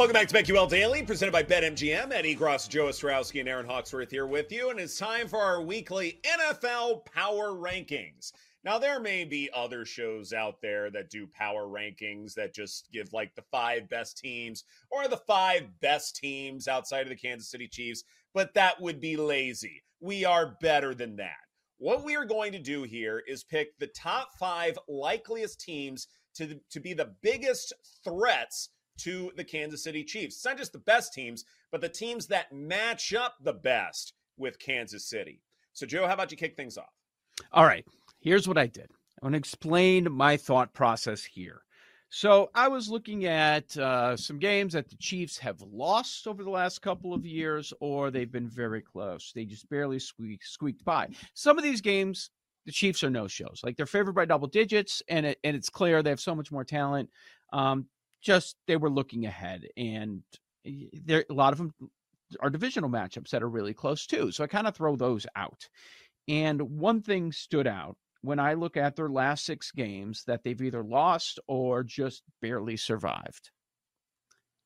Welcome 0.00 0.14
back 0.14 0.28
to 0.28 0.34
BetQL 0.34 0.66
Daily, 0.66 1.02
presented 1.02 1.30
by 1.30 1.42
BetMGM. 1.42 2.10
Eddie 2.10 2.34
Gross, 2.34 2.66
Joe 2.66 2.86
Ostrowski, 2.86 3.40
and 3.40 3.48
Aaron 3.50 3.66
Hawksworth 3.66 4.10
here 4.10 4.26
with 4.26 4.50
you. 4.50 4.70
And 4.70 4.80
it's 4.80 4.96
time 4.96 5.28
for 5.28 5.38
our 5.40 5.60
weekly 5.60 6.22
NFL 6.24 7.04
Power 7.04 7.50
Rankings. 7.50 8.32
Now, 8.64 8.78
there 8.78 8.98
may 8.98 9.26
be 9.26 9.50
other 9.52 9.84
shows 9.84 10.32
out 10.32 10.62
there 10.62 10.90
that 10.90 11.10
do 11.10 11.26
power 11.26 11.66
rankings 11.66 12.32
that 12.32 12.54
just 12.54 12.88
give 12.90 13.12
like 13.12 13.34
the 13.34 13.44
five 13.52 13.90
best 13.90 14.16
teams 14.16 14.64
or 14.90 15.06
the 15.06 15.18
five 15.18 15.64
best 15.82 16.16
teams 16.16 16.66
outside 16.66 17.02
of 17.02 17.10
the 17.10 17.14
Kansas 17.14 17.50
City 17.50 17.68
Chiefs, 17.68 18.02
but 18.32 18.54
that 18.54 18.80
would 18.80 19.02
be 19.02 19.18
lazy. 19.18 19.82
We 20.00 20.24
are 20.24 20.56
better 20.62 20.94
than 20.94 21.16
that. 21.16 21.36
What 21.76 22.04
we 22.04 22.16
are 22.16 22.24
going 22.24 22.52
to 22.52 22.58
do 22.58 22.84
here 22.84 23.22
is 23.28 23.44
pick 23.44 23.78
the 23.78 23.88
top 23.88 24.30
five 24.38 24.78
likeliest 24.88 25.60
teams 25.60 26.08
to, 26.36 26.58
to 26.70 26.80
be 26.80 26.94
the 26.94 27.12
biggest 27.20 27.74
threats 28.02 28.70
to 28.98 29.32
the 29.36 29.44
Kansas 29.44 29.82
City 29.82 30.04
Chiefs. 30.04 30.36
It's 30.36 30.44
not 30.44 30.58
just 30.58 30.72
the 30.72 30.78
best 30.78 31.12
teams, 31.12 31.44
but 31.70 31.80
the 31.80 31.88
teams 31.88 32.26
that 32.28 32.52
match 32.52 33.14
up 33.14 33.36
the 33.42 33.52
best 33.52 34.12
with 34.36 34.58
Kansas 34.58 35.08
City. 35.08 35.40
So, 35.72 35.86
Joe, 35.86 36.06
how 36.06 36.14
about 36.14 36.30
you 36.30 36.36
kick 36.36 36.56
things 36.56 36.76
off? 36.76 36.92
All 37.52 37.64
right. 37.64 37.84
Here's 38.20 38.46
what 38.46 38.58
I 38.58 38.66
did. 38.66 38.90
I 39.20 39.26
want 39.26 39.34
to 39.34 39.38
explain 39.38 40.10
my 40.10 40.36
thought 40.36 40.72
process 40.72 41.24
here. 41.24 41.62
So 42.12 42.50
I 42.56 42.66
was 42.66 42.88
looking 42.88 43.26
at 43.26 43.76
uh, 43.76 44.16
some 44.16 44.40
games 44.40 44.72
that 44.72 44.88
the 44.88 44.96
Chiefs 44.96 45.38
have 45.38 45.62
lost 45.62 46.26
over 46.26 46.42
the 46.42 46.50
last 46.50 46.82
couple 46.82 47.14
of 47.14 47.24
years, 47.24 47.72
or 47.78 48.10
they've 48.10 48.30
been 48.30 48.48
very 48.48 48.82
close. 48.82 49.30
They 49.32 49.44
just 49.44 49.68
barely 49.70 50.00
squeaked, 50.00 50.44
squeaked 50.44 50.84
by. 50.84 51.08
Some 51.34 51.56
of 51.56 51.62
these 51.62 51.80
games, 51.80 52.30
the 52.66 52.72
Chiefs 52.72 53.04
are 53.04 53.10
no 53.10 53.28
shows. 53.28 53.60
Like 53.62 53.76
they're 53.76 53.86
favored 53.86 54.16
by 54.16 54.24
double 54.24 54.48
digits, 54.48 55.04
and 55.08 55.24
it, 55.24 55.38
and 55.44 55.56
it's 55.56 55.70
clear 55.70 56.02
they 56.02 56.10
have 56.10 56.20
so 56.20 56.34
much 56.34 56.50
more 56.50 56.64
talent. 56.64 57.10
Um, 57.52 57.86
just 58.20 58.56
they 58.66 58.76
were 58.76 58.90
looking 58.90 59.26
ahead, 59.26 59.66
and 59.76 60.22
there 60.64 61.24
a 61.28 61.34
lot 61.34 61.52
of 61.52 61.58
them 61.58 61.72
are 62.40 62.50
divisional 62.50 62.90
matchups 62.90 63.30
that 63.30 63.42
are 63.42 63.48
really 63.48 63.74
close 63.74 64.06
too. 64.06 64.30
So 64.30 64.44
I 64.44 64.46
kind 64.46 64.66
of 64.66 64.76
throw 64.76 64.96
those 64.96 65.26
out. 65.34 65.68
And 66.28 66.60
one 66.62 67.02
thing 67.02 67.32
stood 67.32 67.66
out 67.66 67.96
when 68.22 68.38
I 68.38 68.54
look 68.54 68.76
at 68.76 68.96
their 68.96 69.08
last 69.08 69.44
six 69.44 69.72
games 69.72 70.24
that 70.26 70.44
they've 70.44 70.60
either 70.60 70.84
lost 70.84 71.40
or 71.48 71.82
just 71.82 72.22
barely 72.40 72.76
survived. 72.76 73.50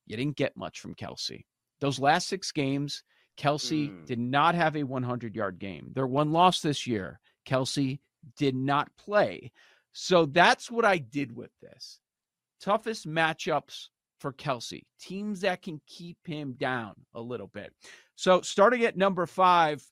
You 0.05 0.17
didn't 0.17 0.37
get 0.37 0.57
much 0.57 0.79
from 0.79 0.95
Kelce. 0.95 1.45
Those 1.79 1.99
last 1.99 2.27
six 2.27 2.51
games, 2.51 3.03
Kelce 3.37 3.89
mm. 3.89 4.05
did 4.05 4.19
not 4.19 4.55
have 4.55 4.75
a 4.75 4.83
100 4.83 5.35
yard 5.35 5.59
game. 5.59 5.91
Their 5.95 6.07
one 6.07 6.31
loss 6.31 6.61
this 6.61 6.85
year, 6.85 7.19
Kelce 7.47 7.99
did 8.37 8.55
not 8.55 8.89
play. 8.97 9.51
So 9.93 10.25
that's 10.25 10.69
what 10.69 10.85
I 10.85 10.97
did 10.97 11.35
with 11.35 11.51
this 11.61 11.99
toughest 12.65 13.07
matchups 13.07 13.89
for 14.19 14.33
Kelce, 14.33 14.83
teams 14.99 15.41
that 15.41 15.61
can 15.61 15.79
keep 15.85 16.17
him 16.25 16.53
down 16.53 16.95
a 17.13 17.21
little 17.21 17.47
bit. 17.47 17.71
So, 18.15 18.41
starting 18.41 18.83
at 18.85 18.97
number 18.97 19.27
five, 19.27 19.83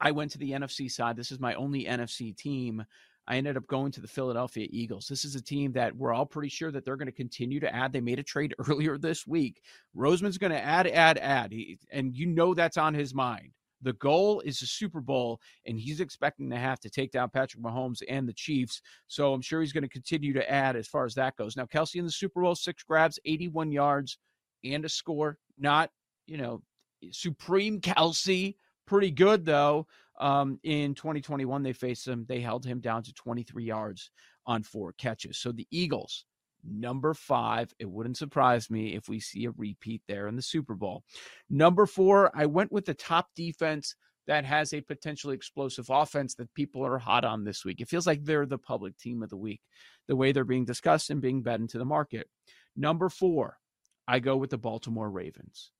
I 0.00 0.10
went 0.10 0.32
to 0.32 0.38
the 0.38 0.50
NFC 0.50 0.90
side. 0.90 1.16
This 1.16 1.30
is 1.30 1.38
my 1.38 1.54
only 1.54 1.84
NFC 1.84 2.36
team. 2.36 2.84
I 3.28 3.36
ended 3.36 3.56
up 3.56 3.66
going 3.68 3.92
to 3.92 4.00
the 4.00 4.08
Philadelphia 4.08 4.66
Eagles. 4.70 5.06
This 5.06 5.24
is 5.24 5.36
a 5.36 5.42
team 5.42 5.70
that 5.72 5.94
we're 5.94 6.12
all 6.12 6.26
pretty 6.26 6.48
sure 6.48 6.72
that 6.72 6.84
they're 6.84 6.96
going 6.96 7.06
to 7.06 7.12
continue 7.12 7.60
to 7.60 7.72
add. 7.72 7.92
They 7.92 8.00
made 8.00 8.18
a 8.18 8.24
trade 8.24 8.54
earlier 8.68 8.98
this 8.98 9.24
week. 9.26 9.62
Roseman's 9.96 10.38
going 10.38 10.52
to 10.52 10.60
add, 10.60 10.88
add, 10.88 11.18
add. 11.18 11.52
He, 11.52 11.78
and 11.92 12.16
you 12.16 12.26
know 12.26 12.54
that's 12.54 12.78
on 12.78 12.94
his 12.94 13.14
mind. 13.14 13.52
The 13.82 13.94
goal 13.94 14.40
is 14.40 14.62
a 14.62 14.66
Super 14.66 15.00
Bowl, 15.00 15.40
and 15.66 15.78
he's 15.78 16.00
expecting 16.00 16.50
to 16.50 16.56
have 16.56 16.80
to 16.80 16.90
take 16.90 17.12
down 17.12 17.30
Patrick 17.30 17.62
Mahomes 17.62 18.02
and 18.08 18.28
the 18.28 18.32
Chiefs. 18.32 18.82
So 19.08 19.32
I'm 19.32 19.42
sure 19.42 19.60
he's 19.60 19.72
going 19.72 19.84
to 19.84 19.88
continue 19.88 20.32
to 20.34 20.50
add 20.50 20.76
as 20.76 20.86
far 20.86 21.04
as 21.04 21.14
that 21.14 21.36
goes. 21.36 21.56
Now, 21.56 21.64
Kelce 21.64 21.96
in 21.96 22.04
the 22.04 22.10
Super 22.10 22.42
Bowl, 22.42 22.54
six 22.54 22.82
grabs, 22.82 23.18
81 23.24 23.72
yards, 23.72 24.18
and 24.64 24.84
a 24.84 24.88
score. 24.88 25.38
Not, 25.58 25.90
you 26.26 26.36
know, 26.36 26.62
supreme 27.10 27.80
Kelce. 27.80 28.56
Pretty 28.86 29.10
good, 29.10 29.44
though. 29.44 29.86
Um, 30.18 30.58
in 30.64 30.94
2021, 30.94 31.62
they 31.62 31.72
faced 31.72 32.06
him. 32.06 32.26
They 32.28 32.40
held 32.40 32.66
him 32.66 32.80
down 32.80 33.02
to 33.04 33.12
23 33.14 33.64
yards 33.64 34.10
on 34.46 34.62
four 34.62 34.92
catches. 34.92 35.38
So 35.38 35.52
the 35.52 35.66
Eagles, 35.70 36.26
Number 36.64 37.14
five, 37.14 37.72
it 37.78 37.90
wouldn't 37.90 38.16
surprise 38.16 38.70
me 38.70 38.94
if 38.94 39.08
we 39.08 39.20
see 39.20 39.44
a 39.46 39.50
repeat 39.50 40.02
there 40.08 40.28
in 40.28 40.36
the 40.36 40.42
Super 40.42 40.74
Bowl. 40.74 41.04
Number 41.48 41.86
four, 41.86 42.30
I 42.34 42.46
went 42.46 42.72
with 42.72 42.84
the 42.84 42.94
top 42.94 43.28
defense 43.34 43.94
that 44.26 44.44
has 44.44 44.72
a 44.72 44.80
potentially 44.80 45.34
explosive 45.34 45.86
offense 45.90 46.34
that 46.36 46.54
people 46.54 46.84
are 46.86 46.98
hot 46.98 47.24
on 47.24 47.44
this 47.44 47.64
week. 47.64 47.80
It 47.80 47.88
feels 47.88 48.06
like 48.06 48.24
they're 48.24 48.46
the 48.46 48.58
public 48.58 48.96
team 48.98 49.22
of 49.22 49.30
the 49.30 49.36
week, 49.36 49.60
the 50.06 50.16
way 50.16 50.32
they're 50.32 50.44
being 50.44 50.64
discussed 50.64 51.10
and 51.10 51.20
being 51.20 51.42
bet 51.42 51.60
into 51.60 51.78
the 51.78 51.84
market. 51.84 52.28
Number 52.76 53.08
four, 53.08 53.58
I 54.06 54.20
go 54.20 54.36
with 54.36 54.50
the 54.50 54.58
Baltimore 54.58 55.10
Ravens 55.10 55.72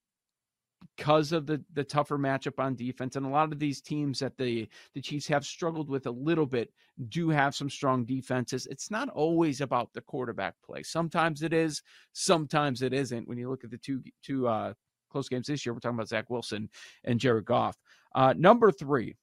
because 0.96 1.32
of 1.32 1.46
the 1.46 1.62
the 1.74 1.84
tougher 1.84 2.18
matchup 2.18 2.58
on 2.58 2.74
defense 2.74 3.16
and 3.16 3.26
a 3.26 3.28
lot 3.28 3.52
of 3.52 3.58
these 3.58 3.80
teams 3.80 4.18
that 4.18 4.36
the 4.36 4.68
the 4.94 5.00
Chiefs 5.00 5.26
have 5.26 5.44
struggled 5.44 5.88
with 5.88 6.06
a 6.06 6.10
little 6.10 6.46
bit 6.46 6.72
do 7.08 7.30
have 7.30 7.54
some 7.54 7.70
strong 7.70 8.04
defenses. 8.04 8.66
It's 8.70 8.90
not 8.90 9.08
always 9.10 9.60
about 9.60 9.92
the 9.92 10.00
quarterback 10.02 10.54
play. 10.64 10.82
Sometimes 10.82 11.42
it 11.42 11.52
is, 11.52 11.82
sometimes 12.12 12.82
it 12.82 12.92
isn't. 12.92 13.28
When 13.28 13.38
you 13.38 13.50
look 13.50 13.64
at 13.64 13.70
the 13.70 13.78
two 13.78 14.02
two 14.22 14.48
uh, 14.48 14.74
close 15.10 15.28
games 15.28 15.46
this 15.46 15.64
year, 15.64 15.72
we're 15.74 15.80
talking 15.80 15.96
about 15.96 16.08
Zach 16.08 16.30
Wilson 16.30 16.68
and 17.04 17.20
Jared 17.20 17.44
Goff. 17.44 17.76
Uh, 18.14 18.34
number 18.36 18.72
three, 18.72 19.14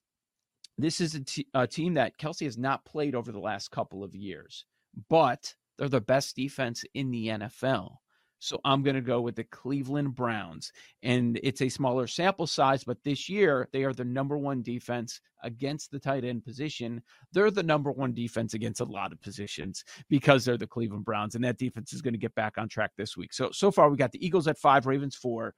this 0.78 1.02
is 1.02 1.16
a, 1.16 1.24
t- 1.24 1.48
a 1.54 1.68
team 1.68 1.96
that 1.96 2.18
Kelce 2.18 2.46
has 2.46 2.58
not 2.58 2.86
played 2.86 3.16
over 3.16 3.32
the 3.32 3.40
last 3.40 3.72
couple 3.72 4.04
of 4.04 4.16
years, 4.16 4.66
but 5.10 5.54
they're 5.78 5.90
the 5.90 6.02
best 6.02 6.36
defense 6.36 6.84
in 6.94 7.12
the 7.12 7.28
NFL. 7.28 7.98
So 8.40 8.60
I'm 8.64 8.84
going 8.84 8.96
to 8.96 9.02
go 9.02 9.22
with 9.22 9.36
the 9.36 9.44
Cleveland 9.46 10.16
Browns. 10.16 10.72
And 11.04 11.40
it's 11.42 11.62
a 11.62 11.70
smaller 11.70 12.08
sample 12.08 12.48
size, 12.48 12.84
but 12.84 13.04
this 13.04 13.28
year 13.28 13.68
they 13.74 13.84
are 13.84 13.94
the 13.94 14.06
number 14.06 14.38
one 14.38 14.62
defense 14.62 15.20
against 15.44 15.92
the 15.92 16.00
tight 16.00 16.24
end 16.24 16.44
position. 16.44 17.02
They're 17.32 17.52
the 17.52 17.64
number 17.64 17.92
one 17.92 18.14
defense 18.14 18.54
against 18.54 18.82
a 18.82 18.86
lot 18.86 19.12
of 19.12 19.22
positions 19.22 19.84
because 20.10 20.46
they're 20.46 20.58
the 20.58 20.68
Cleveland 20.68 21.06
Browns. 21.06 21.36
And 21.36 21.44
that 21.44 21.58
defense 21.58 21.94
is 21.94 22.02
going 22.02 22.14
to 22.14 22.20
get 22.20 22.36
back 22.36 22.58
on 22.58 22.70
track 22.70 22.92
this 22.98 23.18
week. 23.18 23.34
So, 23.34 23.50
so 23.52 23.72
far 23.72 23.90
we 23.90 23.98
got 23.98 24.12
the 24.12 24.26
Eagles 24.26 24.48
at 24.48 24.60
five, 24.60 24.86
Ravens 24.86 25.16
four, 25.16 25.56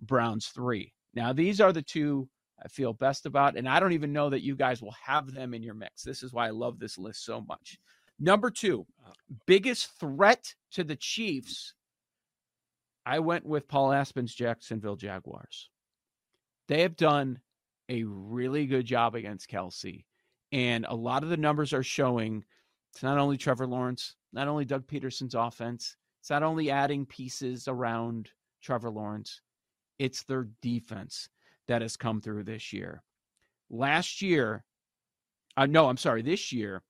Browns 0.00 0.48
three. 0.48 0.92
Now, 1.14 1.32
these 1.32 1.60
are 1.60 1.72
the 1.72 1.82
two 1.82 2.28
I 2.62 2.68
feel 2.68 2.92
best 2.92 3.24
about. 3.24 3.56
And 3.56 3.68
I 3.68 3.80
don't 3.80 3.92
even 3.92 4.12
know 4.12 4.30
that 4.30 4.42
you 4.42 4.56
guys 4.56 4.82
will 4.82 4.94
have 5.02 5.32
them 5.32 5.54
in 5.54 5.62
your 5.62 5.74
mix. 5.74 6.02
This 6.02 6.22
is 6.22 6.32
why 6.32 6.48
I 6.48 6.50
love 6.50 6.78
this 6.78 6.98
list 6.98 7.24
so 7.24 7.40
much. 7.40 7.78
Number 8.20 8.50
two, 8.50 8.84
uh. 9.06 9.12
biggest 9.46 9.98
threat 9.98 10.52
to 10.72 10.84
the 10.84 10.96
Chiefs 10.96 11.74
I 13.06 13.20
went 13.20 13.46
with 13.46 13.68
Paul 13.68 13.92
Aspen's 13.92 14.34
Jacksonville 14.34 14.96
Jaguars. 14.96 15.70
They 16.68 16.82
have 16.82 16.96
done 16.96 17.40
a 17.88 18.04
really 18.04 18.66
good 18.66 18.84
job 18.84 19.14
against 19.14 19.50
Kelce. 19.50 20.04
And 20.52 20.86
a 20.88 20.94
lot 20.94 21.22
of 21.22 21.28
the 21.30 21.36
numbers 21.36 21.72
are 21.72 21.82
showing 21.82 22.44
it's 22.92 23.02
not 23.02 23.18
only 23.18 23.36
Trevor 23.36 23.66
Lawrence, 23.66 24.16
not 24.32 24.48
only 24.48 24.64
Doug 24.64 24.86
Pederson's 24.86 25.34
offense, 25.34 25.96
it's 26.20 26.30
not 26.30 26.42
only 26.42 26.70
adding 26.70 27.06
pieces 27.06 27.68
around 27.68 28.30
Trevor 28.62 28.90
Lawrence, 28.90 29.40
it's 29.98 30.22
their 30.24 30.48
defense 30.62 31.28
that 31.66 31.82
has 31.82 31.96
come 31.96 32.20
through 32.20 32.44
this 32.44 32.72
year. 32.72 33.02
Last 33.70 34.22
year, 34.22 34.64
uh, 35.56 35.66
no, 35.66 35.88
I'm 35.88 35.96
sorry, 35.96 36.22
this 36.22 36.52
year, 36.52 36.82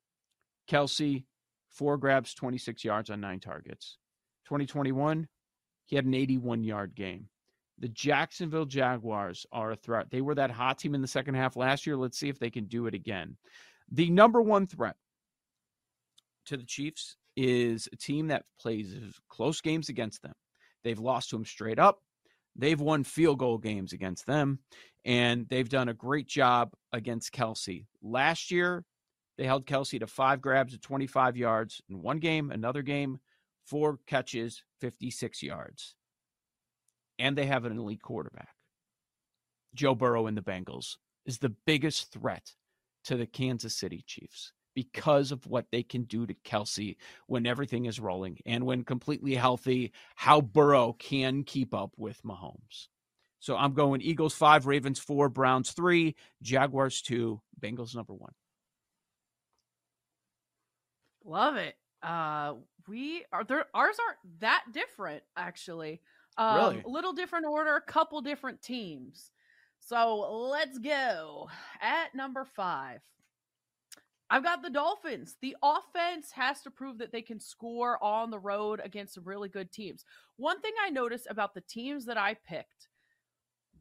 Kelce, 0.70 1.24
four 1.68 1.96
grabs, 1.96 2.34
26 2.34 2.84
yards 2.84 3.10
on 3.10 3.20
nine 3.20 3.40
targets. 3.40 3.98
2021, 4.46 5.26
he 5.88 5.96
had 5.96 6.04
an 6.04 6.14
81 6.14 6.64
yard 6.64 6.94
game. 6.94 7.28
The 7.78 7.88
Jacksonville 7.88 8.66
Jaguars 8.66 9.46
are 9.52 9.72
a 9.72 9.76
threat. 9.76 10.10
They 10.10 10.20
were 10.20 10.34
that 10.34 10.50
hot 10.50 10.78
team 10.78 10.94
in 10.94 11.00
the 11.00 11.08
second 11.08 11.34
half 11.34 11.56
last 11.56 11.86
year. 11.86 11.96
Let's 11.96 12.18
see 12.18 12.28
if 12.28 12.38
they 12.38 12.50
can 12.50 12.64
do 12.64 12.86
it 12.86 12.94
again. 12.94 13.36
The 13.90 14.10
number 14.10 14.42
one 14.42 14.66
threat 14.66 14.96
to 16.46 16.56
the 16.56 16.64
Chiefs 16.64 17.16
is 17.36 17.88
a 17.90 17.96
team 17.96 18.28
that 18.28 18.44
plays 18.60 18.94
close 19.28 19.60
games 19.62 19.88
against 19.88 20.22
them. 20.22 20.34
They've 20.84 20.98
lost 20.98 21.30
to 21.30 21.36
them 21.36 21.44
straight 21.46 21.78
up. 21.78 22.00
They've 22.54 22.80
won 22.80 23.04
field 23.04 23.38
goal 23.38 23.56
games 23.56 23.92
against 23.92 24.26
them, 24.26 24.58
and 25.04 25.48
they've 25.48 25.68
done 25.68 25.88
a 25.88 25.94
great 25.94 26.26
job 26.26 26.72
against 26.92 27.32
Kelce. 27.32 27.86
Last 28.02 28.50
year, 28.50 28.84
they 29.38 29.44
held 29.44 29.64
Kelce 29.64 30.00
to 30.00 30.06
five 30.06 30.42
grabs 30.42 30.74
at 30.74 30.82
25 30.82 31.36
yards 31.36 31.80
in 31.88 32.02
one 32.02 32.18
game, 32.18 32.50
another 32.50 32.82
game, 32.82 33.20
four 33.68 33.98
catches, 34.06 34.62
56 34.80 35.42
yards. 35.42 35.94
And 37.18 37.36
they 37.36 37.46
have 37.46 37.64
an 37.64 37.78
elite 37.78 38.02
quarterback. 38.02 38.54
Joe 39.74 39.94
Burrow 39.94 40.26
and 40.26 40.36
the 40.36 40.42
Bengals 40.42 40.96
is 41.26 41.38
the 41.38 41.54
biggest 41.66 42.12
threat 42.12 42.52
to 43.04 43.16
the 43.16 43.26
Kansas 43.26 43.74
City 43.74 44.02
Chiefs 44.06 44.52
because 44.74 45.32
of 45.32 45.46
what 45.46 45.66
they 45.72 45.82
can 45.82 46.04
do 46.04 46.26
to 46.26 46.34
Kelce 46.44 46.96
when 47.26 47.46
everything 47.46 47.86
is 47.86 47.98
rolling 47.98 48.38
and 48.46 48.64
when 48.64 48.84
completely 48.84 49.34
healthy, 49.34 49.92
how 50.14 50.40
Burrow 50.40 50.92
can 50.98 51.42
keep 51.42 51.74
up 51.74 51.92
with 51.96 52.22
Mahomes. 52.22 52.86
So 53.40 53.56
I'm 53.56 53.74
going 53.74 54.00
Eagles 54.00 54.34
five, 54.34 54.66
Ravens 54.66 54.98
four, 54.98 55.28
Browns 55.28 55.72
three, 55.72 56.14
Jaguars 56.42 57.02
two, 57.02 57.40
Bengals 57.60 57.94
number 57.94 58.14
one. 58.14 58.32
Love 61.24 61.56
it. 61.56 61.74
Uh, 62.02 62.54
we 62.88 63.24
are 63.32 63.44
there. 63.44 63.66
Ours 63.74 63.96
aren't 64.06 64.40
that 64.40 64.64
different, 64.72 65.22
actually. 65.36 66.00
Um, 66.36 66.56
really? 66.56 66.82
A 66.86 66.88
little 66.88 67.12
different 67.12 67.46
order, 67.46 67.76
a 67.76 67.80
couple 67.80 68.20
different 68.20 68.62
teams. 68.62 69.30
So 69.80 70.48
let's 70.50 70.78
go 70.78 71.48
at 71.80 72.14
number 72.14 72.44
five. 72.44 73.00
I've 74.30 74.44
got 74.44 74.62
the 74.62 74.70
Dolphins. 74.70 75.36
The 75.40 75.56
offense 75.62 76.30
has 76.32 76.60
to 76.62 76.70
prove 76.70 76.98
that 76.98 77.12
they 77.12 77.22
can 77.22 77.40
score 77.40 78.02
on 78.04 78.30
the 78.30 78.38
road 78.38 78.80
against 78.84 79.14
some 79.14 79.24
really 79.24 79.48
good 79.48 79.72
teams. 79.72 80.04
One 80.36 80.60
thing 80.60 80.74
I 80.84 80.90
noticed 80.90 81.26
about 81.30 81.54
the 81.54 81.62
teams 81.62 82.04
that 82.06 82.18
I 82.18 82.36
picked 82.46 82.88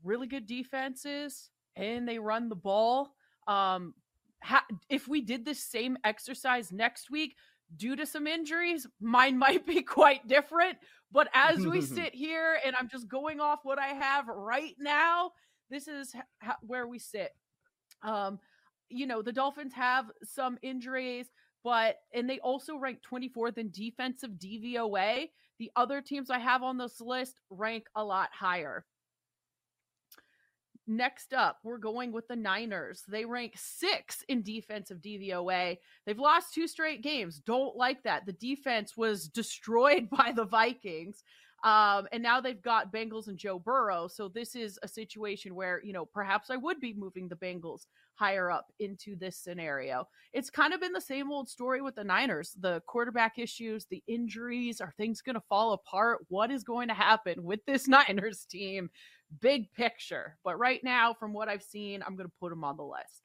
really 0.03 0.27
good 0.27 0.47
defenses 0.47 1.49
and 1.75 2.07
they 2.07 2.17
run 2.19 2.47
the 2.47 2.55
ball. 2.55 3.13
Um, 3.47 3.93
ha- 4.41 4.65
if 4.89 5.07
we 5.07 5.21
did 5.21 5.43
this 5.43 5.61
same 5.63 5.97
exercise 6.03 6.71
next 6.71 7.11
week, 7.11 7.35
due 7.75 7.95
to 7.95 8.05
some 8.05 8.27
injuries, 8.27 8.87
mine 9.01 9.37
might 9.45 9.65
be 9.65 9.81
quite 9.81 10.27
different. 10.27 10.77
But 11.11 11.29
as 11.33 11.65
we 11.65 11.81
sit 11.95 12.13
here 12.13 12.57
and 12.65 12.75
I'm 12.75 12.89
just 12.89 13.07
going 13.07 13.39
off 13.39 13.59
what 13.63 13.79
I 13.79 13.87
have 13.87 14.27
right 14.27 14.75
now, 14.79 15.31
this 15.69 15.87
is 15.87 16.13
ha- 16.41 16.57
where 16.61 16.87
we 16.87 16.99
sit. 16.99 17.31
Um, 18.03 18.39
you 18.89 19.05
know, 19.05 19.21
the 19.21 19.33
Dolphins 19.33 19.73
have 19.73 20.05
some 20.23 20.57
injuries, 20.61 21.27
but 21.63 21.97
and 22.13 22.29
they 22.29 22.39
also 22.39 22.77
rank 22.77 22.99
24th 23.09 23.57
in 23.57 23.69
defensive 23.71 24.31
DVOA. 24.31 25.29
The 25.59 25.71
other 25.75 26.01
teams 26.01 26.29
I 26.29 26.39
have 26.39 26.63
on 26.63 26.77
this 26.77 27.01
list 27.01 27.41
rank 27.49 27.87
a 27.95 28.03
lot 28.03 28.29
higher. 28.31 28.85
Next 30.89 31.33
up, 31.33 31.59
we're 31.63 31.79
going 31.79 32.13
with 32.13 32.29
the 32.29 32.35
Niners. 32.37 33.03
They 33.09 33.25
rank 33.25 33.55
six 33.57 34.23
in 34.29 34.41
defensive 34.41 34.99
DVOA. 34.99 35.77
They've 36.05 36.17
lost 36.17 36.53
two 36.53 36.65
straight 36.65 37.03
games. 37.03 37.39
Don't 37.39 37.75
like 37.75 38.03
that. 38.03 38.25
The 38.25 38.31
defense 38.31 38.95
was 38.95 39.27
destroyed 39.27 40.09
by 40.17 40.31
the 40.33 40.45
Vikings. 40.45 41.23
Um, 41.63 42.07
and 42.11 42.21
now 42.21 42.39
they've 42.39 42.61
got 42.61 42.93
Bengals 42.93 43.27
and 43.27 43.37
Joe 43.37 43.59
Burrow. 43.59 44.07
So 44.07 44.29
this 44.29 44.55
is 44.55 44.79
a 44.83 44.87
situation 44.87 45.55
where, 45.55 45.81
you 45.83 45.91
know, 45.91 46.05
perhaps 46.05 46.49
I 46.49 46.55
would 46.55 46.79
be 46.79 46.93
moving 46.93 47.27
the 47.27 47.35
Bengals 47.35 47.87
higher 48.13 48.49
up 48.49 48.71
into 48.79 49.15
this 49.15 49.37
scenario. 49.37 50.07
It's 50.33 50.49
kind 50.49 50.73
of 50.73 50.81
been 50.81 50.93
the 50.93 51.01
same 51.01 51.31
old 51.31 51.49
story 51.49 51.81
with 51.81 51.95
the 51.95 52.03
Niners. 52.03 52.55
The 52.59 52.81
quarterback 52.87 53.37
issues, 53.37 53.85
the 53.85 54.03
injuries, 54.07 54.81
are 54.81 54.93
things 54.97 55.21
going 55.21 55.35
to 55.35 55.43
fall 55.49 55.73
apart? 55.73 56.19
What 56.29 56.51
is 56.51 56.63
going 56.63 56.87
to 56.89 56.93
happen 56.93 57.43
with 57.43 57.65
this 57.65 57.87
Niners 57.87 58.45
team? 58.45 58.89
Big 59.41 59.71
picture. 59.73 60.37
But 60.43 60.57
right 60.59 60.83
now, 60.83 61.13
from 61.13 61.33
what 61.33 61.49
I've 61.49 61.63
seen, 61.63 62.03
I'm 62.05 62.15
going 62.15 62.29
to 62.29 62.35
put 62.39 62.49
them 62.49 62.63
on 62.63 62.77
the 62.77 62.83
list. 62.83 63.23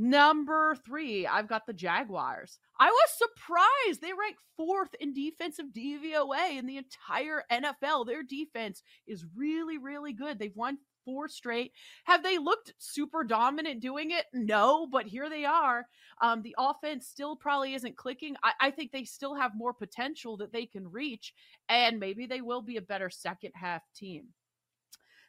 Number 0.00 0.76
three, 0.86 1.26
I've 1.26 1.48
got 1.48 1.66
the 1.66 1.72
Jaguars. 1.72 2.60
I 2.78 2.88
was 2.88 3.10
surprised. 3.18 4.00
They 4.00 4.12
rank 4.12 4.36
fourth 4.56 4.94
in 5.00 5.12
defensive 5.12 5.66
DVOA 5.76 6.56
in 6.56 6.66
the 6.66 6.76
entire 6.76 7.42
NFL. 7.50 8.06
Their 8.06 8.22
defense 8.22 8.84
is 9.08 9.26
really, 9.36 9.76
really 9.76 10.12
good. 10.12 10.38
They've 10.38 10.54
won 10.54 10.78
four 11.04 11.26
straight. 11.26 11.72
Have 12.04 12.22
they 12.22 12.38
looked 12.38 12.74
super 12.78 13.24
dominant 13.24 13.80
doing 13.80 14.12
it? 14.12 14.26
No, 14.32 14.86
but 14.86 15.06
here 15.06 15.28
they 15.28 15.44
are. 15.44 15.86
Um, 16.20 16.42
the 16.42 16.54
offense 16.58 17.08
still 17.08 17.34
probably 17.34 17.74
isn't 17.74 17.96
clicking. 17.96 18.36
I, 18.44 18.52
I 18.60 18.70
think 18.70 18.92
they 18.92 19.04
still 19.04 19.34
have 19.34 19.56
more 19.56 19.72
potential 19.72 20.36
that 20.36 20.52
they 20.52 20.66
can 20.66 20.88
reach, 20.92 21.34
and 21.68 21.98
maybe 21.98 22.26
they 22.26 22.40
will 22.40 22.62
be 22.62 22.76
a 22.76 22.82
better 22.82 23.10
second 23.10 23.50
half 23.54 23.82
team. 23.96 24.28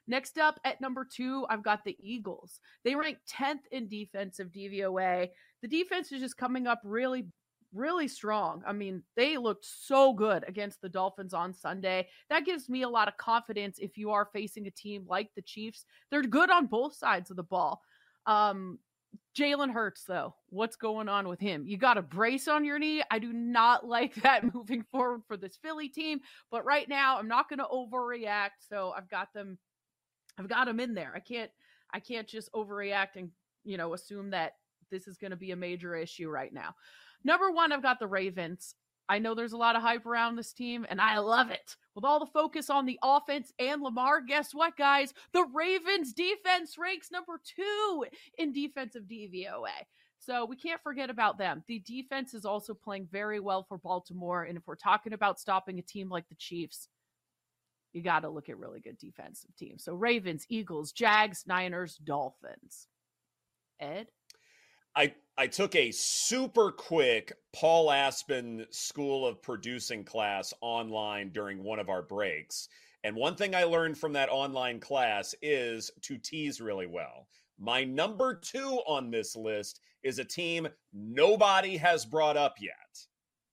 Next 0.10 0.38
up 0.38 0.60
at 0.66 0.82
number 0.82 1.06
two, 1.06 1.46
I've 1.50 1.64
got 1.64 1.86
the 1.86 1.96
Eagles. 2.02 2.60
They 2.84 2.96
rank 2.96 3.20
10th 3.32 3.62
in 3.72 3.88
defensive 3.88 4.50
DVOA. 4.50 5.30
The 5.62 5.68
defense 5.68 6.12
is 6.12 6.20
just 6.20 6.36
coming 6.36 6.68
up 6.68 6.82
really 6.84 7.28
really 7.74 8.08
strong. 8.08 8.64
I 8.66 8.74
mean, 8.74 9.04
they 9.16 9.38
looked 9.38 9.64
so 9.64 10.14
good 10.14 10.44
against 10.48 10.82
the 10.82 10.90
Dolphins 10.90 11.34
on 11.34 11.54
Sunday. 11.54 12.08
That 12.30 12.46
gives 12.46 12.68
me 12.68 12.82
a 12.82 12.90
lot 12.90 13.08
of 13.08 13.18
confidence 13.18 13.78
if 13.80 13.96
you 13.96 14.10
are 14.10 14.30
facing 14.34 14.66
a 14.66 14.72
team 14.72 15.06
like 15.08 15.30
the 15.36 15.42
Chiefs. 15.42 15.86
They're 16.10 16.24
good 16.24 16.50
on 16.50 16.66
both 16.66 16.96
sides 16.96 17.30
of 17.30 17.36
the 17.36 17.44
ball. 17.44 17.82
Um, 18.26 18.80
Jalen 19.38 19.72
Hurts, 19.72 20.04
though, 20.04 20.36
what's 20.50 20.76
going 20.76 21.08
on 21.08 21.28
with 21.28 21.40
him? 21.40 21.66
You 21.66 21.78
got 21.78 21.98
a 21.98 22.02
brace 22.02 22.48
on 22.48 22.66
your 22.66 22.80
knee. 22.80 23.04
I 23.10 23.20
do 23.20 23.32
not 23.32 23.86
like 23.88 24.16
that 24.16 24.54
moving 24.54 24.84
forward 24.92 25.22
for 25.28 25.38
this 25.38 25.58
Philly 25.62 25.90
team, 25.90 26.20
but 26.52 26.66
right 26.66 26.88
now 26.90 27.18
I'm 27.18 27.28
not 27.28 27.50
going 27.50 27.60
to 27.60 27.66
overreact. 27.66 28.68
So 28.68 28.94
I've 28.96 29.10
got 29.10 29.34
them, 29.34 29.58
I've 30.40 30.50
got 30.50 30.66
them 30.66 30.80
in 30.80 30.94
there. 30.94 31.12
I 31.16 31.20
can't, 31.20 31.52
I 31.94 32.00
can't 32.00 32.28
just 32.28 32.52
overreact 32.54 33.16
and 33.16 33.30
you 33.64 33.78
know 33.78 33.94
assume 33.94 34.32
that 34.32 34.54
this 34.90 35.08
is 35.08 35.18
going 35.18 35.32
to 35.32 35.38
be 35.38 35.52
a 35.52 35.56
major 35.56 35.96
issue 35.96 36.30
right 36.30 36.54
now. 36.54 36.74
Number 37.24 37.52
one, 37.52 37.72
I've 37.72 37.84
got 37.84 38.00
the 38.00 38.08
Ravens. 38.08 38.76
I 39.10 39.18
know 39.18 39.34
there's 39.34 39.54
a 39.54 39.58
lot 39.58 39.76
of 39.76 39.82
hype 39.82 40.06
around 40.06 40.36
this 40.36 40.54
team, 40.54 40.86
and 40.88 41.02
I 41.02 41.18
love 41.18 41.50
it. 41.50 41.76
With 41.96 42.06
all 42.06 42.20
the 42.20 42.32
focus 42.32 42.70
on 42.70 42.86
the 42.86 43.00
offense 43.04 43.52
and 43.58 43.82
Lamar, 43.82 44.22
guess 44.22 44.54
what, 44.54 44.78
guys? 44.78 45.14
The 45.34 45.46
Ravens 45.52 46.14
defense 46.14 46.78
ranks 46.78 47.10
number 47.12 47.42
two 47.44 48.06
in 48.38 48.54
defensive 48.54 49.04
DVOA. 49.04 49.86
So 50.20 50.46
we 50.46 50.56
can't 50.56 50.84
forget 50.84 51.10
about 51.10 51.40
them. 51.40 51.64
The 51.68 51.80
defense 51.80 52.34
is 52.34 52.46
also 52.46 52.74
playing 52.74 53.08
very 53.12 53.40
well 53.40 53.64
for 53.64 53.80
Baltimore. 53.80 54.44
And 54.44 54.58
if 54.58 54.68
we're 54.68 54.76
talking 54.76 55.14
about 55.14 55.40
stopping 55.40 55.80
a 55.80 55.82
team 55.82 56.10
like 56.10 56.30
the 56.30 56.36
Chiefs, 56.36 56.88
you 57.94 58.02
got 58.02 58.22
to 58.22 58.30
look 58.30 58.50
at 58.50 58.58
really 58.58 58.80
good 58.80 58.98
defensive 58.98 59.56
teams. 59.56 59.84
So 59.84 59.94
Ravens, 59.94 60.46
Eagles, 60.50 60.92
Jags, 60.92 61.46
Niners, 61.48 61.98
Dolphins. 61.98 62.88
Ed? 63.80 64.08
I 64.96 65.14
I 65.38 65.48
took 65.48 65.76
a 65.76 65.92
super 65.92 66.72
quick 66.72 67.32
Paul 67.54 67.92
Aspen 67.92 68.66
School 68.72 69.26
of 69.26 69.42
Producing 69.42 70.04
class 70.04 70.54
online 70.62 71.30
during 71.30 71.64
one 71.64 71.80
of 71.80 71.90
our 71.90 72.02
breaks. 72.02 72.68
And 73.04 73.16
one 73.16 73.36
thing 73.36 73.56
I 73.56 73.64
learned 73.64 73.98
from 73.98 74.14
that 74.14 74.30
online 74.30 74.80
class 74.82 75.34
is 75.42 75.90
to 76.02 76.18
tease 76.18 76.60
really 76.60 76.88
well. 76.88 77.28
My 77.58 77.86
number 77.86 78.36
two 78.36 78.82
on 78.86 79.10
this 79.10 79.36
list 79.36 79.80
is 80.04 80.20
a 80.20 80.26
team 80.26 80.68
nobody 80.94 81.78
has 81.78 82.06
brought 82.06 82.36
up 82.36 82.56
yet. 82.60 83.08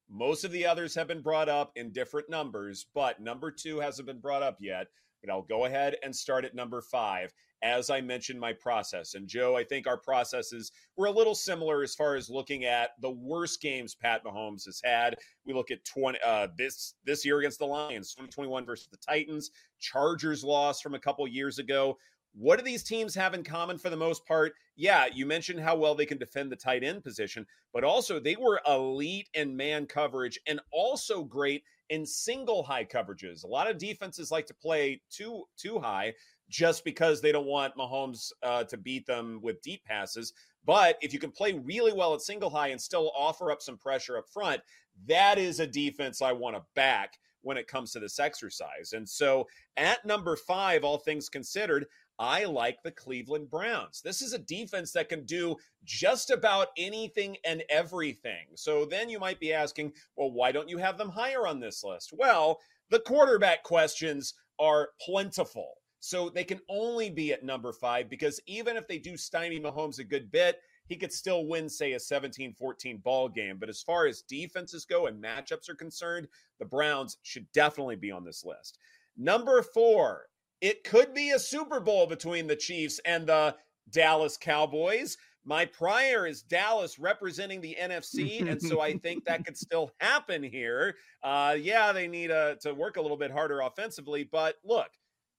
Most 0.08 0.44
of 0.44 0.52
the 0.52 0.66
others 0.66 0.94
have 0.94 1.08
been 1.08 1.22
brought 1.22 1.48
up 1.48 1.72
in 1.76 1.92
different 1.92 2.30
numbers, 2.30 2.86
but 2.94 3.20
number 3.20 3.50
two 3.50 3.80
hasn't 3.80 4.06
been 4.06 4.20
brought 4.20 4.42
up 4.42 4.58
yet. 4.60 4.86
But 5.22 5.32
I'll 5.32 5.42
go 5.42 5.64
ahead 5.64 5.96
and 6.02 6.14
start 6.14 6.44
at 6.44 6.54
number 6.54 6.80
five 6.80 7.32
as 7.62 7.90
I 7.90 8.00
mentioned 8.00 8.38
my 8.38 8.52
process. 8.52 9.14
And 9.14 9.26
Joe, 9.26 9.56
I 9.56 9.64
think 9.64 9.86
our 9.86 9.96
processes 9.96 10.72
were 10.96 11.06
a 11.06 11.10
little 11.10 11.34
similar 11.34 11.82
as 11.82 11.94
far 11.94 12.14
as 12.14 12.28
looking 12.28 12.64
at 12.64 12.90
the 13.00 13.10
worst 13.10 13.60
games 13.60 13.94
Pat 13.94 14.24
Mahomes 14.24 14.66
has 14.66 14.80
had. 14.84 15.16
We 15.44 15.54
look 15.54 15.70
at 15.70 15.84
20 15.84 16.18
uh, 16.24 16.48
this 16.56 16.94
this 17.04 17.24
year 17.24 17.38
against 17.38 17.58
the 17.58 17.66
Lions, 17.66 18.12
2021 18.12 18.66
versus 18.66 18.88
the 18.90 18.98
Titans, 18.98 19.50
Chargers 19.80 20.44
loss 20.44 20.80
from 20.80 20.94
a 20.94 21.00
couple 21.00 21.26
years 21.26 21.58
ago. 21.58 21.96
What 22.38 22.58
do 22.58 22.64
these 22.64 22.82
teams 22.82 23.14
have 23.14 23.32
in 23.32 23.42
common 23.42 23.78
for 23.78 23.88
the 23.88 23.96
most 23.96 24.26
part? 24.26 24.52
Yeah, 24.76 25.06
you 25.12 25.24
mentioned 25.24 25.60
how 25.60 25.74
well 25.74 25.94
they 25.94 26.04
can 26.04 26.18
defend 26.18 26.52
the 26.52 26.56
tight 26.56 26.84
end 26.84 27.02
position, 27.02 27.46
but 27.72 27.82
also 27.82 28.20
they 28.20 28.36
were 28.36 28.60
elite 28.66 29.30
in 29.32 29.56
man 29.56 29.86
coverage 29.86 30.38
and 30.46 30.60
also 30.70 31.24
great 31.24 31.62
in 31.88 32.04
single 32.04 32.62
high 32.62 32.84
coverages. 32.84 33.42
A 33.42 33.46
lot 33.46 33.70
of 33.70 33.78
defenses 33.78 34.30
like 34.30 34.46
to 34.46 34.54
play 34.54 35.00
too 35.10 35.44
too 35.56 35.78
high 35.78 36.12
just 36.50 36.84
because 36.84 37.20
they 37.20 37.32
don't 37.32 37.46
want 37.46 37.74
Mahomes 37.76 38.32
uh, 38.42 38.64
to 38.64 38.76
beat 38.76 39.06
them 39.06 39.40
with 39.42 39.62
deep 39.62 39.82
passes. 39.84 40.34
But 40.64 40.98
if 41.00 41.12
you 41.14 41.18
can 41.18 41.30
play 41.30 41.54
really 41.54 41.92
well 41.92 42.12
at 42.14 42.20
single 42.20 42.50
high 42.50 42.68
and 42.68 42.80
still 42.80 43.12
offer 43.16 43.50
up 43.50 43.62
some 43.62 43.78
pressure 43.78 44.18
up 44.18 44.28
front, 44.28 44.60
that 45.06 45.38
is 45.38 45.58
a 45.58 45.66
defense 45.66 46.20
I 46.20 46.32
want 46.32 46.56
to 46.56 46.62
back. 46.74 47.14
when 47.46 47.56
it 47.56 47.68
comes 47.68 47.92
to 47.92 48.00
this 48.00 48.18
exercise. 48.18 48.92
And 48.92 49.08
so 49.08 49.46
at 49.76 50.04
number 50.04 50.34
five, 50.34 50.82
all 50.82 50.98
things 50.98 51.28
considered, 51.28 51.86
I 52.18 52.44
like 52.44 52.82
the 52.82 52.90
Cleveland 52.90 53.50
Browns. 53.50 54.00
This 54.02 54.22
is 54.22 54.32
a 54.32 54.38
defense 54.38 54.92
that 54.92 55.08
can 55.08 55.24
do 55.24 55.56
just 55.84 56.30
about 56.30 56.68
anything 56.78 57.36
and 57.44 57.62
everything. 57.68 58.46
So 58.54 58.86
then 58.86 59.08
you 59.08 59.18
might 59.18 59.40
be 59.40 59.52
asking, 59.52 59.92
well, 60.16 60.30
why 60.30 60.52
don't 60.52 60.68
you 60.68 60.78
have 60.78 60.96
them 60.96 61.10
higher 61.10 61.46
on 61.46 61.60
this 61.60 61.84
list? 61.84 62.12
Well, 62.16 62.60
the 62.90 63.00
quarterback 63.00 63.62
questions 63.64 64.34
are 64.58 64.90
plentiful. 65.00 65.74
So 66.00 66.30
they 66.30 66.44
can 66.44 66.60
only 66.68 67.10
be 67.10 67.32
at 67.32 67.44
number 67.44 67.72
five 67.72 68.08
because 68.08 68.40
even 68.46 68.76
if 68.76 68.86
they 68.86 68.98
do 68.98 69.16
stymie 69.16 69.60
Mahomes 69.60 69.98
a 69.98 70.04
good 70.04 70.30
bit, 70.30 70.60
he 70.88 70.96
could 70.96 71.12
still 71.12 71.46
win, 71.46 71.68
say, 71.68 71.94
a 71.94 72.00
17 72.00 72.54
14 72.54 72.98
ball 72.98 73.28
game. 73.28 73.56
But 73.58 73.68
as 73.68 73.82
far 73.82 74.06
as 74.06 74.22
defenses 74.22 74.84
go 74.84 75.06
and 75.06 75.22
matchups 75.22 75.68
are 75.68 75.74
concerned, 75.74 76.28
the 76.58 76.64
Browns 76.64 77.18
should 77.22 77.50
definitely 77.52 77.96
be 77.96 78.12
on 78.12 78.24
this 78.24 78.44
list. 78.44 78.78
Number 79.16 79.62
four, 79.62 80.26
it 80.60 80.84
could 80.84 81.14
be 81.14 81.30
a 81.30 81.38
Super 81.38 81.80
Bowl 81.80 82.06
between 82.06 82.46
the 82.46 82.56
Chiefs 82.56 83.00
and 83.04 83.26
the 83.26 83.54
Dallas 83.90 84.36
Cowboys. 84.36 85.16
My 85.44 85.64
prior 85.64 86.26
is 86.26 86.42
Dallas 86.42 86.98
representing 86.98 87.60
the 87.60 87.76
NFC, 87.80 88.48
and 88.50 88.60
so 88.60 88.80
I 88.80 88.94
think 88.98 89.24
that 89.24 89.44
could 89.44 89.56
still 89.56 89.92
happen 90.00 90.42
here. 90.42 90.96
Uh, 91.22 91.56
yeah, 91.58 91.92
they 91.92 92.08
need 92.08 92.30
uh, 92.30 92.56
to 92.62 92.74
work 92.74 92.96
a 92.96 93.00
little 93.00 93.16
bit 93.16 93.30
harder 93.30 93.60
offensively, 93.60 94.24
but 94.24 94.56
look, 94.64 94.88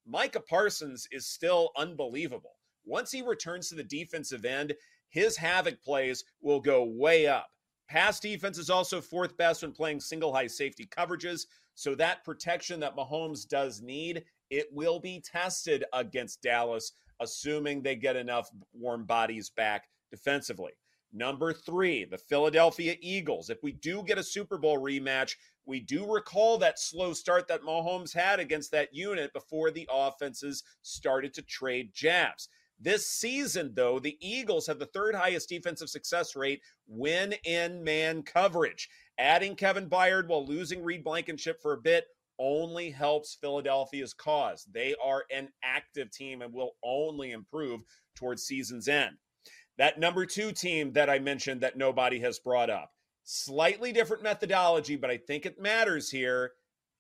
Micah 0.06 0.40
Parsons 0.40 1.08
is 1.12 1.28
still 1.28 1.72
unbelievable. 1.76 2.54
Once 2.86 3.12
he 3.12 3.22
returns 3.22 3.68
to 3.68 3.76
the 3.76 3.84
defensive 3.84 4.46
end, 4.46 4.74
his 5.10 5.36
havoc 5.36 5.84
plays 5.84 6.24
will 6.42 6.62
go 6.62 6.86
way 6.86 7.28
up. 7.28 7.50
Pass 7.90 8.20
defense 8.20 8.58
is 8.58 8.70
also 8.70 9.02
fourth 9.02 9.36
best 9.38 9.62
when 9.62 9.72
playing 9.72 10.00
single 10.00 10.34
high 10.34 10.48
safety 10.48 10.86
coverages. 10.86 11.48
So 11.76 11.96
that 11.96 12.24
protection 12.24 12.80
that 12.80 12.96
Mahomes 12.96 13.48
does 13.48 13.82
need, 13.82 14.24
it 14.50 14.68
will 14.72 15.00
be 15.00 15.22
tested 15.22 15.84
against 15.94 16.42
Dallas, 16.42 16.94
assuming 17.20 17.82
they 17.82 17.96
get 17.96 18.16
enough 18.16 18.50
warm 18.74 19.06
bodies 19.06 19.50
back 19.50 19.88
defensively. 20.12 20.72
Number 21.14 21.54
three, 21.54 22.06
the 22.06 22.18
Philadelphia 22.18 22.96
Eagles. 23.02 23.50
If 23.50 23.64
we 23.64 23.72
do 23.72 24.04
get 24.04 24.18
a 24.18 24.24
Super 24.24 24.58
Bowl 24.58 24.78
rematch, 24.78 25.36
we 25.66 25.80
do 25.80 26.06
recall 26.12 26.58
that 26.58 26.80
slow 26.80 27.14
start 27.14 27.48
that 27.48 27.62
Mahomes 27.62 28.14
had 28.14 28.40
against 28.40 28.72
that 28.72 28.94
unit 28.94 29.34
before 29.34 29.72
the 29.72 29.88
offenses 29.92 30.64
started 30.82 31.34
to 31.34 31.42
trade 31.42 31.94
jabs. 31.94 32.50
This 32.80 33.10
season, 33.10 33.72
though, 33.74 34.00
the 34.00 34.18
Eagles 34.22 34.68
have 34.68 34.80
the 34.80 34.86
third 34.86 35.16
highest 35.16 35.50
defensive 35.50 35.90
success 35.90 36.36
rate 36.36 36.62
when 36.86 37.34
in 37.44 37.84
man 37.84 38.22
coverage. 38.22 38.90
Adding 39.18 39.56
Kevin 39.56 39.90
Byard 39.90 40.28
while 40.28 40.46
losing 40.46 40.84
Reed 40.84 41.04
Blankenship 41.04 41.60
for 41.62 41.74
a 41.74 41.82
bit 41.82 42.06
only 42.40 42.90
helps 42.92 43.38
Philadelphia's 43.40 44.14
cause. 44.14 44.68
They 44.72 44.96
are 45.04 45.24
an 45.32 45.50
active 45.64 46.12
team 46.12 46.42
and 46.42 46.54
will 46.54 46.74
only 46.84 47.32
improve 47.32 47.82
towards 48.16 48.44
season's 48.44 48.88
end. 48.88 49.18
That 49.78 50.00
number 50.00 50.26
two 50.26 50.52
team 50.52 50.94
that 50.94 51.10
I 51.10 51.20
mentioned 51.20 51.62
that 51.62 51.78
nobody 51.78 52.20
has 52.20 52.40
brought 52.40 52.70
up, 52.70 52.92
slightly 53.24 53.92
different 53.92 54.24
methodology, 54.24 54.96
but 54.96 55.12
I 55.12 55.18
think 55.18 55.46
it 55.46 55.62
matters 55.62 56.10
here. 56.10 56.52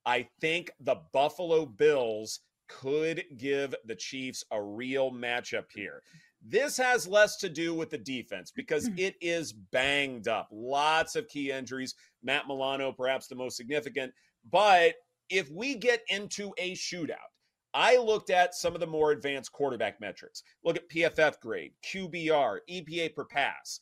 I 0.05 0.27
think 0.39 0.71
the 0.79 0.97
Buffalo 1.11 1.65
Bills 1.65 2.41
could 2.69 3.23
give 3.37 3.73
the 3.85 3.95
Chiefs 3.95 4.43
a 4.51 4.61
real 4.61 5.11
matchup 5.11 5.65
here. 5.73 6.03
This 6.45 6.77
has 6.77 7.07
less 7.07 7.37
to 7.37 7.49
do 7.49 7.73
with 7.73 7.89
the 7.89 7.97
defense 7.97 8.51
because 8.55 8.87
mm. 8.87 8.99
it 8.99 9.15
is 9.21 9.53
banged 9.53 10.27
up. 10.27 10.49
Lots 10.51 11.15
of 11.15 11.27
key 11.27 11.51
injuries. 11.51 11.95
Matt 12.23 12.47
Milano, 12.47 12.91
perhaps 12.91 13.27
the 13.27 13.35
most 13.35 13.57
significant. 13.57 14.13
But 14.49 14.93
if 15.29 15.49
we 15.51 15.75
get 15.75 16.01
into 16.09 16.53
a 16.57 16.73
shootout, 16.73 17.15
I 17.73 17.97
looked 17.97 18.29
at 18.29 18.55
some 18.55 18.73
of 18.73 18.79
the 18.79 18.87
more 18.87 19.11
advanced 19.11 19.51
quarterback 19.51 19.99
metrics. 20.01 20.43
Look 20.63 20.77
at 20.77 20.89
PFF 20.89 21.39
grade, 21.41 21.73
QBR, 21.85 22.59
EPA 22.69 23.13
per 23.13 23.25
pass. 23.25 23.81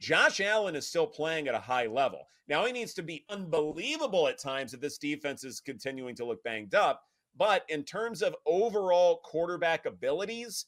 Josh 0.00 0.40
Allen 0.40 0.76
is 0.76 0.86
still 0.86 1.06
playing 1.06 1.48
at 1.48 1.54
a 1.54 1.60
high 1.60 1.86
level. 1.86 2.28
Now 2.48 2.64
he 2.66 2.72
needs 2.72 2.94
to 2.94 3.02
be 3.02 3.24
unbelievable 3.28 4.28
at 4.28 4.38
times 4.38 4.74
if 4.74 4.80
this 4.80 4.98
defense 4.98 5.44
is 5.44 5.60
continuing 5.60 6.14
to 6.16 6.24
look 6.24 6.42
banged 6.44 6.74
up. 6.74 7.02
But 7.36 7.64
in 7.68 7.84
terms 7.84 8.22
of 8.22 8.34
overall 8.46 9.20
quarterback 9.24 9.86
abilities, 9.86 10.66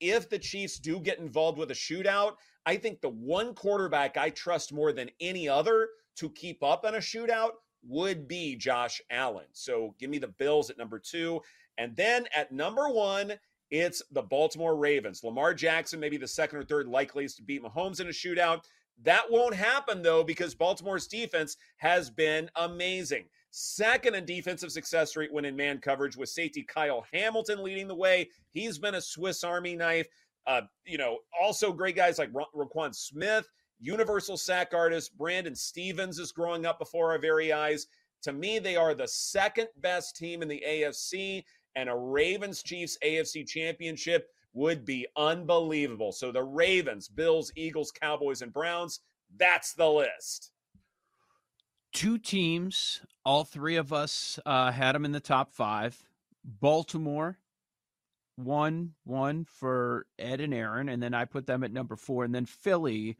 if 0.00 0.28
the 0.28 0.38
Chiefs 0.38 0.78
do 0.78 1.00
get 1.00 1.18
involved 1.18 1.58
with 1.58 1.70
a 1.70 1.74
shootout, 1.74 2.34
I 2.64 2.76
think 2.76 3.00
the 3.00 3.08
one 3.08 3.54
quarterback 3.54 4.16
I 4.16 4.30
trust 4.30 4.72
more 4.72 4.92
than 4.92 5.10
any 5.20 5.48
other 5.48 5.88
to 6.16 6.30
keep 6.30 6.62
up 6.62 6.84
in 6.84 6.94
a 6.94 6.98
shootout 6.98 7.52
would 7.88 8.28
be 8.28 8.56
Josh 8.56 9.00
Allen. 9.10 9.46
So 9.52 9.94
give 9.98 10.10
me 10.10 10.18
the 10.18 10.28
Bills 10.28 10.70
at 10.70 10.78
number 10.78 10.98
two. 10.98 11.40
And 11.78 11.94
then 11.96 12.26
at 12.34 12.52
number 12.52 12.88
one, 12.88 13.34
it's 13.70 14.02
the 14.12 14.22
Baltimore 14.22 14.76
Ravens. 14.76 15.24
Lamar 15.24 15.54
Jackson, 15.54 16.00
maybe 16.00 16.16
the 16.16 16.28
second 16.28 16.58
or 16.58 16.64
third 16.64 16.86
likeliest 16.86 17.36
to 17.36 17.42
beat 17.42 17.62
Mahomes 17.62 18.00
in 18.00 18.06
a 18.06 18.10
shootout. 18.10 18.60
That 19.02 19.30
won't 19.30 19.54
happen, 19.54 20.02
though, 20.02 20.24
because 20.24 20.54
Baltimore's 20.54 21.06
defense 21.06 21.56
has 21.76 22.08
been 22.08 22.48
amazing. 22.56 23.24
Second 23.50 24.14
in 24.14 24.24
defensive 24.24 24.72
success 24.72 25.16
rate 25.16 25.32
when 25.32 25.44
in 25.44 25.56
man 25.56 25.78
coverage 25.78 26.16
with 26.16 26.28
safety 26.28 26.62
Kyle 26.62 27.04
Hamilton 27.12 27.62
leading 27.62 27.88
the 27.88 27.94
way. 27.94 28.28
He's 28.50 28.78
been 28.78 28.94
a 28.94 29.00
Swiss 29.00 29.44
Army 29.44 29.76
knife. 29.76 30.06
Uh, 30.46 30.62
you 30.84 30.96
know, 30.96 31.18
also 31.40 31.72
great 31.72 31.96
guys 31.96 32.18
like 32.18 32.30
Ro- 32.32 32.46
Roquan 32.54 32.94
Smith, 32.94 33.48
universal 33.78 34.36
sack 34.36 34.72
artist. 34.74 35.16
Brandon 35.16 35.54
Stephens 35.54 36.18
is 36.18 36.32
growing 36.32 36.66
up 36.66 36.78
before 36.78 37.12
our 37.12 37.18
very 37.18 37.52
eyes. 37.52 37.86
To 38.22 38.32
me, 38.32 38.58
they 38.58 38.76
are 38.76 38.94
the 38.94 39.08
second 39.08 39.68
best 39.78 40.16
team 40.16 40.42
in 40.42 40.48
the 40.48 40.62
AFC, 40.66 41.44
and 41.74 41.88
a 41.88 41.96
Ravens 41.96 42.62
Chiefs 42.62 42.96
AFC 43.04 43.46
championship 43.46 44.28
would 44.54 44.84
be 44.84 45.06
unbelievable. 45.16 46.12
So 46.12 46.32
the 46.32 46.42
Ravens, 46.42 47.08
Bills, 47.08 47.52
Eagles, 47.56 47.92
Cowboys, 47.92 48.42
and 48.42 48.52
Browns, 48.52 49.00
that's 49.36 49.74
the 49.74 49.88
list 49.88 50.52
two 51.96 52.18
teams. 52.18 53.00
All 53.24 53.44
three 53.44 53.76
of 53.76 53.90
us 53.90 54.38
uh, 54.44 54.70
had 54.70 54.94
them 54.94 55.06
in 55.06 55.12
the 55.12 55.20
top 55.20 55.50
five. 55.54 55.96
Baltimore, 56.44 57.38
one, 58.36 58.92
one 59.04 59.46
for 59.46 60.06
Ed 60.18 60.42
and 60.42 60.52
Aaron, 60.52 60.90
and 60.90 61.02
then 61.02 61.14
I 61.14 61.24
put 61.24 61.46
them 61.46 61.64
at 61.64 61.72
number 61.72 61.96
four. 61.96 62.24
And 62.24 62.34
then 62.34 62.44
Philly, 62.44 63.16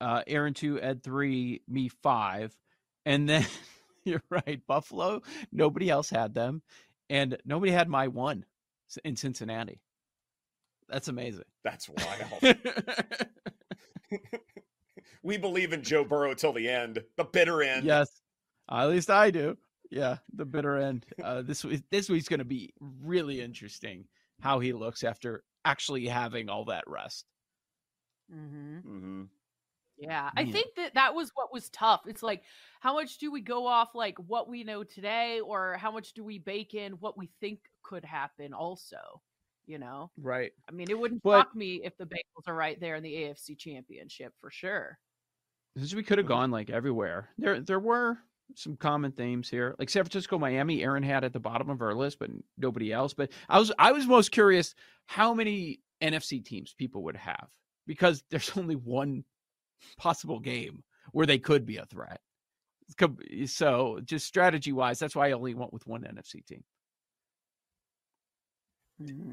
uh, 0.00 0.22
Aaron 0.26 0.54
two, 0.54 0.80
Ed 0.80 1.02
three, 1.02 1.62
me 1.68 1.88
five. 1.88 2.56
And 3.04 3.28
then 3.28 3.46
you're 4.04 4.22
right, 4.30 4.60
Buffalo. 4.66 5.22
Nobody 5.52 5.90
else 5.90 6.10
had 6.10 6.34
them, 6.34 6.62
and 7.08 7.36
nobody 7.44 7.72
had 7.72 7.88
my 7.88 8.08
one 8.08 8.44
in 9.04 9.16
Cincinnati. 9.16 9.80
That's 10.88 11.08
amazing. 11.08 11.44
That's 11.62 11.88
wild. 11.88 12.56
we 15.22 15.36
believe 15.36 15.72
in 15.72 15.82
Joe 15.82 16.04
Burrow 16.04 16.34
till 16.34 16.52
the 16.52 16.68
end, 16.68 17.02
the 17.16 17.24
bitter 17.24 17.62
end. 17.62 17.84
Yes, 17.84 18.08
at 18.70 18.88
least 18.88 19.10
I 19.10 19.30
do. 19.30 19.56
Yeah, 19.90 20.18
the 20.34 20.44
bitter 20.44 20.76
end. 20.76 21.06
Uh, 21.22 21.42
this 21.42 21.64
this 21.90 22.08
week's 22.08 22.28
going 22.28 22.38
to 22.38 22.44
be 22.44 22.72
really 22.80 23.40
interesting. 23.40 24.06
How 24.40 24.58
he 24.58 24.72
looks 24.72 25.04
after 25.04 25.42
actually 25.64 26.06
having 26.06 26.48
all 26.48 26.64
that 26.66 26.84
rest. 26.86 27.26
Mm-hmm. 28.32 28.76
Mm-hmm. 28.78 29.22
Yeah, 30.00 30.30
I 30.34 30.46
think 30.46 30.74
that 30.76 30.94
that 30.94 31.14
was 31.14 31.30
what 31.34 31.52
was 31.52 31.68
tough. 31.70 32.02
It's 32.06 32.22
like, 32.22 32.42
how 32.80 32.94
much 32.94 33.18
do 33.18 33.30
we 33.30 33.42
go 33.42 33.66
off 33.66 33.94
like 33.94 34.16
what 34.18 34.48
we 34.48 34.64
know 34.64 34.82
today, 34.82 35.40
or 35.40 35.76
how 35.76 35.90
much 35.92 36.14
do 36.14 36.24
we 36.24 36.38
bake 36.38 36.72
in 36.74 36.92
what 36.94 37.18
we 37.18 37.28
think 37.40 37.60
could 37.82 38.04
happen? 38.04 38.54
Also, 38.54 38.96
you 39.66 39.78
know, 39.78 40.10
right? 40.16 40.52
I 40.68 40.72
mean, 40.72 40.90
it 40.90 40.98
wouldn't 40.98 41.22
But- 41.22 41.38
shock 41.38 41.54
me 41.54 41.82
if 41.84 41.96
the 41.98 42.06
Bengals 42.06 42.48
are 42.48 42.54
right 42.54 42.80
there 42.80 42.96
in 42.96 43.02
the 43.02 43.14
AFC 43.14 43.54
Championship 43.58 44.32
for 44.40 44.50
sure. 44.50 44.98
Since 45.76 45.94
we 45.94 46.02
could 46.02 46.18
have 46.18 46.26
gone 46.26 46.50
like 46.50 46.70
everywhere, 46.70 47.28
there 47.38 47.60
there 47.60 47.78
were 47.78 48.18
some 48.56 48.76
common 48.76 49.12
themes 49.12 49.48
here, 49.48 49.76
like 49.78 49.88
San 49.90 50.02
Francisco, 50.02 50.38
Miami. 50.38 50.82
Aaron 50.82 51.02
had 51.04 51.22
at 51.24 51.32
the 51.32 51.38
bottom 51.38 51.68
of 51.70 51.82
our 51.82 51.94
list, 51.94 52.18
but 52.18 52.30
nobody 52.58 52.90
else. 52.92 53.12
But 53.14 53.30
I 53.48 53.58
was 53.58 53.70
I 53.78 53.92
was 53.92 54.06
most 54.06 54.32
curious 54.32 54.74
how 55.06 55.34
many 55.34 55.80
NFC 56.02 56.42
teams 56.44 56.72
people 56.72 57.04
would 57.04 57.16
have 57.16 57.48
because 57.86 58.24
there's 58.30 58.50
only 58.56 58.74
one 58.76 59.24
possible 59.96 60.40
game 60.40 60.82
where 61.12 61.26
they 61.26 61.38
could 61.38 61.66
be 61.66 61.76
a 61.78 61.86
threat. 61.86 62.20
So 63.46 64.00
just 64.04 64.26
strategy 64.26 64.72
wise, 64.72 64.98
that's 64.98 65.14
why 65.14 65.28
I 65.28 65.32
only 65.32 65.54
went 65.54 65.72
with 65.72 65.86
one 65.86 66.02
NFC 66.04 66.44
team. 66.44 66.64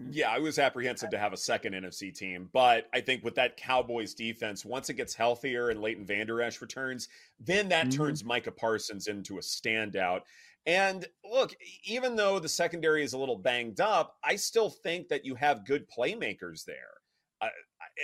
Yeah, 0.10 0.30
I 0.32 0.40
was 0.40 0.60
apprehensive 0.60 1.10
to 1.10 1.18
have 1.18 1.34
a 1.34 1.38
second 1.38 1.74
NFC 1.74 2.16
team, 2.16 2.50
but 2.54 2.88
I 2.94 3.02
think 3.02 3.26
with 3.26 3.36
that 3.36 3.58
Cowboys 3.58 4.14
defense, 4.14 4.64
once 4.64 4.90
it 4.90 4.94
gets 4.94 5.14
healthier 5.14 5.70
and 5.70 5.82
Leighton 5.82 6.06
Vander 6.06 6.42
Esch 6.42 6.62
returns, 6.62 7.10
then 7.38 7.68
that 7.70 7.88
Mhm. 7.88 7.92
turns 7.92 8.24
Micah 8.24 8.54
Parsons 8.54 9.08
into 9.08 9.38
a 9.38 9.42
standout. 9.42 10.22
And 10.66 11.06
look, 11.26 11.54
even 11.84 12.16
though 12.16 12.40
the 12.40 12.48
secondary 12.48 13.04
is 13.04 13.12
a 13.12 13.18
little 13.18 13.38
banged 13.38 13.82
up, 13.82 14.18
I 14.24 14.38
still 14.38 14.70
think 14.70 15.10
that 15.10 15.26
you 15.26 15.36
have 15.36 15.66
good 15.66 15.90
playmakers 15.90 16.64
there. 16.64 17.02
Uh, 17.42 17.50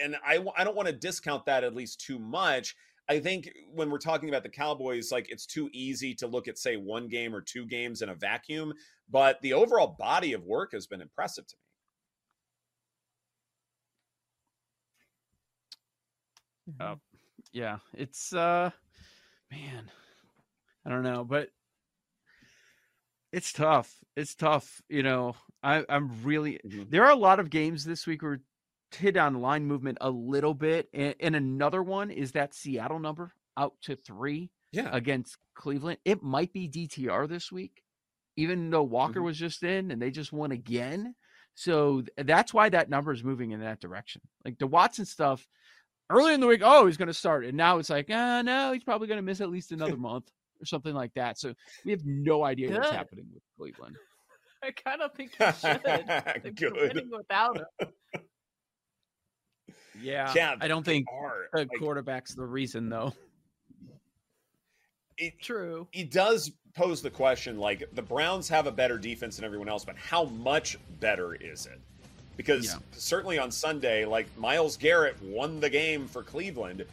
and 0.01 0.15
I, 0.25 0.43
I 0.57 0.63
don't 0.63 0.75
want 0.75 0.87
to 0.87 0.93
discount 0.93 1.45
that 1.45 1.63
at 1.63 1.75
least 1.75 2.01
too 2.01 2.19
much. 2.19 2.75
I 3.09 3.19
think 3.19 3.49
when 3.73 3.89
we're 3.89 3.97
talking 3.97 4.29
about 4.29 4.43
the 4.43 4.49
Cowboys, 4.49 5.11
like 5.11 5.29
it's 5.29 5.45
too 5.45 5.69
easy 5.73 6.15
to 6.15 6.27
look 6.27 6.47
at, 6.47 6.57
say, 6.57 6.77
one 6.77 7.09
game 7.09 7.35
or 7.35 7.41
two 7.41 7.65
games 7.65 8.01
in 8.01 8.09
a 8.09 8.15
vacuum. 8.15 8.73
But 9.09 9.41
the 9.41 9.53
overall 9.53 9.95
body 9.99 10.31
of 10.33 10.45
work 10.45 10.71
has 10.71 10.87
been 10.87 11.01
impressive 11.01 11.45
to 11.47 11.55
me. 16.67 16.73
Uh, 16.79 16.95
yeah, 17.51 17.79
it's 17.93 18.33
uh, 18.33 18.71
man, 19.51 19.91
I 20.85 20.89
don't 20.89 21.03
know, 21.03 21.25
but 21.25 21.49
it's 23.33 23.51
tough. 23.51 23.99
It's 24.15 24.33
tough. 24.33 24.81
You 24.87 25.03
know, 25.03 25.35
I, 25.61 25.83
I'm 25.89 26.23
really. 26.23 26.59
Mm-hmm. 26.65 26.83
There 26.89 27.03
are 27.03 27.11
a 27.11 27.17
lot 27.17 27.41
of 27.41 27.49
games 27.49 27.83
this 27.83 28.07
week 28.07 28.21
where 28.21 28.39
hit 28.95 29.17
on 29.17 29.41
line 29.41 29.65
movement 29.65 29.97
a 30.01 30.09
little 30.09 30.53
bit. 30.53 30.89
And, 30.93 31.15
and, 31.19 31.35
another 31.35 31.83
one 31.83 32.11
is 32.11 32.31
that 32.33 32.53
Seattle 32.53 32.99
number 32.99 33.33
out 33.57 33.73
to 33.83 33.95
three 33.95 34.49
yeah. 34.71 34.89
against 34.91 35.37
Cleveland. 35.55 35.99
It 36.05 36.23
might 36.23 36.53
be 36.53 36.67
DTR 36.67 37.27
this 37.27 37.51
week, 37.51 37.83
even 38.35 38.69
though 38.69 38.83
Walker 38.83 39.15
mm-hmm. 39.15 39.25
was 39.25 39.37
just 39.37 39.63
in 39.63 39.91
and 39.91 40.01
they 40.01 40.11
just 40.11 40.33
won 40.33 40.51
again. 40.51 41.15
So 41.55 42.03
that's 42.17 42.53
why 42.53 42.69
that 42.69 42.89
number 42.89 43.11
is 43.11 43.23
moving 43.23 43.51
in 43.51 43.61
that 43.61 43.79
direction. 43.79 44.21
Like 44.43 44.57
the 44.57 44.67
Watson 44.67 45.05
stuff 45.05 45.47
early 46.09 46.33
in 46.33 46.39
the 46.39 46.47
week, 46.47 46.61
oh, 46.63 46.85
he's 46.85 46.97
going 46.97 47.07
to 47.07 47.13
start. 47.13 47.45
And 47.45 47.57
now 47.57 47.77
it's 47.77 47.89
like, 47.89 48.07
ah, 48.11 48.39
oh, 48.39 48.41
no, 48.41 48.71
he's 48.71 48.83
probably 48.83 49.07
going 49.07 49.19
to 49.19 49.23
miss 49.23 49.41
at 49.41 49.51
least 49.51 49.71
another 49.71 49.97
month 49.97 50.31
or 50.61 50.65
something 50.65 50.93
like 50.93 51.13
that. 51.13 51.37
So 51.37 51.53
we 51.85 51.91
have 51.91 52.05
no 52.05 52.43
idea 52.43 52.69
Good. 52.69 52.77
what's 52.77 52.89
happening 52.89 53.25
with 53.33 53.43
Cleveland. 53.57 53.95
I 54.63 54.71
kind 54.71 55.01
of 55.01 55.13
think 55.13 55.31
he 55.37 55.43
should. 55.59 56.55
Good. 56.55 57.09
without 57.11 57.57
him. 57.57 57.89
Yeah, 60.01 60.31
yeah 60.35 60.55
I 60.59 60.67
don't 60.67 60.83
think 60.83 61.07
are. 61.11 61.49
the 61.51 61.59
like, 61.59 61.69
quarterback's 61.79 62.33
the 62.35 62.45
reason, 62.45 62.89
though. 62.89 63.13
It, 65.17 65.39
True. 65.39 65.87
It 65.93 66.11
does 66.11 66.51
pose 66.75 67.01
the 67.01 67.09
question 67.09 67.59
like 67.59 67.87
the 67.93 68.01
Browns 68.01 68.49
have 68.49 68.67
a 68.67 68.71
better 68.71 68.97
defense 68.97 69.35
than 69.35 69.45
everyone 69.45 69.69
else, 69.69 69.85
but 69.85 69.95
how 69.95 70.25
much 70.25 70.77
better 70.99 71.35
is 71.35 71.65
it? 71.65 71.79
Because 72.35 72.65
yeah. 72.65 72.79
certainly 72.93 73.37
on 73.37 73.51
Sunday, 73.51 74.05
like 74.05 74.25
Myles 74.37 74.75
Garrett 74.75 75.21
won 75.21 75.59
the 75.59 75.69
game 75.69 76.07
for 76.07 76.23
Cleveland. 76.23 76.83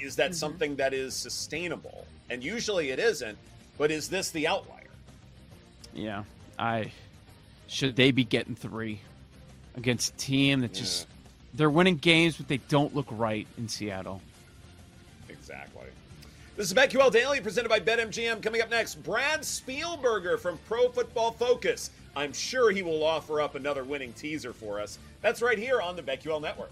Is 0.00 0.16
that 0.16 0.30
mm-hmm. 0.30 0.34
something 0.34 0.76
that 0.76 0.94
is 0.94 1.14
sustainable? 1.14 2.06
And 2.30 2.44
usually 2.44 2.90
it 2.90 2.98
isn't, 2.98 3.36
but 3.76 3.90
is 3.90 4.08
this 4.08 4.30
the 4.30 4.46
outlier? 4.46 4.82
Yeah. 5.94 6.24
I 6.58 6.92
should 7.66 7.96
they 7.96 8.10
be 8.10 8.24
getting 8.24 8.54
three 8.54 9.00
against 9.76 10.14
a 10.14 10.16
team 10.16 10.60
that 10.60 10.74
just 10.74 11.06
yeah. 11.08 11.17
They're 11.58 11.68
winning 11.68 11.96
games, 11.96 12.36
but 12.36 12.48
they 12.48 12.56
don't 12.68 12.94
look 12.94 13.08
right 13.10 13.46
in 13.58 13.68
Seattle. 13.68 14.22
Exactly. 15.28 15.88
This 16.56 16.68
is 16.68 16.74
BetQL 16.74 17.12
Daily 17.12 17.40
presented 17.40 17.68
by 17.68 17.80
BetMGM. 17.80 18.42
Coming 18.42 18.62
up 18.62 18.70
next, 18.70 18.96
Brad 19.02 19.40
Spielberger 19.40 20.38
from 20.38 20.58
Pro 20.66 20.88
Football 20.88 21.32
Focus. 21.32 21.90
I'm 22.16 22.32
sure 22.32 22.70
he 22.70 22.82
will 22.82 23.04
offer 23.04 23.40
up 23.40 23.54
another 23.54 23.84
winning 23.84 24.12
teaser 24.14 24.52
for 24.52 24.80
us. 24.80 24.98
That's 25.20 25.42
right 25.42 25.58
here 25.58 25.80
on 25.80 25.94
the 25.94 26.02
BetQL 26.02 26.40
Network. 26.40 26.70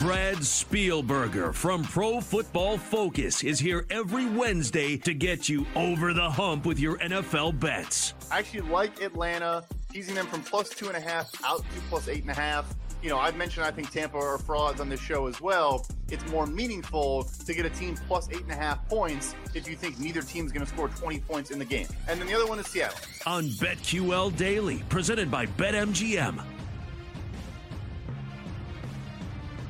Brad 0.00 0.36
Spielberger 0.38 1.52
from 1.52 1.82
Pro 1.82 2.20
Football 2.20 2.78
Focus 2.78 3.42
is 3.42 3.58
here 3.58 3.86
every 3.90 4.26
Wednesday 4.26 4.96
to 4.98 5.12
get 5.12 5.48
you 5.48 5.66
over 5.74 6.14
the 6.14 6.30
hump 6.30 6.64
with 6.64 6.78
your 6.78 6.98
NFL 6.98 7.58
bets. 7.58 8.14
I 8.30 8.38
actually 8.38 8.62
like 8.70 9.02
Atlanta, 9.02 9.64
teasing 9.92 10.14
them 10.14 10.26
from 10.26 10.42
plus 10.42 10.68
two 10.68 10.86
and 10.86 10.96
a 10.96 11.00
half 11.00 11.30
out 11.44 11.58
to 11.58 11.80
plus 11.88 12.08
eight 12.08 12.22
and 12.22 12.30
a 12.30 12.34
half. 12.34 12.72
You 13.00 13.08
know, 13.08 13.18
I've 13.18 13.36
mentioned 13.36 13.64
I 13.64 13.70
think 13.70 13.90
Tampa 13.90 14.16
are 14.16 14.38
frauds 14.38 14.80
on 14.80 14.88
this 14.88 15.00
show 15.00 15.28
as 15.28 15.40
well. 15.40 15.86
It's 16.10 16.26
more 16.30 16.46
meaningful 16.46 17.24
to 17.46 17.54
get 17.54 17.64
a 17.64 17.70
team 17.70 17.96
plus 18.08 18.28
eight 18.30 18.42
and 18.42 18.50
a 18.50 18.56
half 18.56 18.88
points 18.88 19.36
if 19.54 19.68
you 19.68 19.76
think 19.76 20.00
neither 20.00 20.20
team's 20.20 20.50
going 20.50 20.66
to 20.66 20.72
score 20.72 20.88
20 20.88 21.20
points 21.20 21.50
in 21.50 21.58
the 21.58 21.64
game. 21.64 21.86
And 22.08 22.20
then 22.20 22.26
the 22.26 22.34
other 22.34 22.46
one 22.46 22.58
is 22.58 22.66
Seattle. 22.66 22.98
On 23.24 23.44
BetQL 23.44 24.36
Daily, 24.36 24.82
presented 24.88 25.30
by 25.30 25.46
BetMGM. 25.46 26.57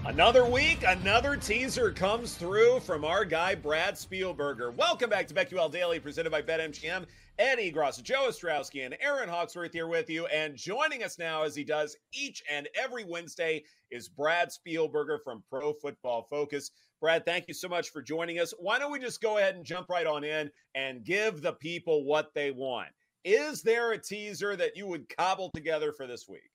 Another 0.09 0.47
week, 0.47 0.85
another 0.87 1.37
teaser 1.37 1.92
comes 1.92 2.33
through 2.33 2.81
from 2.81 3.05
our 3.05 3.27
guy, 3.27 3.55
Brad 3.55 3.92
Spielberger. 3.92 4.75
Welcome 4.75 5.11
back 5.11 5.29
to 5.29 5.35
BetQL 5.35 5.71
Daily, 5.71 6.01
presented 6.01 6.31
by 6.31 6.40
BetMGM. 6.40 7.05
Eddie 7.38 7.71
Gross, 7.71 7.99
Joe 7.99 8.27
Ostrowski, 8.31 8.87
and 8.87 8.97
Aaron 9.03 9.29
Hawksworth 9.29 9.75
here 9.75 9.87
with 9.87 10.09
you. 10.09 10.25
And 10.29 10.57
joining 10.57 11.03
us 11.03 11.18
now, 11.18 11.42
as 11.42 11.55
he 11.55 11.62
does 11.62 11.94
each 12.14 12.42
and 12.51 12.71
every 12.75 13.05
Wednesday, 13.05 13.62
is 13.90 14.09
Brad 14.09 14.49
Spielberger 14.49 15.18
from 15.23 15.44
Pro 15.51 15.75
Football 15.75 16.27
Focus. 16.31 16.71
Brad, 17.03 17.27
thank 17.27 17.47
you 17.47 17.53
so 17.53 17.68
much 17.68 17.90
for 17.90 18.01
joining 18.01 18.38
us. 18.38 18.55
Why 18.59 18.79
don't 18.79 18.90
we 18.90 18.99
just 18.99 19.21
go 19.21 19.37
ahead 19.37 19.57
and 19.57 19.64
jump 19.64 19.90
right 19.90 20.07
on 20.07 20.25
in 20.25 20.51
and 20.75 21.05
give 21.05 21.42
the 21.42 21.53
people 21.53 22.07
what 22.07 22.33
they 22.35 22.51
want? 22.51 22.88
Is 23.25 23.61
there 23.61 23.92
a 23.92 23.99
teaser 23.99 24.57
that 24.57 24.75
you 24.75 24.87
would 24.87 25.14
cobble 25.18 25.51
together 25.55 25.92
for 25.92 26.07
this 26.07 26.27
week? 26.27 26.51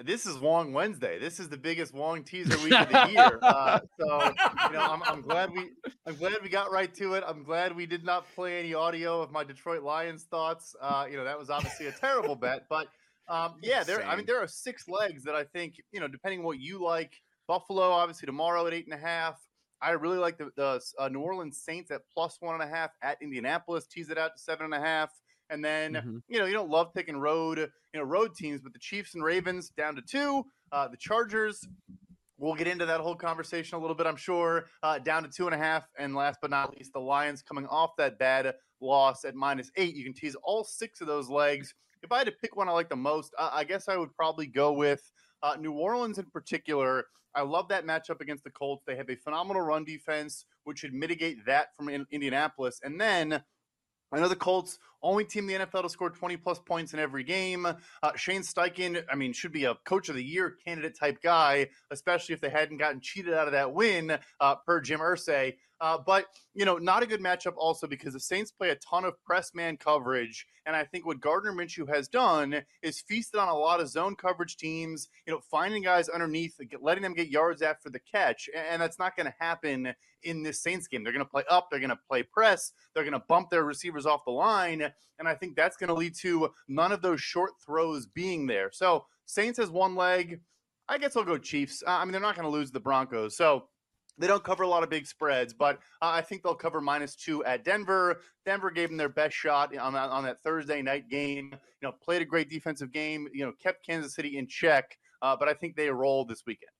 This 0.00 0.26
is 0.26 0.38
Wong 0.38 0.72
Wednesday. 0.72 1.18
This 1.18 1.38
is 1.38 1.48
the 1.48 1.56
biggest 1.56 1.94
Wong 1.94 2.24
teaser 2.24 2.56
week 2.58 2.72
of 2.72 2.88
the 2.88 3.10
year. 3.10 3.38
Uh, 3.42 3.80
so 4.00 4.32
you 4.66 4.72
know, 4.72 4.80
I'm, 4.80 5.02
I'm, 5.04 5.22
glad 5.22 5.50
we 5.52 5.70
I'm 6.06 6.16
glad 6.16 6.34
we 6.42 6.48
got 6.48 6.72
right 6.72 6.92
to 6.94 7.14
it. 7.14 7.24
I'm 7.26 7.42
glad 7.42 7.76
we 7.76 7.86
did 7.86 8.04
not 8.04 8.24
play 8.34 8.58
any 8.58 8.74
audio 8.74 9.20
of 9.20 9.30
my 9.30 9.44
Detroit 9.44 9.82
Lions 9.82 10.24
thoughts. 10.24 10.74
Uh, 10.80 11.06
you 11.10 11.16
know, 11.16 11.24
that 11.24 11.38
was 11.38 11.50
obviously 11.50 11.86
a 11.86 11.92
terrible 11.92 12.34
bet, 12.36 12.64
but 12.68 12.88
um, 13.28 13.54
yeah, 13.62 13.84
there. 13.84 14.04
I 14.04 14.16
mean, 14.16 14.26
there 14.26 14.42
are 14.42 14.48
six 14.48 14.88
legs 14.88 15.24
that 15.24 15.34
I 15.34 15.44
think 15.44 15.80
you 15.92 16.00
know, 16.00 16.08
depending 16.08 16.40
on 16.40 16.46
what 16.46 16.58
you 16.58 16.82
like. 16.82 17.12
Buffalo, 17.48 17.90
obviously 17.90 18.26
tomorrow 18.26 18.66
at 18.66 18.72
eight 18.72 18.86
and 18.86 18.94
a 18.94 19.04
half. 19.04 19.38
I 19.82 19.90
really 19.90 20.18
like 20.18 20.38
the, 20.38 20.50
the 20.56 20.80
uh, 20.98 21.08
New 21.08 21.20
Orleans 21.20 21.58
Saints 21.58 21.90
at 21.90 22.02
plus 22.14 22.36
one 22.40 22.54
and 22.54 22.62
a 22.62 22.72
half 22.72 22.90
at 23.02 23.18
Indianapolis. 23.20 23.86
Tease 23.86 24.10
it 24.10 24.16
out 24.16 24.36
to 24.36 24.42
seven 24.42 24.66
and 24.66 24.74
a 24.74 24.80
half. 24.80 25.10
And 25.52 25.62
then, 25.62 25.92
mm-hmm. 25.92 26.18
you 26.28 26.38
know, 26.38 26.46
you 26.46 26.54
don't 26.54 26.70
love 26.70 26.94
picking 26.94 27.18
road, 27.18 27.58
you 27.58 28.00
know, 28.00 28.02
road 28.02 28.34
teams, 28.34 28.62
but 28.62 28.72
the 28.72 28.78
Chiefs 28.78 29.14
and 29.14 29.22
Ravens 29.22 29.70
down 29.76 29.94
to 29.96 30.02
two. 30.02 30.44
Uh, 30.72 30.88
the 30.88 30.96
Chargers, 30.96 31.68
we'll 32.38 32.54
get 32.54 32.66
into 32.66 32.86
that 32.86 33.00
whole 33.00 33.14
conversation 33.14 33.76
a 33.76 33.80
little 33.80 33.94
bit, 33.94 34.06
I'm 34.06 34.16
sure, 34.16 34.64
uh, 34.82 34.98
down 34.98 35.24
to 35.24 35.28
two 35.28 35.46
and 35.46 35.54
a 35.54 35.58
half. 35.58 35.86
And 35.98 36.14
last 36.14 36.38
but 36.40 36.50
not 36.50 36.74
least, 36.74 36.94
the 36.94 37.00
Lions 37.00 37.42
coming 37.42 37.66
off 37.66 37.90
that 37.98 38.18
bad 38.18 38.54
loss 38.80 39.26
at 39.26 39.34
minus 39.34 39.70
eight. 39.76 39.94
You 39.94 40.04
can 40.04 40.14
tease 40.14 40.36
all 40.42 40.64
six 40.64 41.02
of 41.02 41.06
those 41.06 41.28
legs. 41.28 41.74
If 42.02 42.10
I 42.10 42.18
had 42.18 42.26
to 42.26 42.32
pick 42.32 42.56
one 42.56 42.68
I 42.68 42.72
like 42.72 42.88
the 42.88 42.96
most, 42.96 43.32
uh, 43.38 43.50
I 43.52 43.64
guess 43.64 43.88
I 43.88 43.96
would 43.98 44.14
probably 44.16 44.46
go 44.46 44.72
with 44.72 45.02
uh, 45.42 45.56
New 45.60 45.72
Orleans 45.72 46.18
in 46.18 46.24
particular. 46.32 47.04
I 47.34 47.42
love 47.42 47.68
that 47.68 47.86
matchup 47.86 48.20
against 48.20 48.44
the 48.44 48.50
Colts. 48.50 48.84
They 48.86 48.96
have 48.96 49.10
a 49.10 49.16
phenomenal 49.16 49.62
run 49.62 49.84
defense, 49.84 50.46
which 50.64 50.80
should 50.80 50.94
mitigate 50.94 51.44
that 51.46 51.68
from 51.76 51.88
in- 51.90 52.06
Indianapolis. 52.10 52.80
And 52.82 53.00
then 53.00 53.42
I 54.12 54.20
know 54.20 54.28
the 54.28 54.36
Colts 54.36 54.78
only 55.02 55.24
team 55.24 55.48
in 55.48 55.60
the 55.60 55.66
NFL 55.66 55.82
to 55.82 55.88
score 55.88 56.10
20 56.10 56.36
plus 56.36 56.58
points 56.58 56.92
in 56.92 56.98
every 56.98 57.24
game. 57.24 57.66
Uh, 57.66 58.12
Shane 58.16 58.42
Steichen, 58.42 59.02
I 59.10 59.14
mean, 59.14 59.32
should 59.32 59.52
be 59.52 59.64
a 59.64 59.74
coach 59.84 60.08
of 60.08 60.14
the 60.14 60.24
year 60.24 60.56
candidate 60.64 60.98
type 60.98 61.22
guy, 61.22 61.68
especially 61.90 62.34
if 62.34 62.40
they 62.40 62.50
hadn't 62.50 62.78
gotten 62.78 63.00
cheated 63.00 63.34
out 63.34 63.46
of 63.46 63.52
that 63.52 63.72
win 63.72 64.18
uh, 64.40 64.54
per 64.66 64.80
Jim 64.80 65.00
Irsay. 65.00 65.54
Uh, 65.82 65.98
but, 65.98 66.26
you 66.54 66.64
know, 66.64 66.78
not 66.78 67.02
a 67.02 67.06
good 67.06 67.20
matchup 67.20 67.54
also 67.56 67.88
because 67.88 68.12
the 68.12 68.20
Saints 68.20 68.52
play 68.52 68.70
a 68.70 68.76
ton 68.76 69.04
of 69.04 69.20
press 69.24 69.50
man 69.52 69.76
coverage. 69.76 70.46
And 70.64 70.76
I 70.76 70.84
think 70.84 71.04
what 71.04 71.20
Gardner 71.20 71.52
Minshew 71.52 71.92
has 71.92 72.06
done 72.06 72.62
is 72.82 73.00
feasted 73.00 73.40
on 73.40 73.48
a 73.48 73.54
lot 73.54 73.80
of 73.80 73.88
zone 73.88 74.14
coverage 74.14 74.56
teams, 74.56 75.08
you 75.26 75.32
know, 75.32 75.40
finding 75.50 75.82
guys 75.82 76.08
underneath, 76.08 76.54
letting 76.80 77.02
them 77.02 77.14
get 77.14 77.30
yards 77.30 77.62
after 77.62 77.90
the 77.90 77.98
catch. 77.98 78.48
And 78.54 78.80
that's 78.80 79.00
not 79.00 79.16
going 79.16 79.26
to 79.26 79.34
happen 79.40 79.92
in 80.22 80.44
this 80.44 80.62
Saints 80.62 80.86
game. 80.86 81.02
They're 81.02 81.12
going 81.12 81.24
to 81.24 81.30
play 81.30 81.42
up, 81.50 81.68
they're 81.68 81.80
going 81.80 81.90
to 81.90 81.98
play 82.08 82.22
press, 82.22 82.72
they're 82.94 83.02
going 83.02 83.12
to 83.12 83.24
bump 83.28 83.50
their 83.50 83.64
receivers 83.64 84.06
off 84.06 84.24
the 84.24 84.30
line. 84.30 84.91
And 85.18 85.28
I 85.28 85.34
think 85.34 85.56
that's 85.56 85.76
going 85.76 85.88
to 85.88 85.94
lead 85.94 86.14
to 86.16 86.50
none 86.68 86.92
of 86.92 87.02
those 87.02 87.20
short 87.20 87.52
throws 87.64 88.06
being 88.06 88.46
there. 88.46 88.70
So 88.72 89.06
Saints 89.26 89.58
has 89.58 89.70
one 89.70 89.94
leg. 89.94 90.40
I 90.88 90.98
guess 90.98 91.16
I'll 91.16 91.24
go 91.24 91.38
Chiefs. 91.38 91.82
I 91.86 92.04
mean, 92.04 92.12
they're 92.12 92.20
not 92.20 92.34
going 92.34 92.46
to 92.46 92.50
lose 92.50 92.70
the 92.70 92.80
Broncos. 92.80 93.36
So 93.36 93.64
they 94.18 94.26
don't 94.26 94.44
cover 94.44 94.62
a 94.62 94.68
lot 94.68 94.82
of 94.82 94.90
big 94.90 95.06
spreads, 95.06 95.54
but 95.54 95.76
uh, 96.02 96.10
I 96.10 96.20
think 96.20 96.42
they'll 96.42 96.54
cover 96.54 96.80
minus 96.80 97.16
two 97.16 97.44
at 97.44 97.64
Denver. 97.64 98.20
Denver 98.44 98.70
gave 98.70 98.88
them 98.88 98.98
their 98.98 99.08
best 99.08 99.34
shot 99.34 99.76
on 99.76 99.94
that, 99.94 100.10
on 100.10 100.24
that 100.24 100.42
Thursday 100.42 100.82
night 100.82 101.08
game. 101.08 101.50
You 101.52 101.88
know, 101.88 101.92
played 102.02 102.22
a 102.22 102.26
great 102.26 102.50
defensive 102.50 102.92
game. 102.92 103.26
You 103.32 103.46
know, 103.46 103.52
kept 103.62 103.86
Kansas 103.86 104.14
City 104.14 104.36
in 104.36 104.46
check, 104.46 104.98
uh, 105.22 105.36
but 105.36 105.48
I 105.48 105.54
think 105.54 105.76
they 105.76 105.88
roll 105.90 106.24
this 106.24 106.42
weekend. 106.46 106.70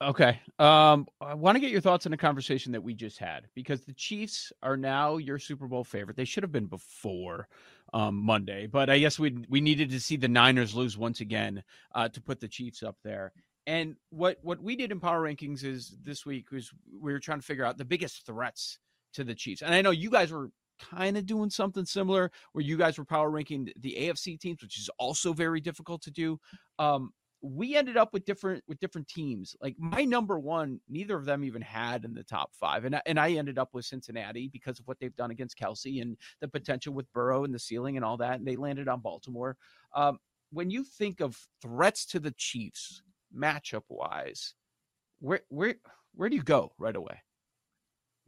Okay. 0.00 0.40
Um, 0.60 1.08
I 1.20 1.34
want 1.34 1.56
to 1.56 1.60
get 1.60 1.72
your 1.72 1.80
thoughts 1.80 2.06
on 2.06 2.12
the 2.12 2.16
conversation 2.16 2.70
that 2.72 2.82
we 2.82 2.94
just 2.94 3.18
had 3.18 3.48
because 3.54 3.80
the 3.82 3.92
Chiefs 3.94 4.52
are 4.62 4.76
now 4.76 5.16
your 5.16 5.40
Super 5.40 5.66
Bowl 5.66 5.82
favorite. 5.82 6.16
They 6.16 6.24
should 6.24 6.44
have 6.44 6.52
been 6.52 6.66
before 6.66 7.48
um, 7.92 8.14
Monday, 8.14 8.68
but 8.68 8.90
I 8.90 8.98
guess 9.00 9.18
we 9.18 9.44
we 9.48 9.60
needed 9.60 9.90
to 9.90 10.00
see 10.00 10.16
the 10.16 10.28
Niners 10.28 10.74
lose 10.74 10.96
once 10.96 11.20
again 11.20 11.64
uh, 11.96 12.08
to 12.10 12.20
put 12.20 12.38
the 12.38 12.46
Chiefs 12.46 12.84
up 12.84 12.96
there. 13.02 13.32
And 13.66 13.96
what 14.10 14.38
what 14.42 14.62
we 14.62 14.76
did 14.76 14.92
in 14.92 15.00
power 15.00 15.20
rankings 15.20 15.64
is 15.64 15.96
this 16.04 16.24
week 16.24 16.52
was 16.52 16.70
we 17.00 17.12
were 17.12 17.18
trying 17.18 17.40
to 17.40 17.46
figure 17.46 17.64
out 17.64 17.76
the 17.76 17.84
biggest 17.84 18.24
threats 18.24 18.78
to 19.14 19.24
the 19.24 19.34
Chiefs. 19.34 19.62
And 19.62 19.74
I 19.74 19.82
know 19.82 19.90
you 19.90 20.10
guys 20.10 20.30
were 20.30 20.50
kind 20.78 21.16
of 21.16 21.26
doing 21.26 21.50
something 21.50 21.84
similar 21.84 22.30
where 22.52 22.64
you 22.64 22.76
guys 22.76 22.98
were 22.98 23.04
power 23.04 23.30
ranking 23.30 23.68
the 23.80 23.96
AFC 23.98 24.38
teams, 24.38 24.62
which 24.62 24.78
is 24.78 24.88
also 24.98 25.32
very 25.32 25.60
difficult 25.60 26.02
to 26.02 26.10
do. 26.12 26.38
Um, 26.78 27.12
we 27.40 27.76
ended 27.76 27.96
up 27.96 28.12
with 28.12 28.24
different 28.24 28.64
with 28.66 28.80
different 28.80 29.08
teams. 29.08 29.54
Like 29.60 29.76
my 29.78 30.04
number 30.04 30.38
one, 30.38 30.80
neither 30.88 31.16
of 31.16 31.24
them 31.24 31.44
even 31.44 31.62
had 31.62 32.04
in 32.04 32.14
the 32.14 32.24
top 32.24 32.52
five, 32.54 32.84
and 32.84 32.96
I, 32.96 33.02
and 33.06 33.18
I 33.18 33.32
ended 33.32 33.58
up 33.58 33.70
with 33.72 33.84
Cincinnati 33.84 34.48
because 34.48 34.78
of 34.80 34.86
what 34.88 34.98
they've 34.98 35.14
done 35.14 35.30
against 35.30 35.58
Kelce 35.58 36.02
and 36.02 36.16
the 36.40 36.48
potential 36.48 36.92
with 36.94 37.12
Burrow 37.12 37.44
and 37.44 37.54
the 37.54 37.58
ceiling 37.58 37.96
and 37.96 38.04
all 38.04 38.16
that, 38.16 38.38
and 38.38 38.46
they 38.46 38.56
landed 38.56 38.88
on 38.88 39.00
Baltimore. 39.00 39.56
Um, 39.94 40.18
when 40.50 40.70
you 40.70 40.82
think 40.82 41.20
of 41.20 41.38
threats 41.62 42.06
to 42.06 42.20
the 42.20 42.32
Chiefs 42.32 43.02
matchup 43.36 43.84
wise, 43.88 44.54
where 45.20 45.40
where 45.48 45.74
where 46.14 46.28
do 46.28 46.36
you 46.36 46.42
go 46.42 46.72
right 46.78 46.96
away? 46.96 47.20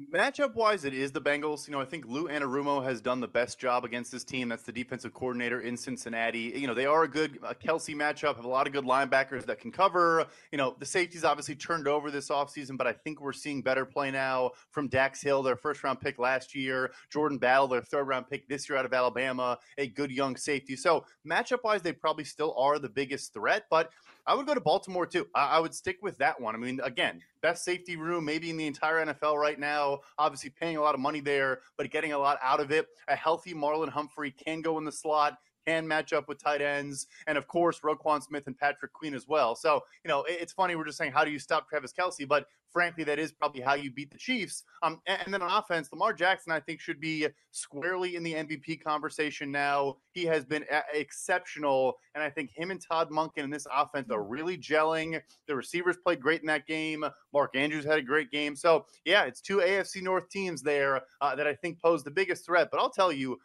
Matchup 0.08 0.54
wise, 0.54 0.84
it 0.86 0.94
is 0.94 1.12
the 1.12 1.20
Bengals. 1.20 1.68
You 1.68 1.72
know, 1.72 1.80
I 1.80 1.84
think 1.84 2.06
Lou 2.06 2.26
Anarumo 2.26 2.82
has 2.82 3.02
done 3.02 3.20
the 3.20 3.28
best 3.28 3.58
job 3.58 3.84
against 3.84 4.10
this 4.10 4.24
team. 4.24 4.48
That's 4.48 4.62
the 4.62 4.72
defensive 4.72 5.12
coordinator 5.12 5.60
in 5.60 5.76
Cincinnati. 5.76 6.52
You 6.56 6.66
know, 6.66 6.74
they 6.74 6.86
are 6.86 7.02
a 7.02 7.08
good 7.08 7.38
a 7.42 7.54
Kelce 7.54 7.94
matchup, 7.94 8.36
have 8.36 8.44
a 8.44 8.48
lot 8.48 8.66
of 8.66 8.72
good 8.72 8.84
linebackers 8.84 9.44
that 9.44 9.60
can 9.60 9.70
cover. 9.70 10.26
You 10.52 10.58
know, 10.58 10.74
the 10.78 10.86
safeties 10.86 11.22
obviously 11.22 11.54
turned 11.54 11.86
over 11.86 12.10
this 12.10 12.30
offseason, 12.30 12.78
but 12.78 12.86
I 12.86 12.92
think 12.92 13.20
we're 13.20 13.34
seeing 13.34 13.60
better 13.60 13.84
play 13.84 14.10
now 14.10 14.52
from 14.70 14.88
Dax 14.88 15.20
Hill, 15.20 15.42
their 15.42 15.56
first 15.56 15.84
round 15.84 16.00
pick 16.00 16.18
last 16.18 16.54
year, 16.54 16.92
Jordan 17.10 17.36
Battle, 17.36 17.68
their 17.68 17.82
third 17.82 18.08
round 18.08 18.28
pick 18.28 18.48
this 18.48 18.68
year 18.68 18.78
out 18.78 18.86
of 18.86 18.94
Alabama, 18.94 19.58
a 19.76 19.86
good 19.88 20.10
young 20.10 20.34
safety. 20.36 20.76
So, 20.76 21.04
matchup 21.28 21.62
wise, 21.62 21.82
they 21.82 21.92
probably 21.92 22.24
still 22.24 22.54
are 22.56 22.78
the 22.78 22.88
biggest 22.88 23.34
threat, 23.34 23.64
but 23.68 23.90
I 24.31 24.35
would 24.35 24.47
go 24.47 24.55
to 24.55 24.61
Baltimore 24.61 25.07
too. 25.07 25.27
I, 25.35 25.57
I, 25.57 25.59
would 25.59 25.75
stick 25.75 25.99
with 26.03 26.16
that 26.19 26.40
one. 26.40 26.55
I 26.55 26.59
mean, 26.59 26.79
again, 26.85 27.21
best 27.43 27.64
safety 27.64 27.97
room 27.97 28.25
maybe 28.25 28.49
in 28.49 28.57
the 28.57 28.69
entire 28.69 29.05
NFL 29.05 29.35
right 29.35 29.59
now. 29.59 29.99
Obviously, 30.19 30.51
paying 30.51 30.77
a 30.77 30.81
lot 30.81 30.95
of 30.95 31.01
money 31.01 31.19
there, 31.19 31.62
but 31.77 31.90
getting 31.90 32.12
a 32.12 32.19
lot 32.19 32.38
out 32.40 32.61
of 32.61 32.71
it. 32.71 32.87
A 33.09 33.16
healthy 33.16 33.55
Marlon 33.55 33.88
Humphrey 33.88 34.31
can 34.31 34.62
go 34.62 34.79
in 34.79 34.85
the 34.85 34.93
slot 34.93 35.37
can 35.70 35.87
match 35.87 36.12
up 36.12 36.28
with 36.28 36.42
tight 36.42 36.61
ends, 36.61 37.06
and 37.26 37.38
of 37.38 37.46
course 37.46 37.80
Roquan 37.80 38.22
Smith 38.22 38.46
and 38.46 38.59
Patrick 38.59 38.92
Queen 38.92 39.14
as 39.14 39.28
well. 39.28 39.54
So 39.54 39.80
you 40.04 40.09
know 40.09 40.24
it's 40.28 40.52
funny 40.52 40.74
we're 40.74 40.85
just 40.85 40.98
saying 40.98 41.12
how 41.12 41.24
do 41.24 41.30
you 41.30 41.38
stop 41.38 41.68
Travis 41.68 41.92
Kelce, 41.92 42.26
but 42.26 42.46
frankly 42.72 43.04
that 43.04 43.18
is 43.18 43.33
probably 43.33 43.61
how 43.61 43.74
you 43.74 43.90
beat 43.90 44.11
the 44.11 44.18
Chiefs. 44.18 44.64
Um, 44.83 45.00
and, 45.06 45.33
then 45.33 45.42
on 45.42 45.50
offense, 45.50 45.90
Lamar 45.92 46.12
Jackson 46.12 46.52
I 46.52 46.61
think 46.61 46.80
should 46.80 47.00
be 47.00 47.26
squarely 47.50 48.16
in 48.16 48.22
the 48.22 48.35
MVP 48.35 48.83
conversation 48.83 49.50
now. 49.50 49.96
He 50.12 50.24
has 50.24 50.44
been 50.44 50.64
a- 50.70 50.98
exceptional, 50.98 51.96
and 52.14 52.22
I 52.22 52.30
think 52.30 52.50
him 52.50 52.70
and 52.70 52.80
Todd 52.80 53.11
Monken 53.11 53.44
in 53.44 53.50
this 53.50 53.66
offense 53.72 54.11
are 54.11 54.22
really 54.22 54.56
gelling. 54.56 55.20
The 55.46 55.54
receivers 55.54 55.96
played 55.96 56.20
great 56.20 56.40
in 56.40 56.46
that 56.46 56.66
game. 56.66 57.04
Mark 57.33 57.54
Andrews 57.56 57.85
had 57.85 57.98
a 57.98 58.02
great 58.02 58.30
game. 58.30 58.56
So 58.56 58.87
yeah, 59.04 59.24
it's 59.24 59.40
two 59.40 59.59
AFC 59.59 60.02
North 60.02 60.28
teams 60.28 60.62
there 60.62 61.02
uh, 61.20 61.35
that 61.37 61.46
I 61.46 61.54
think 61.54 61.80
pose 61.80 62.02
the 62.02 62.11
biggest 62.11 62.44
threat. 62.44 62.68
But 62.70 62.80
I'll 62.80 62.90
tell 62.90 63.12
you 63.12 63.38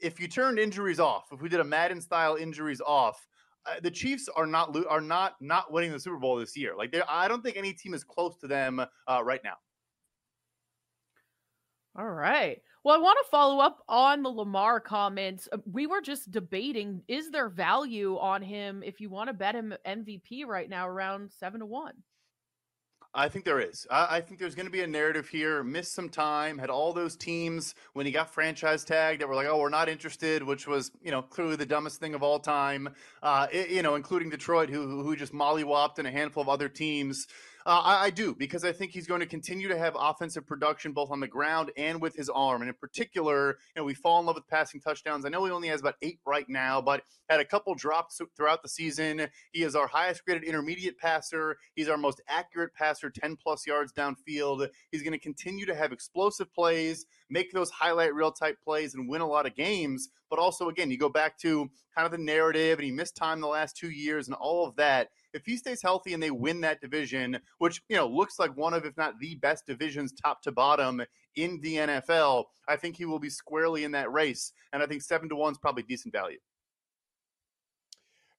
if 0.00 0.20
you 0.20 0.28
turned 0.28 0.58
injuries 0.58 1.00
off, 1.00 1.28
if 1.32 1.40
we 1.40 1.48
did 1.48 1.60
a 1.60 1.64
Madden 1.64 2.00
style 2.00 2.36
injuries 2.36 2.80
off, 2.80 3.26
uh, 3.66 3.80
the 3.82 3.90
Chiefs 3.90 4.28
are 4.34 4.46
not 4.46 4.74
lo- 4.74 4.86
are 4.88 5.00
not 5.00 5.36
not 5.40 5.72
winning 5.72 5.92
the 5.92 6.00
Super 6.00 6.16
Bowl 6.16 6.36
this 6.36 6.56
year. 6.56 6.74
Like 6.76 6.94
I 7.08 7.28
don't 7.28 7.42
think 7.42 7.56
any 7.56 7.72
team 7.72 7.94
is 7.94 8.04
close 8.04 8.36
to 8.38 8.46
them 8.46 8.80
uh, 8.80 9.22
right 9.24 9.40
now. 9.44 9.56
All 11.98 12.08
right. 12.08 12.62
Well, 12.84 12.94
I 12.94 12.98
want 12.98 13.18
to 13.22 13.30
follow 13.30 13.58
up 13.58 13.82
on 13.88 14.22
the 14.22 14.28
Lamar 14.28 14.78
comments. 14.78 15.48
Uh, 15.50 15.58
we 15.70 15.86
were 15.86 16.00
just 16.00 16.30
debating: 16.30 17.02
is 17.08 17.30
there 17.30 17.48
value 17.48 18.16
on 18.18 18.40
him 18.40 18.82
if 18.84 19.00
you 19.00 19.10
want 19.10 19.28
to 19.28 19.34
bet 19.34 19.54
him 19.54 19.74
MVP 19.86 20.46
right 20.46 20.68
now, 20.68 20.88
around 20.88 21.30
seven 21.32 21.60
to 21.60 21.66
one? 21.66 21.94
I 23.14 23.28
think 23.28 23.44
there 23.44 23.60
is. 23.60 23.86
I, 23.90 24.16
I 24.16 24.20
think 24.20 24.38
there's 24.38 24.54
going 24.54 24.66
to 24.66 24.72
be 24.72 24.82
a 24.82 24.86
narrative 24.86 25.28
here. 25.28 25.62
Missed 25.62 25.94
some 25.94 26.08
time, 26.08 26.58
had 26.58 26.70
all 26.70 26.92
those 26.92 27.16
teams 27.16 27.74
when 27.94 28.04
he 28.06 28.12
got 28.12 28.32
franchise 28.32 28.84
tagged 28.84 29.20
that 29.22 29.28
were 29.28 29.34
like, 29.34 29.46
"Oh, 29.46 29.58
we're 29.58 29.70
not 29.70 29.88
interested," 29.88 30.42
which 30.42 30.66
was, 30.66 30.90
you 31.02 31.10
know, 31.10 31.22
clearly 31.22 31.56
the 31.56 31.66
dumbest 31.66 32.00
thing 32.00 32.14
of 32.14 32.22
all 32.22 32.38
time. 32.38 32.90
Uh, 33.22 33.46
it, 33.50 33.70
you 33.70 33.82
know, 33.82 33.94
including 33.94 34.30
Detroit, 34.30 34.68
who 34.68 35.02
who 35.02 35.16
just 35.16 35.32
mollywopped 35.32 35.98
and 35.98 36.06
a 36.06 36.10
handful 36.10 36.42
of 36.42 36.48
other 36.48 36.68
teams. 36.68 37.26
Uh, 37.68 37.82
I, 37.84 38.04
I, 38.06 38.10
do 38.10 38.34
because 38.34 38.64
I 38.64 38.72
think 38.72 38.92
he's 38.92 39.06
going 39.06 39.20
to 39.20 39.26
continue 39.26 39.68
to 39.68 39.76
have 39.76 39.94
offensive 39.94 40.46
production 40.46 40.92
both 40.92 41.10
on 41.10 41.20
the 41.20 41.28
ground 41.28 41.70
and 41.76 42.00
with 42.00 42.16
his 42.16 42.30
arm. 42.30 42.62
And 42.62 42.70
in 42.70 42.74
particular, 42.74 43.58
you 43.76 43.82
know, 43.82 43.84
we 43.84 43.92
fall 43.92 44.18
in 44.20 44.24
love 44.24 44.36
with 44.36 44.48
passing 44.48 44.80
touchdowns. 44.80 45.26
I 45.26 45.28
know 45.28 45.44
he 45.44 45.50
only 45.50 45.68
has 45.68 45.82
about 45.82 45.96
eight 46.00 46.18
right 46.24 46.48
now, 46.48 46.80
but 46.80 47.02
had 47.28 47.40
a 47.40 47.44
couple 47.44 47.74
drops 47.74 48.22
throughout 48.34 48.62
the 48.62 48.70
season. 48.70 49.28
He 49.52 49.64
is 49.64 49.76
our 49.76 49.86
highest 49.86 50.24
graded 50.24 50.44
intermediate 50.44 50.96
passer. 50.96 51.58
He's 51.74 51.90
our 51.90 51.98
most 51.98 52.22
accurate 52.26 52.72
passer, 52.72 53.10
10 53.10 53.36
plus 53.36 53.66
yards 53.66 53.92
downfield. 53.92 54.66
He's 54.90 55.02
going 55.02 55.12
to 55.12 55.18
continue 55.18 55.66
to 55.66 55.74
have 55.74 55.92
explosive 55.92 56.50
plays, 56.54 57.04
make 57.28 57.52
those 57.52 57.68
highlight 57.68 58.14
reel 58.14 58.32
type 58.32 58.56
plays, 58.64 58.94
and 58.94 59.10
win 59.10 59.20
a 59.20 59.28
lot 59.28 59.44
of 59.44 59.54
games. 59.54 60.08
But 60.30 60.38
also, 60.38 60.70
again, 60.70 60.90
you 60.90 60.96
go 60.96 61.10
back 61.10 61.38
to 61.40 61.68
kind 61.94 62.06
of 62.06 62.12
the 62.12 62.18
narrative, 62.18 62.78
and 62.78 62.86
he 62.86 62.92
missed 62.92 63.14
time 63.14 63.42
the 63.42 63.46
last 63.46 63.76
two 63.76 63.90
years 63.90 64.26
and 64.26 64.34
all 64.36 64.66
of 64.66 64.76
that 64.76 65.08
if 65.38 65.46
he 65.46 65.56
stays 65.56 65.80
healthy 65.80 66.12
and 66.12 66.22
they 66.22 66.32
win 66.32 66.60
that 66.62 66.80
division, 66.80 67.38
which 67.58 67.80
you 67.88 67.96
know 67.96 68.08
looks 68.08 68.38
like 68.38 68.56
one 68.56 68.74
of, 68.74 68.84
if 68.84 68.96
not 68.96 69.18
the 69.20 69.36
best 69.36 69.66
divisions, 69.66 70.12
top 70.12 70.42
to 70.42 70.52
bottom 70.52 71.02
in 71.36 71.60
the 71.60 71.76
NFL, 71.76 72.44
I 72.68 72.76
think 72.76 72.96
he 72.96 73.04
will 73.04 73.20
be 73.20 73.30
squarely 73.30 73.84
in 73.84 73.92
that 73.92 74.12
race. 74.12 74.52
And 74.72 74.82
I 74.82 74.86
think 74.86 75.02
seven 75.02 75.28
to 75.28 75.36
one 75.36 75.52
is 75.52 75.58
probably 75.58 75.84
decent 75.84 76.12
value. 76.12 76.38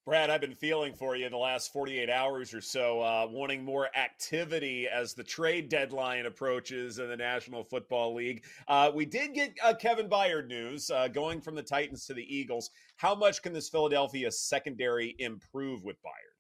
Brad, 0.06 0.30
I've 0.32 0.42
been 0.42 0.56
feeling 0.56 0.94
for 0.94 1.16
you 1.16 1.28
in 1.28 1.32
the 1.32 1.38
last 1.38 1.72
48 1.72 2.10
hours 2.10 2.54
or 2.54 2.62
so, 2.62 3.00
uh, 3.02 3.28
wanting 3.30 3.64
more 3.64 3.90
activity 3.96 4.88
as 4.88 5.14
the 5.14 5.24
trade 5.24 5.70
deadline 5.70 6.26
approaches 6.26 6.98
in 6.98 7.10
the 7.10 7.16
National 7.16 7.64
Football 7.64 8.16
League. 8.16 8.44
Uh, 8.68 8.92
we 8.94 9.06
did 9.06 9.36
get 9.36 9.54
uh, 9.64 9.76
Kevin 9.76 10.10
Byard 10.10 10.48
news 10.48 10.90
uh, 10.90 11.08
going 11.10 11.40
from 11.40 11.54
the 11.54 11.62
Titans 11.62 12.06
to 12.08 12.16
the 12.16 12.24
Eagles. 12.24 12.72
How 12.96 13.14
much 13.14 13.44
can 13.44 13.54
this 13.54 13.70
Philadelphia 13.70 14.32
secondary 14.32 15.16
improve 15.20 15.84
with 15.84 15.98
Byard? 15.98 16.39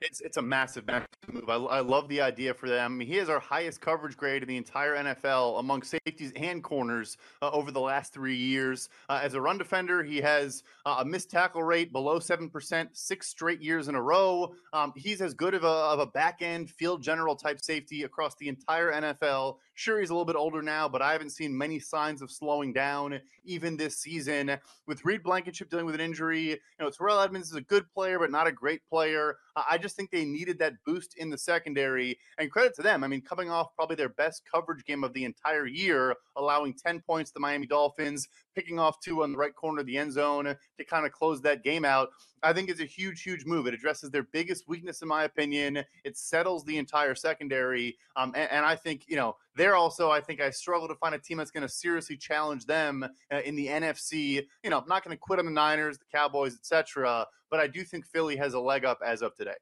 It's 0.00 0.20
it's 0.20 0.36
a 0.36 0.42
massive, 0.42 0.86
massive 0.86 1.08
move. 1.32 1.48
I, 1.48 1.56
I 1.56 1.80
love 1.80 2.08
the 2.08 2.20
idea 2.20 2.54
for 2.54 2.68
them. 2.68 3.00
He 3.00 3.16
has 3.16 3.28
our 3.28 3.40
highest 3.40 3.80
coverage 3.80 4.16
grade 4.16 4.42
in 4.42 4.48
the 4.48 4.56
entire 4.56 4.96
NFL 4.96 5.58
among 5.58 5.82
safeties 5.82 6.32
and 6.36 6.62
corners 6.62 7.16
uh, 7.42 7.50
over 7.50 7.72
the 7.72 7.80
last 7.80 8.12
three 8.12 8.36
years. 8.36 8.88
Uh, 9.08 9.20
as 9.22 9.34
a 9.34 9.40
run 9.40 9.58
defender, 9.58 10.04
he 10.04 10.18
has 10.18 10.62
uh, 10.86 10.96
a 11.00 11.04
missed 11.04 11.30
tackle 11.30 11.64
rate 11.64 11.92
below 11.92 12.20
seven 12.20 12.48
percent, 12.48 12.90
six 12.96 13.28
straight 13.28 13.60
years 13.60 13.88
in 13.88 13.96
a 13.96 14.02
row. 14.02 14.54
Um, 14.72 14.92
he's 14.94 15.20
as 15.20 15.34
good 15.34 15.54
of 15.54 15.64
a 15.64 15.66
of 15.66 15.98
a 15.98 16.06
back 16.06 16.42
end 16.42 16.70
field 16.70 17.02
general 17.02 17.34
type 17.34 17.60
safety 17.60 18.04
across 18.04 18.36
the 18.36 18.48
entire 18.48 18.92
NFL. 18.92 19.56
Sure, 19.78 20.00
he's 20.00 20.10
a 20.10 20.12
little 20.12 20.24
bit 20.24 20.34
older 20.34 20.60
now, 20.60 20.88
but 20.88 21.02
I 21.02 21.12
haven't 21.12 21.30
seen 21.30 21.56
many 21.56 21.78
signs 21.78 22.20
of 22.20 22.32
slowing 22.32 22.72
down 22.72 23.20
even 23.44 23.76
this 23.76 23.96
season. 23.96 24.58
With 24.88 25.04
Reed 25.04 25.22
Blankenship 25.22 25.70
dealing 25.70 25.86
with 25.86 25.94
an 25.94 26.00
injury, 26.00 26.50
you 26.50 26.56
know, 26.80 26.90
Terrell 26.90 27.20
Edmunds 27.20 27.50
is 27.50 27.54
a 27.54 27.60
good 27.60 27.88
player, 27.92 28.18
but 28.18 28.32
not 28.32 28.48
a 28.48 28.52
great 28.52 28.80
player. 28.90 29.36
I 29.54 29.78
just 29.78 29.94
think 29.94 30.10
they 30.10 30.24
needed 30.24 30.58
that 30.58 30.74
boost 30.84 31.16
in 31.16 31.30
the 31.30 31.38
secondary. 31.38 32.18
And 32.38 32.50
credit 32.50 32.74
to 32.74 32.82
them. 32.82 33.04
I 33.04 33.06
mean, 33.06 33.20
coming 33.20 33.50
off 33.50 33.68
probably 33.76 33.94
their 33.94 34.08
best 34.08 34.42
coverage 34.52 34.84
game 34.84 35.04
of 35.04 35.12
the 35.12 35.24
entire 35.24 35.68
year, 35.68 36.16
allowing 36.34 36.74
10 36.74 37.00
points 37.02 37.30
to 37.30 37.34
the 37.34 37.40
Miami 37.40 37.66
Dolphins, 37.66 38.26
picking 38.56 38.80
off 38.80 38.98
two 38.98 39.22
on 39.22 39.30
the 39.30 39.38
right 39.38 39.54
corner 39.54 39.82
of 39.82 39.86
the 39.86 39.96
end 39.96 40.12
zone 40.12 40.56
to 40.76 40.84
kind 40.84 41.06
of 41.06 41.12
close 41.12 41.40
that 41.42 41.62
game 41.62 41.84
out. 41.84 42.08
I 42.42 42.52
think 42.52 42.70
is 42.70 42.80
a 42.80 42.84
huge, 42.84 43.22
huge 43.22 43.44
move. 43.44 43.66
It 43.66 43.74
addresses 43.74 44.10
their 44.10 44.22
biggest 44.22 44.68
weakness, 44.68 45.02
in 45.02 45.08
my 45.08 45.24
opinion. 45.24 45.84
It 46.04 46.16
settles 46.16 46.64
the 46.64 46.78
entire 46.78 47.14
secondary. 47.14 47.96
Um, 48.16 48.32
and, 48.34 48.50
and, 48.50 48.66
I 48.66 48.76
think, 48.76 49.04
you 49.08 49.16
know, 49.16 49.36
they're 49.56 49.74
also, 49.74 50.10
I 50.10 50.20
think 50.20 50.40
I 50.40 50.50
struggle 50.50 50.88
to 50.88 50.94
find 50.94 51.14
a 51.14 51.18
team 51.18 51.38
that's 51.38 51.50
going 51.50 51.66
to 51.66 51.68
seriously 51.68 52.16
challenge 52.16 52.66
them 52.66 53.04
uh, 53.32 53.40
in 53.44 53.56
the 53.56 53.66
NFC. 53.66 54.46
You 54.62 54.70
know, 54.70 54.78
I'm 54.78 54.88
not 54.88 55.04
going 55.04 55.16
to 55.16 55.20
quit 55.20 55.38
on 55.38 55.46
the 55.46 55.50
Niners, 55.50 55.98
the 55.98 56.04
Cowboys, 56.12 56.54
etc. 56.54 57.26
But 57.50 57.60
I 57.60 57.66
do 57.66 57.84
think 57.84 58.06
Philly 58.06 58.36
has 58.36 58.54
a 58.54 58.60
leg 58.60 58.84
up 58.84 59.00
as 59.04 59.22
of 59.22 59.34
today. 59.34 59.56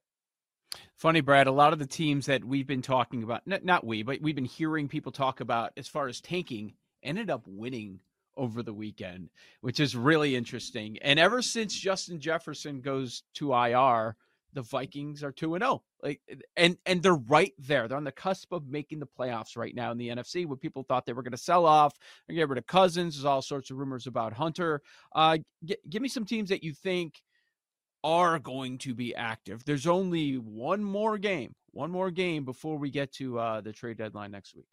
Funny, 0.96 1.20
Brad. 1.20 1.46
A 1.46 1.52
lot 1.52 1.72
of 1.72 1.78
the 1.78 1.86
teams 1.86 2.26
that 2.26 2.44
we've 2.44 2.66
been 2.66 2.82
talking 2.82 3.22
about, 3.22 3.46
not, 3.46 3.64
not 3.64 3.84
we, 3.84 4.02
but 4.02 4.20
we've 4.20 4.34
been 4.34 4.44
hearing 4.44 4.88
people 4.88 5.12
talk 5.12 5.40
about 5.40 5.72
as 5.76 5.86
far 5.86 6.08
as 6.08 6.20
tanking, 6.20 6.74
ended 7.02 7.30
up 7.30 7.42
winning 7.46 8.00
over 8.36 8.62
the 8.62 8.72
weekend, 8.72 9.30
which 9.60 9.80
is 9.80 9.96
really 9.96 10.36
interesting. 10.36 10.98
And 11.02 11.18
ever 11.18 11.42
since 11.42 11.74
Justin 11.74 12.20
Jefferson 12.20 12.80
goes 12.80 13.22
to 13.34 13.52
IR, 13.52 14.16
the 14.52 14.62
Vikings 14.62 15.22
are 15.22 15.32
2 15.32 15.54
and 15.54 15.62
0. 15.62 15.82
Like 16.02 16.20
and 16.56 16.78
and 16.86 17.02
they're 17.02 17.14
right 17.14 17.52
there. 17.58 17.88
They're 17.88 17.96
on 17.96 18.04
the 18.04 18.12
cusp 18.12 18.52
of 18.52 18.66
making 18.68 19.00
the 19.00 19.06
playoffs 19.06 19.56
right 19.56 19.74
now 19.74 19.90
in 19.92 19.98
the 19.98 20.08
NFC. 20.08 20.46
When 20.46 20.58
people 20.58 20.82
thought 20.82 21.04
they 21.04 21.12
were 21.12 21.22
going 21.22 21.32
to 21.32 21.38
sell 21.38 21.66
off 21.66 21.94
and 22.28 22.36
get 22.36 22.48
rid 22.48 22.58
of 22.58 22.66
Cousins, 22.66 23.16
there's 23.16 23.24
all 23.24 23.42
sorts 23.42 23.70
of 23.70 23.76
rumors 23.76 24.06
about 24.06 24.32
Hunter. 24.32 24.82
Uh, 25.14 25.38
g- 25.64 25.76
give 25.88 26.02
me 26.02 26.08
some 26.08 26.24
teams 26.24 26.48
that 26.48 26.64
you 26.64 26.72
think 26.72 27.22
are 28.02 28.38
going 28.38 28.78
to 28.78 28.94
be 28.94 29.14
active. 29.14 29.64
There's 29.64 29.86
only 29.86 30.34
one 30.34 30.84
more 30.84 31.18
game, 31.18 31.54
one 31.72 31.90
more 31.90 32.10
game 32.10 32.44
before 32.44 32.78
we 32.78 32.90
get 32.90 33.12
to 33.14 33.38
uh, 33.38 33.60
the 33.60 33.72
trade 33.72 33.98
deadline 33.98 34.30
next 34.30 34.54
week. 34.54 34.68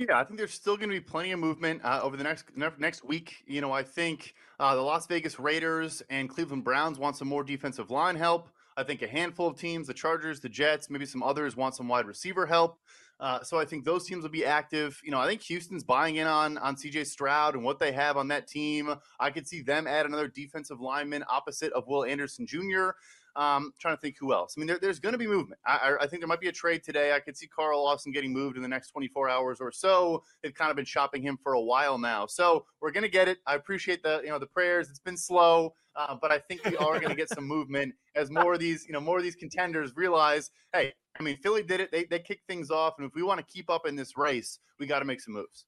Yeah, 0.00 0.18
I 0.18 0.24
think 0.24 0.38
there's 0.38 0.54
still 0.54 0.78
going 0.78 0.88
to 0.88 0.94
be 0.94 1.00
plenty 1.00 1.30
of 1.32 1.40
movement 1.40 1.82
uh, 1.84 2.00
over 2.02 2.16
the 2.16 2.24
next 2.24 2.46
next 2.78 3.04
week. 3.04 3.44
You 3.46 3.60
know, 3.60 3.70
I 3.70 3.82
think 3.82 4.32
uh, 4.58 4.74
the 4.74 4.80
Las 4.80 5.06
Vegas 5.06 5.38
Raiders 5.38 6.02
and 6.08 6.26
Cleveland 6.26 6.64
Browns 6.64 6.98
want 6.98 7.16
some 7.16 7.28
more 7.28 7.44
defensive 7.44 7.90
line 7.90 8.16
help. 8.16 8.48
I 8.78 8.82
think 8.82 9.02
a 9.02 9.06
handful 9.06 9.46
of 9.46 9.58
teams, 9.58 9.88
the 9.88 9.92
Chargers, 9.92 10.40
the 10.40 10.48
Jets, 10.48 10.88
maybe 10.88 11.04
some 11.04 11.22
others, 11.22 11.54
want 11.54 11.74
some 11.74 11.86
wide 11.86 12.06
receiver 12.06 12.46
help. 12.46 12.78
Uh, 13.20 13.42
so 13.42 13.58
I 13.58 13.66
think 13.66 13.84
those 13.84 14.06
teams 14.06 14.22
will 14.22 14.30
be 14.30 14.46
active. 14.46 14.98
You 15.04 15.10
know, 15.10 15.20
I 15.20 15.26
think 15.26 15.42
Houston's 15.42 15.84
buying 15.84 16.16
in 16.16 16.26
on 16.26 16.56
on 16.56 16.76
CJ 16.76 17.06
Stroud 17.06 17.54
and 17.54 17.62
what 17.62 17.78
they 17.78 17.92
have 17.92 18.16
on 18.16 18.28
that 18.28 18.48
team. 18.48 18.94
I 19.18 19.28
could 19.28 19.46
see 19.46 19.60
them 19.60 19.86
add 19.86 20.06
another 20.06 20.28
defensive 20.28 20.80
lineman 20.80 21.24
opposite 21.28 21.74
of 21.74 21.86
Will 21.86 22.06
Anderson 22.06 22.46
Jr. 22.46 22.92
Um, 23.36 23.72
trying 23.78 23.96
to 23.96 24.00
think 24.00 24.16
who 24.18 24.32
else. 24.32 24.54
I 24.56 24.60
mean, 24.60 24.66
there, 24.66 24.78
there's 24.80 24.98
going 24.98 25.12
to 25.12 25.18
be 25.18 25.26
movement. 25.26 25.60
I, 25.64 25.94
I, 26.00 26.06
think 26.06 26.20
there 26.20 26.28
might 26.28 26.40
be 26.40 26.48
a 26.48 26.52
trade 26.52 26.82
today. 26.82 27.12
I 27.12 27.20
could 27.20 27.36
see 27.36 27.46
Carl 27.46 27.84
Lawson 27.84 28.10
getting 28.10 28.32
moved 28.32 28.56
in 28.56 28.62
the 28.62 28.68
next 28.68 28.88
24 28.88 29.28
hours 29.28 29.60
or 29.60 29.70
so. 29.70 30.24
They've 30.42 30.54
kind 30.54 30.70
of 30.70 30.76
been 30.76 30.84
shopping 30.84 31.22
him 31.22 31.38
for 31.42 31.52
a 31.52 31.60
while 31.60 31.96
now, 31.96 32.26
so 32.26 32.66
we're 32.80 32.90
going 32.90 33.04
to 33.04 33.10
get 33.10 33.28
it. 33.28 33.38
I 33.46 33.54
appreciate 33.54 34.02
the 34.02 34.20
you 34.24 34.30
know 34.30 34.38
the 34.38 34.46
prayers. 34.46 34.90
It's 34.90 34.98
been 34.98 35.16
slow, 35.16 35.74
uh, 35.94 36.16
but 36.20 36.32
I 36.32 36.38
think 36.38 36.64
we 36.64 36.76
are 36.76 36.98
going 36.98 37.10
to 37.10 37.14
get 37.14 37.28
some 37.28 37.46
movement 37.46 37.94
as 38.16 38.30
more 38.30 38.54
of 38.54 38.60
these 38.60 38.84
you 38.86 38.92
know 38.92 39.00
more 39.00 39.18
of 39.18 39.22
these 39.22 39.36
contenders 39.36 39.92
realize, 39.94 40.50
hey, 40.72 40.92
I 41.18 41.22
mean, 41.22 41.36
Philly 41.36 41.62
did 41.62 41.80
it. 41.80 41.92
They 41.92 42.04
they 42.04 42.18
kicked 42.18 42.46
things 42.48 42.70
off, 42.70 42.94
and 42.98 43.06
if 43.06 43.14
we 43.14 43.22
want 43.22 43.38
to 43.38 43.46
keep 43.46 43.70
up 43.70 43.86
in 43.86 43.94
this 43.94 44.16
race, 44.16 44.58
we 44.78 44.86
got 44.86 44.98
to 44.98 45.04
make 45.04 45.20
some 45.20 45.34
moves 45.34 45.66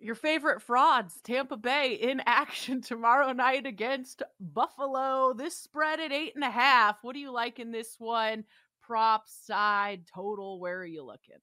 your 0.00 0.14
favorite 0.14 0.62
frauds, 0.62 1.20
Tampa 1.22 1.56
Bay 1.56 1.94
in 1.94 2.22
action 2.26 2.80
tomorrow 2.82 3.32
night 3.32 3.66
against 3.66 4.22
Buffalo. 4.40 5.32
This 5.32 5.56
spread 5.56 6.00
at 6.00 6.12
eight 6.12 6.34
and 6.34 6.44
a 6.44 6.50
half. 6.50 7.02
What 7.02 7.14
do 7.14 7.20
you 7.20 7.32
like 7.32 7.58
in 7.58 7.72
this 7.72 7.96
one? 7.98 8.44
Prop 8.82 9.26
side, 9.26 10.02
total. 10.12 10.60
Where 10.60 10.78
are 10.78 10.86
you 10.86 11.04
looking? 11.04 11.40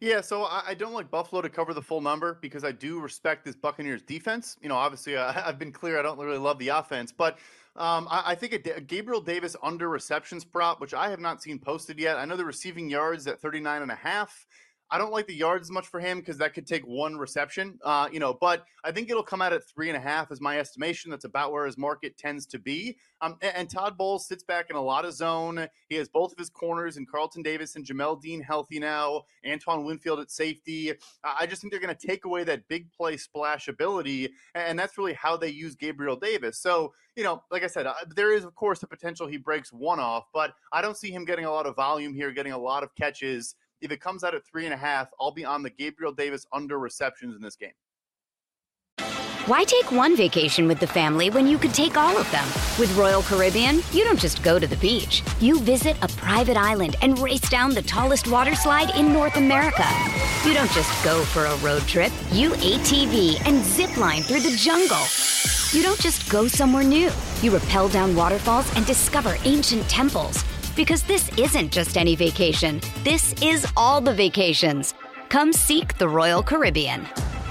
Yeah, 0.00 0.20
so 0.20 0.44
I, 0.44 0.74
don't 0.74 0.92
like 0.92 1.10
Buffalo 1.10 1.42
to 1.42 1.48
cover 1.48 1.74
the 1.74 1.82
full 1.82 2.00
number 2.00 2.38
because 2.40 2.62
I 2.62 2.70
do 2.70 3.00
respect 3.00 3.44
this 3.44 3.56
Buccaneers 3.56 4.02
defense. 4.02 4.56
You 4.62 4.68
know, 4.68 4.76
obviously 4.76 5.16
uh, 5.16 5.32
I've 5.44 5.58
been 5.58 5.72
clear 5.72 5.98
I 5.98 6.02
don't 6.02 6.18
really 6.18 6.38
love 6.38 6.58
the 6.58 6.68
offense, 6.68 7.10
but 7.10 7.38
um, 7.74 8.08
I, 8.10 8.34
think 8.34 8.52
a, 8.66 8.76
a, 8.76 8.80
Gabriel 8.80 9.20
Davis 9.20 9.54
under 9.62 9.88
receptions 9.88 10.44
prop, 10.44 10.80
which 10.80 10.94
I 10.94 11.10
have 11.10 11.20
not 11.20 11.42
seen 11.42 11.58
posted 11.58 11.98
yet. 11.98 12.16
I 12.16 12.24
know 12.24 12.36
the 12.36 12.44
receiving 12.44 12.90
yards 12.90 13.26
at 13.28 13.40
39 13.40 13.82
and 13.82 13.90
a 13.92 13.96
half. 13.96 14.46
I 14.90 14.98
don't 14.98 15.12
like 15.12 15.26
the 15.26 15.34
yards 15.34 15.66
as 15.66 15.70
much 15.70 15.86
for 15.86 16.00
him 16.00 16.18
because 16.18 16.38
that 16.38 16.54
could 16.54 16.66
take 16.66 16.86
one 16.86 17.16
reception, 17.16 17.78
uh, 17.84 18.08
you 18.10 18.20
know. 18.20 18.36
But 18.40 18.64
I 18.84 18.92
think 18.92 19.10
it'll 19.10 19.22
come 19.22 19.42
out 19.42 19.52
at 19.52 19.64
three 19.64 19.88
and 19.88 19.96
a 19.96 20.00
half, 20.00 20.32
is 20.32 20.40
my 20.40 20.58
estimation. 20.58 21.10
That's 21.10 21.24
about 21.24 21.52
where 21.52 21.66
his 21.66 21.76
market 21.76 22.16
tends 22.16 22.46
to 22.46 22.58
be. 22.58 22.96
Um, 23.20 23.36
and, 23.42 23.56
and, 23.56 23.70
Todd 23.70 23.98
Bowles 23.98 24.26
sits 24.26 24.42
back 24.44 24.70
in 24.70 24.76
a 24.76 24.80
lot 24.80 25.04
of 25.04 25.12
zone. 25.12 25.68
He 25.88 25.96
has 25.96 26.08
both 26.08 26.32
of 26.32 26.38
his 26.38 26.48
corners 26.48 26.96
and 26.96 27.08
Carlton 27.08 27.42
Davis 27.42 27.76
and 27.76 27.84
Jamel 27.84 28.20
Dean 28.20 28.40
healthy 28.40 28.78
now. 28.78 29.24
Antoine 29.46 29.84
Winfield 29.84 30.20
at 30.20 30.30
safety. 30.30 30.92
I 31.22 31.46
just 31.46 31.60
think 31.60 31.72
they're 31.72 31.80
going 31.80 31.94
to 31.94 32.06
take 32.06 32.24
away 32.24 32.44
that 32.44 32.66
big 32.68 32.90
play 32.92 33.16
splash 33.16 33.68
ability, 33.68 34.30
and 34.54 34.78
that's 34.78 34.96
really 34.96 35.14
how 35.14 35.36
they 35.36 35.48
use 35.48 35.74
Gabriel 35.74 36.16
Davis. 36.16 36.58
So 36.58 36.92
you 37.18 37.24
know, 37.24 37.42
like 37.50 37.64
I 37.64 37.66
said, 37.66 37.84
uh, 37.84 37.94
there 38.14 38.32
is 38.32 38.44
of 38.44 38.54
course 38.54 38.78
the 38.78 38.86
potential 38.86 39.26
he 39.26 39.38
breaks 39.38 39.72
one 39.72 39.98
off, 39.98 40.26
but 40.32 40.54
I 40.72 40.80
don't 40.80 40.96
see 40.96 41.10
him 41.10 41.24
getting 41.24 41.46
a 41.46 41.50
lot 41.50 41.66
of 41.66 41.74
volume 41.74 42.14
here, 42.14 42.30
getting 42.30 42.52
a 42.52 42.58
lot 42.58 42.84
of 42.84 42.94
catches. 42.94 43.56
If 43.80 43.92
it 43.92 44.00
comes 44.00 44.24
out 44.24 44.34
at 44.34 44.44
three 44.44 44.64
and 44.64 44.74
a 44.74 44.76
half, 44.76 45.08
I'll 45.20 45.30
be 45.30 45.44
on 45.44 45.62
the 45.62 45.70
Gabriel 45.70 46.12
Davis 46.12 46.46
under 46.52 46.78
receptions 46.78 47.36
in 47.36 47.42
this 47.42 47.56
game. 47.56 47.72
Why 49.46 49.64
take 49.64 49.90
one 49.90 50.14
vacation 50.14 50.68
with 50.68 50.78
the 50.78 50.86
family 50.86 51.30
when 51.30 51.46
you 51.46 51.56
could 51.56 51.72
take 51.72 51.96
all 51.96 52.18
of 52.18 52.30
them? 52.30 52.44
With 52.78 52.94
Royal 52.98 53.22
Caribbean, 53.22 53.80
you 53.92 54.04
don't 54.04 54.18
just 54.18 54.42
go 54.42 54.58
to 54.58 54.66
the 54.66 54.76
beach. 54.76 55.22
You 55.40 55.58
visit 55.60 55.96
a 56.02 56.08
private 56.08 56.58
island 56.58 56.96
and 57.00 57.18
race 57.18 57.48
down 57.48 57.72
the 57.72 57.80
tallest 57.80 58.28
water 58.28 58.54
slide 58.54 58.94
in 58.94 59.10
North 59.10 59.36
America. 59.36 59.86
You 60.44 60.52
don't 60.52 60.70
just 60.72 61.02
go 61.02 61.24
for 61.24 61.46
a 61.46 61.56
road 61.58 61.82
trip. 61.82 62.12
You 62.30 62.50
ATV 62.50 63.40
and 63.46 63.64
zip 63.64 63.96
line 63.96 64.22
through 64.22 64.40
the 64.40 64.54
jungle. 64.54 65.06
You 65.72 65.82
don't 65.82 66.00
just 66.00 66.30
go 66.30 66.46
somewhere 66.46 66.84
new. 66.84 67.10
You 67.40 67.56
rappel 67.56 67.88
down 67.88 68.14
waterfalls 68.14 68.70
and 68.76 68.84
discover 68.84 69.36
ancient 69.44 69.88
temples. 69.88 70.44
Because 70.78 71.02
this 71.02 71.28
isn't 71.36 71.72
just 71.72 71.96
any 71.96 72.14
vacation, 72.14 72.80
this 73.02 73.34
is 73.42 73.66
all 73.76 74.00
the 74.00 74.14
vacations. 74.14 74.94
Come 75.28 75.52
seek 75.52 75.98
the 75.98 76.08
Royal 76.08 76.40
Caribbean. 76.40 77.04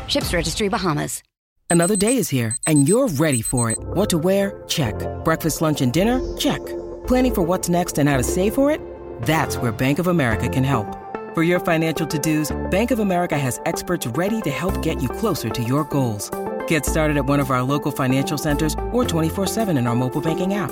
Ships 0.08 0.34
Registry 0.34 0.70
Bahamas. 0.70 1.22
Another 1.70 1.98
day 1.98 2.16
is 2.16 2.30
here, 2.30 2.56
and 2.66 2.88
you're 2.88 3.10
ready 3.10 3.42
for 3.42 3.70
it. 3.70 3.80
What 3.80 4.10
to 4.12 4.18
wear? 4.18 4.64
Check. 4.70 4.96
Breakfast, 5.26 5.62
lunch, 5.62 5.82
and 5.82 5.92
dinner? 5.92 6.22
Check. 6.38 6.66
Planning 7.06 7.34
for 7.34 7.42
what's 7.42 7.68
next 7.68 7.98
and 7.98 8.08
how 8.08 8.16
to 8.16 8.24
save 8.24 8.54
for 8.54 8.72
it? 8.72 8.80
That's 9.24 9.58
where 9.58 9.74
Bank 9.74 10.00
of 10.00 10.08
America 10.08 10.48
can 10.48 10.64
help. 10.64 10.88
For 11.36 11.44
your 11.44 11.60
financial 11.60 12.08
to 12.08 12.18
dos, 12.18 12.56
Bank 12.72 12.92
of 12.92 13.00
America 13.00 13.38
has 13.38 13.60
experts 13.66 14.08
ready 14.08 14.40
to 14.44 14.50
help 14.50 14.82
get 14.82 15.02
you 15.02 15.10
closer 15.10 15.50
to 15.50 15.62
your 15.64 15.84
goals. 15.84 16.32
Get 16.68 16.86
started 16.86 17.18
at 17.18 17.26
one 17.26 17.42
of 17.42 17.52
our 17.52 17.62
local 17.62 17.92
financial 17.92 18.38
centers 18.38 18.74
or 18.94 19.04
24 19.04 19.48
7 19.48 19.76
in 19.76 19.86
our 19.86 19.96
mobile 19.96 20.22
banking 20.22 20.54
app. 20.54 20.72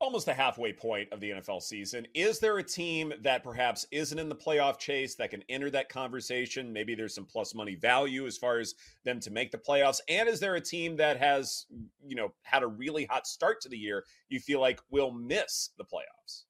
almost 0.00 0.26
the 0.26 0.34
halfway 0.34 0.72
point 0.72 1.12
of 1.12 1.20
the 1.20 1.30
NFL 1.30 1.62
season. 1.62 2.06
Is 2.14 2.38
there 2.38 2.58
a 2.58 2.62
team 2.62 3.12
that 3.22 3.42
perhaps 3.42 3.86
isn't 3.90 4.18
in 4.18 4.28
the 4.28 4.34
playoff 4.34 4.78
chase 4.78 5.14
that 5.16 5.30
can 5.30 5.42
enter 5.48 5.70
that 5.70 5.88
conversation? 5.88 6.72
Maybe 6.72 6.94
there's 6.94 7.14
some 7.14 7.24
plus 7.24 7.54
money 7.54 7.74
value 7.74 8.26
as 8.26 8.38
far 8.38 8.58
as 8.58 8.74
them 9.04 9.18
to 9.20 9.30
make 9.30 9.50
the 9.50 9.58
playoffs. 9.58 10.00
And 10.08 10.28
is 10.28 10.40
there 10.40 10.54
a 10.54 10.60
team 10.60 10.96
that 10.96 11.18
has, 11.18 11.66
you 12.06 12.14
know, 12.14 12.32
had 12.42 12.62
a 12.62 12.68
really 12.68 13.06
hot 13.06 13.26
start 13.26 13.60
to 13.62 13.68
the 13.68 13.78
year 13.78 14.04
you 14.28 14.38
feel 14.40 14.60
like 14.60 14.80
will 14.90 15.10
miss 15.10 15.70
the 15.78 15.84
playoffs? 15.84 16.44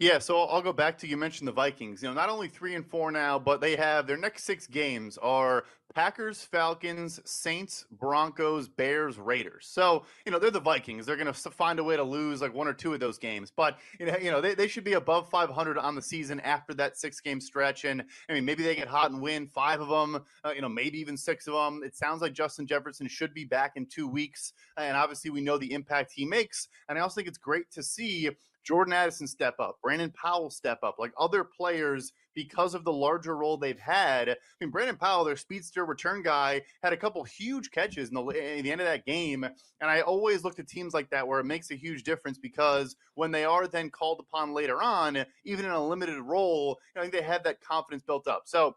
Yeah, 0.00 0.18
so 0.18 0.40
I'll 0.40 0.60
go 0.60 0.72
back 0.72 0.98
to 0.98 1.06
you 1.06 1.16
mentioned 1.16 1.46
the 1.46 1.52
Vikings. 1.52 2.02
You 2.02 2.08
know, 2.08 2.14
not 2.14 2.28
only 2.28 2.48
three 2.48 2.74
and 2.74 2.84
four 2.84 3.12
now, 3.12 3.38
but 3.38 3.60
they 3.60 3.76
have 3.76 4.06
their 4.06 4.16
next 4.16 4.44
six 4.44 4.66
games 4.66 5.16
are 5.18 5.64
Packers, 5.94 6.42
Falcons, 6.42 7.20
Saints, 7.24 7.84
Broncos, 7.90 8.68
Bears, 8.68 9.18
Raiders. 9.18 9.66
So 9.68 10.04
you 10.26 10.32
know 10.32 10.38
they're 10.38 10.50
the 10.50 10.60
Vikings. 10.60 11.06
They're 11.06 11.16
going 11.16 11.32
to 11.32 11.32
find 11.32 11.78
a 11.78 11.84
way 11.84 11.96
to 11.96 12.02
lose 12.02 12.40
like 12.40 12.52
one 12.52 12.66
or 12.66 12.72
two 12.72 12.94
of 12.94 13.00
those 13.00 13.18
games, 13.18 13.52
but 13.54 13.78
you 14.00 14.30
know, 14.30 14.40
they, 14.40 14.54
they 14.54 14.68
should 14.68 14.84
be 14.84 14.94
above 14.94 15.28
500 15.30 15.78
on 15.78 15.94
the 15.94 16.02
season 16.02 16.40
after 16.40 16.74
that 16.74 16.96
six 16.96 17.20
game 17.20 17.40
stretch. 17.40 17.84
And 17.84 18.02
I 18.28 18.32
mean, 18.32 18.44
maybe 18.44 18.62
they 18.62 18.74
get 18.74 18.88
hot 18.88 19.10
and 19.10 19.20
win 19.20 19.46
five 19.46 19.80
of 19.80 19.88
them. 19.88 20.24
Uh, 20.44 20.52
you 20.54 20.62
know, 20.62 20.68
maybe 20.68 20.98
even 20.98 21.16
six 21.16 21.46
of 21.46 21.54
them. 21.54 21.82
It 21.84 21.96
sounds 21.96 22.22
like 22.22 22.32
Justin 22.32 22.66
Jefferson 22.66 23.08
should 23.08 23.34
be 23.34 23.44
back 23.44 23.72
in 23.76 23.86
two 23.86 24.08
weeks, 24.08 24.52
and 24.76 24.96
obviously 24.96 25.30
we 25.30 25.40
know 25.40 25.58
the 25.58 25.72
impact 25.72 26.12
he 26.12 26.24
makes. 26.24 26.68
And 26.88 26.98
I 26.98 27.02
also 27.02 27.16
think 27.16 27.28
it's 27.28 27.38
great 27.38 27.70
to 27.72 27.82
see 27.82 28.30
Jordan 28.64 28.94
Addison 28.94 29.26
step 29.26 29.54
up, 29.60 29.78
Brandon 29.82 30.10
Powell 30.10 30.50
step 30.50 30.78
up, 30.82 30.96
like 30.98 31.12
other 31.18 31.44
players 31.44 32.12
because 32.34 32.74
of 32.74 32.84
the 32.84 32.92
larger 32.92 33.36
role 33.36 33.56
they've 33.56 33.78
had. 33.78 34.28
I 34.28 34.36
mean, 34.60 34.70
Brandon 34.70 34.96
Powell, 34.96 35.24
their 35.24 35.36
speedster 35.36 35.84
return 35.84 36.22
guy, 36.22 36.62
had 36.82 36.92
a 36.92 36.96
couple 36.96 37.22
huge 37.24 37.70
catches 37.70 38.08
in 38.08 38.14
the, 38.14 38.22
in 38.26 38.64
the 38.64 38.72
end 38.72 38.80
of 38.80 38.86
that 38.86 39.06
game. 39.06 39.44
And 39.44 39.90
I 39.90 40.00
always 40.00 40.44
look 40.44 40.56
to 40.56 40.64
teams 40.64 40.94
like 40.94 41.10
that 41.10 41.26
where 41.26 41.40
it 41.40 41.44
makes 41.44 41.70
a 41.70 41.76
huge 41.76 42.02
difference 42.02 42.38
because 42.38 42.96
when 43.14 43.30
they 43.30 43.44
are 43.44 43.66
then 43.66 43.90
called 43.90 44.20
upon 44.20 44.54
later 44.54 44.82
on, 44.82 45.24
even 45.44 45.64
in 45.64 45.70
a 45.70 45.86
limited 45.86 46.20
role, 46.20 46.78
I 46.96 47.00
think 47.00 47.12
they 47.12 47.22
have 47.22 47.44
that 47.44 47.60
confidence 47.60 48.02
built 48.02 48.26
up. 48.26 48.42
So 48.46 48.76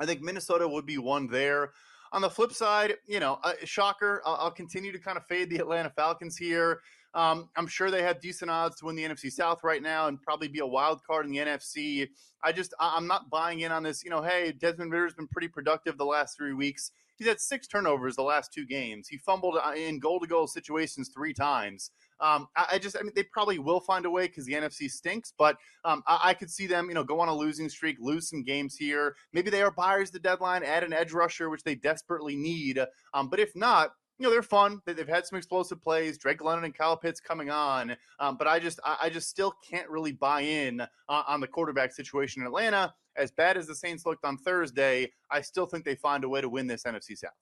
I 0.00 0.06
think 0.06 0.22
Minnesota 0.22 0.66
would 0.66 0.86
be 0.86 0.98
one 0.98 1.28
there. 1.28 1.72
On 2.12 2.22
the 2.22 2.30
flip 2.30 2.52
side, 2.52 2.94
you 3.06 3.20
know, 3.20 3.38
uh, 3.44 3.52
shocker, 3.64 4.22
I'll, 4.24 4.36
I'll 4.36 4.50
continue 4.50 4.92
to 4.92 4.98
kind 4.98 5.18
of 5.18 5.26
fade 5.26 5.50
the 5.50 5.58
Atlanta 5.58 5.90
Falcons 5.90 6.36
here. 6.38 6.80
Um, 7.18 7.48
I'm 7.56 7.66
sure 7.66 7.90
they 7.90 8.04
have 8.04 8.20
decent 8.20 8.48
odds 8.48 8.76
to 8.76 8.84
win 8.84 8.94
the 8.94 9.02
NFC 9.02 9.32
South 9.32 9.64
right 9.64 9.82
now 9.82 10.06
and 10.06 10.22
probably 10.22 10.46
be 10.46 10.60
a 10.60 10.66
wild 10.66 11.02
card 11.02 11.26
in 11.26 11.32
the 11.32 11.38
NFC. 11.38 12.08
I 12.44 12.52
just 12.52 12.72
I'm 12.78 13.08
not 13.08 13.28
buying 13.28 13.58
in 13.58 13.72
on 13.72 13.82
this. 13.82 14.04
You 14.04 14.10
know, 14.10 14.22
hey, 14.22 14.52
Desmond 14.52 14.92
Ridder's 14.92 15.14
been 15.14 15.26
pretty 15.26 15.48
productive 15.48 15.98
the 15.98 16.04
last 16.04 16.36
three 16.36 16.54
weeks. 16.54 16.92
He's 17.16 17.26
had 17.26 17.40
six 17.40 17.66
turnovers 17.66 18.14
the 18.14 18.22
last 18.22 18.52
two 18.52 18.64
games. 18.64 19.08
He 19.08 19.18
fumbled 19.18 19.56
uh, 19.60 19.72
in 19.72 19.98
goal 19.98 20.20
to 20.20 20.28
goal 20.28 20.46
situations 20.46 21.10
three 21.12 21.34
times. 21.34 21.90
Um, 22.20 22.46
I, 22.54 22.66
I, 22.74 22.78
just, 22.78 22.96
I 22.96 23.02
mean, 23.02 23.10
they 23.16 23.24
probably 23.24 23.58
will 23.58 23.80
find 23.80 24.06
a 24.06 24.10
way 24.10 24.28
because 24.28 24.46
the 24.46 24.52
NFC 24.52 24.88
stinks, 24.88 25.32
but 25.36 25.56
um, 25.84 26.04
I, 26.06 26.20
I, 26.22 26.34
could 26.34 26.50
see 26.50 26.68
them, 26.68 26.88
you 26.88 26.94
know, 26.94 27.02
go 27.02 27.18
on 27.18 27.28
a 27.28 27.34
losing 27.34 27.68
streak, 27.68 27.96
lose 28.00 28.28
some 28.30 28.44
games 28.44 28.76
here. 28.76 29.16
Maybe 29.32 29.50
they 29.50 29.62
are 29.62 29.70
buyers 29.72 30.12
the 30.12 30.20
deadline, 30.20 30.62
add 30.62 30.84
an 30.84 30.92
edge 30.92 31.12
rusher, 31.12 31.50
which 31.50 31.64
they 31.64 31.74
desperately 31.74 32.36
need. 32.36 32.80
Um, 33.14 33.28
but 33.28 33.40
if 33.40 33.54
not, 33.56 33.90
you 34.18 34.26
know 34.26 34.30
they're 34.30 34.42
fun. 34.42 34.80
They've 34.84 35.08
had 35.08 35.26
some 35.26 35.38
explosive 35.38 35.80
plays. 35.80 36.18
Drake 36.18 36.42
London 36.42 36.64
and 36.64 36.74
Kyle 36.74 36.96
Pitts 36.96 37.20
coming 37.20 37.50
on, 37.50 37.96
um, 38.18 38.36
but 38.36 38.46
I 38.46 38.58
just 38.58 38.80
I 38.84 39.10
just 39.10 39.28
still 39.28 39.54
can't 39.68 39.88
really 39.88 40.12
buy 40.12 40.40
in 40.40 40.80
uh, 40.80 41.22
on 41.26 41.40
the 41.40 41.46
quarterback 41.46 41.92
situation 41.92 42.42
in 42.42 42.46
Atlanta. 42.46 42.94
As 43.16 43.30
bad 43.30 43.56
as 43.56 43.66
the 43.66 43.74
Saints 43.74 44.06
looked 44.06 44.24
on 44.24 44.36
Thursday, 44.38 45.12
I 45.30 45.40
still 45.40 45.66
think 45.66 45.84
they 45.84 45.96
find 45.96 46.24
a 46.24 46.28
way 46.28 46.40
to 46.40 46.48
win 46.48 46.66
this 46.66 46.84
NFC 46.84 47.16
South. 47.16 47.32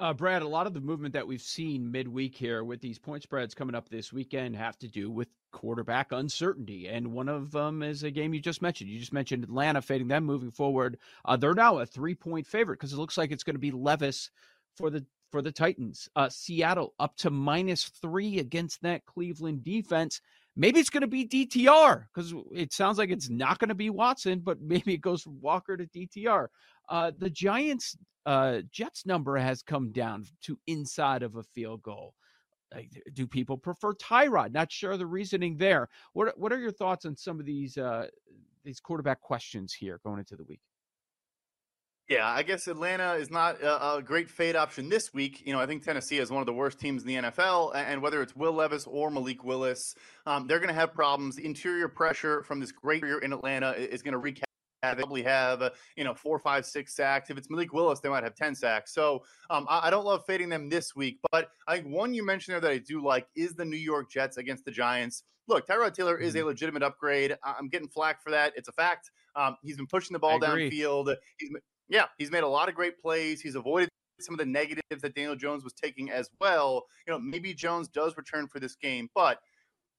Uh, 0.00 0.12
Brad, 0.12 0.42
a 0.42 0.48
lot 0.48 0.66
of 0.66 0.74
the 0.74 0.80
movement 0.80 1.14
that 1.14 1.26
we've 1.26 1.40
seen 1.40 1.90
midweek 1.90 2.34
here 2.34 2.64
with 2.64 2.80
these 2.80 2.98
point 2.98 3.22
spreads 3.22 3.54
coming 3.54 3.76
up 3.76 3.88
this 3.88 4.12
weekend 4.12 4.56
have 4.56 4.76
to 4.78 4.88
do 4.88 5.08
with 5.08 5.28
quarterback 5.52 6.10
uncertainty. 6.10 6.88
And 6.88 7.12
one 7.12 7.28
of 7.28 7.52
them 7.52 7.80
is 7.80 8.02
a 8.02 8.10
game 8.10 8.34
you 8.34 8.40
just 8.40 8.60
mentioned. 8.60 8.90
You 8.90 8.98
just 8.98 9.12
mentioned 9.12 9.44
Atlanta 9.44 9.80
fading 9.80 10.08
them 10.08 10.24
moving 10.24 10.50
forward. 10.50 10.98
Uh, 11.24 11.36
they're 11.36 11.54
now 11.54 11.78
a 11.78 11.86
three 11.86 12.16
point 12.16 12.44
favorite 12.44 12.80
because 12.80 12.92
it 12.92 12.96
looks 12.96 13.16
like 13.16 13.30
it's 13.30 13.44
going 13.44 13.54
to 13.54 13.60
be 13.60 13.70
Levis 13.70 14.30
for 14.76 14.90
the 14.90 15.06
for 15.34 15.42
the 15.42 15.50
Titans. 15.50 16.08
Uh, 16.14 16.28
Seattle 16.28 16.94
up 17.00 17.16
to 17.16 17.28
minus 17.28 17.82
three 18.00 18.38
against 18.38 18.80
that 18.82 19.04
Cleveland 19.04 19.64
defense. 19.64 20.20
Maybe 20.54 20.78
it's 20.78 20.90
going 20.90 21.00
to 21.00 21.08
be 21.08 21.26
DTR 21.26 22.04
because 22.14 22.32
it 22.52 22.72
sounds 22.72 22.98
like 22.98 23.10
it's 23.10 23.28
not 23.28 23.58
going 23.58 23.70
to 23.70 23.74
be 23.74 23.90
Watson, 23.90 24.38
but 24.38 24.60
maybe 24.62 24.94
it 24.94 25.00
goes 25.00 25.22
from 25.22 25.40
Walker 25.40 25.76
to 25.76 25.86
DTR. 25.86 26.46
Uh, 26.88 27.10
the 27.18 27.30
Giants 27.30 27.96
uh, 28.26 28.60
Jets 28.70 29.06
number 29.06 29.36
has 29.36 29.60
come 29.60 29.90
down 29.90 30.24
to 30.42 30.56
inside 30.68 31.24
of 31.24 31.34
a 31.34 31.42
field 31.42 31.82
goal. 31.82 32.14
Like, 32.72 32.90
do 33.12 33.26
people 33.26 33.58
prefer 33.58 33.92
Tyrod? 33.94 34.52
Not 34.52 34.70
sure 34.70 34.96
the 34.96 35.04
reasoning 35.04 35.56
there. 35.56 35.88
What 36.12 36.38
what 36.38 36.52
are 36.52 36.60
your 36.60 36.70
thoughts 36.70 37.06
on 37.06 37.16
some 37.16 37.40
of 37.40 37.46
these 37.46 37.76
uh, 37.76 38.06
these 38.64 38.78
quarterback 38.78 39.20
questions 39.20 39.74
here 39.74 39.98
going 40.04 40.20
into 40.20 40.36
the 40.36 40.44
week? 40.44 40.60
Yeah, 42.08 42.28
I 42.28 42.42
guess 42.42 42.68
Atlanta 42.68 43.14
is 43.14 43.30
not 43.30 43.62
a, 43.62 43.94
a, 43.94 44.02
great 44.02 44.28
fade 44.28 44.56
option 44.56 44.90
this 44.90 45.14
week. 45.14 45.42
You 45.46 45.54
know, 45.54 45.60
I 45.60 45.64
think 45.64 45.82
Tennessee 45.82 46.18
is 46.18 46.30
one 46.30 46.40
of 46.40 46.46
the 46.46 46.52
worst 46.52 46.78
teams 46.78 47.02
in 47.02 47.08
the 47.08 47.14
NFL, 47.14 47.74
and 47.74 48.02
whether 48.02 48.20
it's 48.20 48.36
Will 48.36 48.52
Levis 48.52 48.86
or 48.86 49.10
Malik 49.10 49.42
Willis, 49.42 49.94
um, 50.26 50.46
they're 50.46 50.58
going 50.58 50.68
to 50.68 50.74
have 50.74 50.92
problems. 50.92 51.38
Interior 51.38 51.88
pressure 51.88 52.42
from 52.42 52.60
this 52.60 52.72
great 52.72 53.02
year 53.02 53.20
in 53.20 53.32
Atlanta 53.32 53.70
is 53.70 54.02
going 54.02 54.12
to 54.12 54.18
wreak 54.18 54.42
they 54.92 55.00
probably 55.00 55.22
have 55.22 55.62
uh, 55.62 55.70
you 55.96 56.04
know 56.04 56.14
four, 56.14 56.38
five, 56.38 56.66
six 56.66 56.94
sacks. 56.94 57.30
If 57.30 57.38
it's 57.38 57.48
Malik 57.48 57.72
Willis, 57.72 58.00
they 58.00 58.08
might 58.08 58.24
have 58.24 58.34
ten 58.34 58.54
sacks. 58.54 58.92
So 58.92 59.24
um, 59.50 59.66
I, 59.68 59.86
I, 59.86 59.90
don't 59.90 60.04
love 60.04 60.24
fading 60.26 60.48
them 60.48 60.68
this 60.68 60.94
week. 60.94 61.18
But 61.32 61.48
I 61.66 61.76
think 61.76 61.88
one 61.88 62.12
you 62.12 62.24
mentioned 62.24 62.54
there 62.54 62.60
that 62.60 62.70
I 62.70 62.78
do 62.78 63.02
like 63.02 63.26
is 63.34 63.54
the 63.54 63.64
New 63.64 63.78
York 63.78 64.10
Jets 64.10 64.36
against 64.36 64.64
the 64.64 64.70
Giants. 64.70 65.22
Look, 65.46 65.66
Tyrod 65.66 65.94
Taylor 65.94 66.18
is 66.18 66.34
a 66.34 66.38
mm-hmm. 66.38 66.48
legitimate 66.48 66.82
upgrade. 66.82 67.36
I'm 67.42 67.68
getting 67.68 67.88
flack 67.88 68.22
for 68.22 68.30
that. 68.30 68.54
It's 68.56 68.68
a 68.68 68.72
fact. 68.72 69.10
Um, 69.36 69.56
he's 69.62 69.76
been 69.76 69.86
pushing 69.86 70.14
the 70.14 70.18
ball 70.18 70.40
downfield. 70.40 71.14
He's 71.38 71.50
yeah, 71.88 72.06
he's 72.18 72.30
made 72.30 72.42
a 72.42 72.48
lot 72.48 72.68
of 72.68 72.74
great 72.74 73.00
plays. 73.00 73.40
He's 73.40 73.54
avoided 73.54 73.88
some 74.20 74.34
of 74.34 74.38
the 74.38 74.46
negatives 74.46 75.02
that 75.02 75.14
Daniel 75.14 75.36
Jones 75.36 75.64
was 75.64 75.72
taking 75.72 76.10
as 76.10 76.30
well. 76.40 76.84
You 77.06 77.12
know, 77.12 77.18
maybe 77.18 77.52
Jones 77.54 77.88
does 77.88 78.16
return 78.16 78.46
for 78.46 78.60
this 78.60 78.76
game, 78.76 79.08
but 79.14 79.40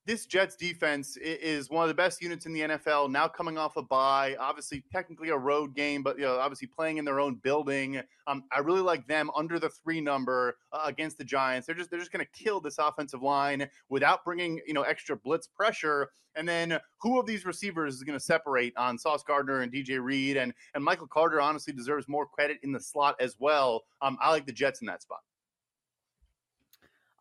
this 0.05 0.27
Jets 0.27 0.55
defense 0.55 1.17
is 1.17 1.69
one 1.69 1.83
of 1.83 1.87
the 1.87 1.95
best 1.95 2.21
units 2.21 2.45
in 2.45 2.53
the 2.53 2.61
NFL. 2.61 3.09
Now 3.09 3.27
coming 3.27 3.57
off 3.57 3.75
a 3.75 3.81
bye, 3.81 4.35
obviously 4.39 4.83
technically 4.91 5.29
a 5.29 5.37
road 5.37 5.73
game, 5.75 6.03
but 6.03 6.17
you 6.17 6.25
know 6.25 6.37
obviously 6.37 6.67
playing 6.67 6.97
in 6.97 7.05
their 7.05 7.19
own 7.19 7.35
building. 7.35 8.01
Um, 8.27 8.43
I 8.51 8.59
really 8.59 8.81
like 8.81 9.07
them 9.07 9.31
under 9.35 9.57
the 9.57 9.69
three 9.69 10.01
number 10.01 10.57
uh, 10.71 10.81
against 10.85 11.17
the 11.17 11.23
Giants. 11.23 11.65
They're 11.65 11.75
just 11.75 11.89
they're 11.89 11.99
just 11.99 12.11
going 12.11 12.25
to 12.25 12.43
kill 12.43 12.59
this 12.59 12.77
offensive 12.77 13.23
line 13.23 13.67
without 13.89 14.23
bringing 14.23 14.61
you 14.67 14.73
know 14.73 14.83
extra 14.83 15.15
blitz 15.15 15.47
pressure. 15.47 16.09
And 16.35 16.47
then 16.47 16.79
who 16.99 17.19
of 17.19 17.25
these 17.25 17.45
receivers 17.45 17.95
is 17.95 18.03
going 18.03 18.19
to 18.19 18.23
separate 18.23 18.73
on 18.77 18.97
Sauce 18.97 19.23
Gardner 19.23 19.61
and 19.61 19.71
DJ 19.71 20.03
Reed 20.03 20.37
and 20.37 20.53
and 20.75 20.83
Michael 20.83 21.07
Carter? 21.07 21.41
Honestly, 21.41 21.73
deserves 21.73 22.07
more 22.07 22.27
credit 22.27 22.57
in 22.61 22.71
the 22.71 22.79
slot 22.79 23.15
as 23.19 23.37
well. 23.39 23.85
Um, 24.01 24.17
I 24.21 24.29
like 24.29 24.45
the 24.45 24.53
Jets 24.53 24.81
in 24.81 24.87
that 24.87 25.01
spot. 25.01 25.21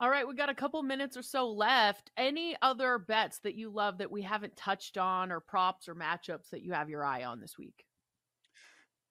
All 0.00 0.10
right, 0.10 0.26
we 0.26 0.34
got 0.34 0.50
a 0.50 0.54
couple 0.54 0.82
minutes 0.82 1.16
or 1.16 1.22
so 1.22 1.48
left. 1.48 2.10
Any 2.16 2.56
other 2.60 2.98
bets 2.98 3.38
that 3.40 3.54
you 3.54 3.70
love 3.70 3.98
that 3.98 4.10
we 4.10 4.22
haven't 4.22 4.56
touched 4.56 4.98
on, 4.98 5.30
or 5.30 5.40
props 5.40 5.88
or 5.88 5.94
matchups 5.94 6.50
that 6.50 6.62
you 6.62 6.72
have 6.72 6.90
your 6.90 7.04
eye 7.04 7.24
on 7.24 7.40
this 7.40 7.56
week? 7.56 7.84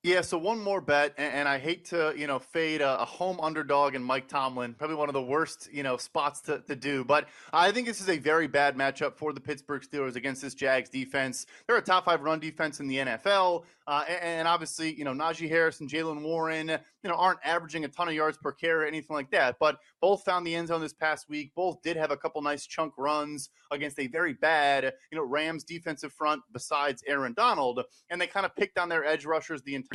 Yeah, 0.05 0.19
so 0.19 0.37
one 0.37 0.59
more 0.59 0.81
bet, 0.81 1.13
and, 1.17 1.33
and 1.33 1.47
I 1.47 1.57
hate 1.57 1.85
to, 1.85 2.13
you 2.17 2.27
know, 2.27 2.37
fade 2.37 2.81
a, 2.81 3.01
a, 3.01 3.05
home 3.05 3.39
underdog 3.39 3.95
and 3.95 4.03
Mike 4.03 4.27
Tomlin, 4.27 4.73
probably 4.73 4.97
one 4.97 5.07
of 5.07 5.13
the 5.13 5.21
worst, 5.21 5.69
you 5.71 5.81
know, 5.81 5.95
spots 5.95 6.41
to, 6.41 6.59
to 6.59 6.75
do. 6.75 7.05
But 7.05 7.29
I 7.53 7.71
think 7.71 7.87
this 7.87 8.01
is 8.01 8.09
a 8.09 8.17
very 8.17 8.47
bad 8.47 8.75
matchup 8.75 9.15
for 9.15 9.31
the 9.31 9.39
Pittsburgh 9.39 9.81
Steelers 9.81 10.17
against 10.17 10.41
this 10.41 10.55
Jags 10.55 10.89
defense. 10.89 11.45
They're 11.67 11.77
a 11.77 11.81
top 11.81 12.03
five 12.03 12.21
run 12.21 12.41
defense 12.41 12.81
in 12.81 12.89
the 12.89 12.97
NFL. 12.97 13.63
Uh, 13.85 14.03
and, 14.07 14.23
and, 14.23 14.47
obviously, 14.47 14.93
you 14.93 15.03
know, 15.03 15.11
Najee 15.13 15.49
Harris 15.49 15.81
and 15.81 15.89
Jaylen 15.89 16.21
Warren, 16.21 16.69
you 16.69 17.09
know, 17.09 17.15
aren't 17.15 17.39
averaging 17.43 17.83
a 17.83 17.89
ton 17.89 18.07
of 18.07 18.13
yards 18.13 18.37
per 18.37 18.53
carry 18.53 18.85
or 18.85 18.87
anything 18.87 19.13
like 19.13 19.29
that. 19.31 19.57
But 19.59 19.77
both 20.01 20.23
found 20.23 20.47
the 20.47 20.55
end 20.55 20.69
zone 20.69 20.79
this 20.79 20.93
past 20.93 21.27
week. 21.29 21.51
Both 21.53 21.81
did 21.81 21.97
have 21.97 22.11
a 22.11 22.15
couple 22.15 22.41
nice 22.41 22.65
chunk 22.65 22.93
runs 22.97 23.49
against 23.71 23.99
a 23.99 24.07
very 24.07 24.33
bad, 24.33 24.93
you 25.11 25.17
know, 25.17 25.25
Rams 25.25 25.65
defensive 25.65 26.13
front 26.13 26.41
besides 26.53 27.03
Aaron 27.07 27.33
Donald. 27.33 27.81
And 28.09 28.21
they 28.21 28.27
kind 28.27 28.45
of 28.45 28.55
picked 28.55 28.77
on 28.77 28.87
their 28.87 29.03
edge 29.03 29.25
rushers 29.25 29.61
the 29.63 29.75
entire 29.75 29.92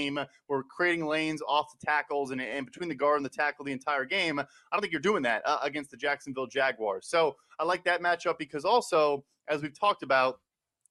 Were 0.48 0.62
creating 0.64 1.06
lanes 1.06 1.42
off 1.46 1.66
the 1.78 1.84
tackles 1.84 2.30
and, 2.30 2.40
and 2.40 2.64
between 2.64 2.88
the 2.88 2.94
guard 2.94 3.16
and 3.16 3.24
the 3.24 3.30
tackle 3.30 3.64
the 3.64 3.72
entire 3.72 4.04
game. 4.04 4.38
I 4.38 4.44
don't 4.72 4.80
think 4.80 4.92
you're 4.92 5.00
doing 5.00 5.22
that 5.24 5.42
uh, 5.44 5.58
against 5.62 5.90
the 5.90 5.96
Jacksonville 5.96 6.46
Jaguars. 6.46 7.08
So 7.08 7.36
I 7.58 7.64
like 7.64 7.84
that 7.84 8.00
matchup 8.00 8.38
because 8.38 8.64
also, 8.64 9.24
as 9.48 9.62
we've 9.62 9.78
talked 9.78 10.02
about, 10.02 10.40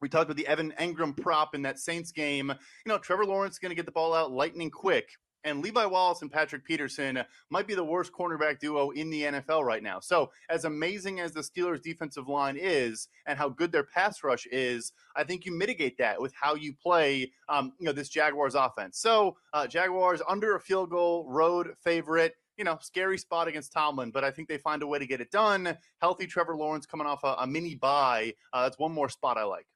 we 0.01 0.09
talked 0.09 0.25
about 0.25 0.37
the 0.37 0.47
Evan 0.47 0.73
Engram 0.79 1.15
prop 1.15 1.55
in 1.55 1.61
that 1.63 1.79
Saints 1.79 2.11
game. 2.11 2.49
You 2.49 2.89
know, 2.89 2.97
Trevor 2.97 3.25
Lawrence 3.25 3.55
is 3.55 3.59
going 3.59 3.71
to 3.71 3.75
get 3.75 3.85
the 3.85 3.91
ball 3.91 4.13
out 4.13 4.31
lightning 4.31 4.69
quick. 4.69 5.09
And 5.47 5.63
Levi 5.63 5.85
Wallace 5.85 6.21
and 6.21 6.31
Patrick 6.31 6.65
Peterson 6.65 7.23
might 7.49 7.67
be 7.67 7.73
the 7.73 7.83
worst 7.83 8.11
cornerback 8.11 8.59
duo 8.59 8.89
in 8.89 9.09
the 9.09 9.21
NFL 9.23 9.63
right 9.63 9.81
now. 9.81 10.01
So, 10.01 10.29
as 10.49 10.65
amazing 10.65 11.21
as 11.21 11.31
the 11.31 11.39
Steelers' 11.39 11.81
defensive 11.81 12.27
line 12.27 12.57
is 12.59 13.07
and 13.25 13.39
how 13.39 13.47
good 13.47 13.71
their 13.71 13.85
pass 13.85 14.25
rush 14.25 14.45
is, 14.51 14.91
I 15.15 15.23
think 15.23 15.45
you 15.45 15.57
mitigate 15.57 15.97
that 15.99 16.19
with 16.19 16.33
how 16.35 16.55
you 16.55 16.73
play, 16.73 17.31
um, 17.47 17.71
you 17.79 17.85
know, 17.85 17.93
this 17.93 18.09
Jaguars 18.09 18.55
offense. 18.55 18.99
So, 18.99 19.37
uh, 19.53 19.67
Jaguars 19.67 20.21
under 20.27 20.57
a 20.57 20.59
field 20.59 20.89
goal, 20.89 21.25
road 21.29 21.73
favorite 21.81 22.35
you 22.57 22.63
know, 22.63 22.77
scary 22.81 23.19
spot 23.19 23.47
against 23.47 23.71
Tomlin, 23.71 24.09
but 24.09 24.23
I 24.23 24.31
think 24.31 24.47
they 24.47 24.57
find 24.57 24.81
a 24.81 24.87
way 24.87 24.97
to 24.97 25.05
get 25.05 25.21
it 25.21 25.29
done. 25.29 25.77
Healthy 26.01 26.25
Trevor 26.25 26.57
Lawrence 26.57 26.87
coming 26.87 27.05
off 27.05 27.23
a, 27.23 27.35
a 27.39 27.45
mini 27.45 27.75
bye. 27.75 28.33
Uh, 28.51 28.63
that's 28.63 28.79
one 28.79 28.91
more 28.91 29.09
spot 29.09 29.37
I 29.37 29.43
like. 29.43 29.67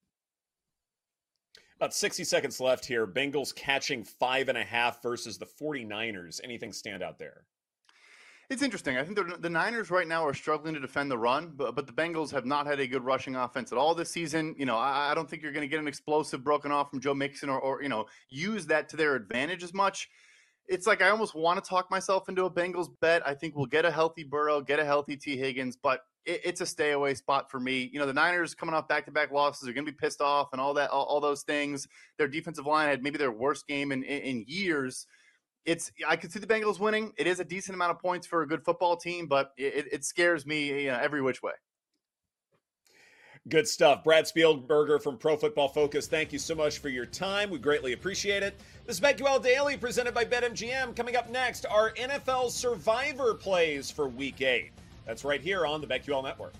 About 1.81 1.95
60 1.95 2.25
seconds 2.25 2.59
left 2.59 2.85
here. 2.85 3.07
Bengals 3.07 3.55
catching 3.55 4.03
five 4.03 4.49
and 4.49 4.57
a 4.57 4.63
half 4.63 5.01
versus 5.01 5.39
the 5.39 5.47
49ers. 5.47 6.39
Anything 6.43 6.71
stand 6.71 7.01
out 7.01 7.17
there? 7.17 7.45
It's 8.51 8.61
interesting. 8.61 8.99
I 8.99 9.03
think 9.03 9.17
the, 9.41 9.49
Niners 9.49 9.89
right 9.89 10.07
now 10.07 10.23
are 10.23 10.35
struggling 10.35 10.75
to 10.75 10.79
defend 10.79 11.09
the 11.09 11.17
run, 11.17 11.53
but, 11.55 11.73
but 11.73 11.87
the 11.87 11.93
Bengals 11.93 12.29
have 12.33 12.45
not 12.45 12.67
had 12.67 12.79
a 12.79 12.85
good 12.85 13.03
rushing 13.03 13.35
offense 13.35 13.71
at 13.71 13.79
all 13.79 13.95
this 13.95 14.11
season. 14.11 14.53
You 14.59 14.67
know, 14.67 14.77
I, 14.77 15.09
I 15.09 15.15
don't 15.15 15.27
think 15.27 15.41
you're 15.41 15.53
going 15.53 15.63
to 15.63 15.67
get 15.67 15.79
an 15.79 15.87
explosive 15.87 16.43
broken 16.43 16.71
off 16.71 16.91
from 16.91 16.99
Joe 16.99 17.15
Mixon 17.15 17.49
or, 17.49 17.59
or, 17.59 17.81
you 17.81 17.89
know, 17.89 18.05
use 18.29 18.67
that 18.67 18.87
to 18.89 18.95
their 18.95 19.15
advantage 19.15 19.63
as 19.63 19.73
much 19.73 20.07
it's 20.67 20.87
like 20.87 21.01
I 21.01 21.09
almost 21.09 21.35
want 21.35 21.61
to 21.61 21.67
talk 21.67 21.91
myself 21.91 22.29
into 22.29 22.45
a 22.45 22.49
Bengals 22.49 22.87
bet. 23.01 23.27
I 23.27 23.33
think 23.33 23.55
we'll 23.55 23.65
get 23.65 23.83
a 23.83 23.91
healthy 23.91 24.23
Burrow, 24.23 24.61
get 24.61 24.79
a 24.79 24.85
healthy 24.85 25.17
Tee 25.17 25.35
Higgins, 25.35 25.75
but 25.75 26.01
it, 26.25 26.41
it's 26.43 26.61
a 26.61 26.65
stay 26.65 26.91
away 26.91 27.13
spot 27.13 27.49
for 27.49 27.59
me. 27.59 27.89
You 27.91 27.99
know, 27.99 28.05
the 28.05 28.13
Niners 28.13 28.53
coming 28.53 28.75
off 28.75 28.87
back 28.87 29.05
to 29.05 29.11
back 29.11 29.31
losses 29.31 29.67
are 29.67 29.73
going 29.73 29.85
to 29.85 29.91
be 29.91 29.97
pissed 29.97 30.21
off 30.21 30.49
and 30.51 30.61
all 30.61 30.73
that, 30.75 30.89
all, 30.89 31.03
all, 31.03 31.19
those 31.19 31.43
things. 31.43 31.87
Their 32.17 32.27
defensive 32.27 32.65
line 32.65 32.89
had 32.89 33.03
maybe 33.03 33.17
their 33.17 33.31
worst 33.31 33.67
game 33.67 33.91
in, 33.91 34.03
in, 34.03 34.21
in 34.21 34.45
years. 34.47 35.07
It's 35.65 35.91
I 36.07 36.15
could 36.15 36.31
see 36.31 36.39
the 36.39 36.47
Bengals 36.47 36.79
winning. 36.79 37.13
It 37.17 37.27
is 37.27 37.39
a 37.39 37.45
decent 37.45 37.75
amount 37.75 37.91
of 37.91 37.99
points 37.99 38.25
for 38.25 38.41
a 38.41 38.47
good 38.47 38.63
football 38.65 38.97
team, 38.97 39.27
but 39.27 39.51
it, 39.57 39.87
it 39.91 40.05
scares 40.05 40.45
me 40.45 40.83
you 40.83 40.91
know, 40.91 40.99
every 40.99 41.21
which 41.21 41.43
way. 41.43 41.53
Good 43.49 43.67
stuff. 43.67 44.03
Brad 44.03 44.25
Spielberger 44.25 45.01
from 45.01 45.17
Pro 45.17 45.35
Football 45.35 45.69
Focus, 45.69 46.05
thank 46.05 46.31
you 46.31 46.37
so 46.37 46.53
much 46.53 46.77
for 46.77 46.89
your 46.89 47.07
time. 47.07 47.49
We 47.49 47.57
greatly 47.57 47.93
appreciate 47.93 48.43
it. 48.43 48.59
This 48.85 48.97
is 48.97 49.01
BetQL 49.01 49.41
Daily 49.41 49.77
presented 49.77 50.13
by 50.13 50.25
BetMGM. 50.25 50.95
Coming 50.95 51.15
up 51.15 51.27
next, 51.27 51.65
our 51.65 51.91
NFL 51.93 52.51
Survivor 52.51 53.33
plays 53.33 53.89
for 53.89 54.07
Week 54.07 54.41
8. 54.41 54.71
That's 55.05 55.23
right 55.23 55.41
here 55.41 55.65
on 55.65 55.81
the 55.81 55.87
BetQL 55.87 56.23
Network. 56.23 56.53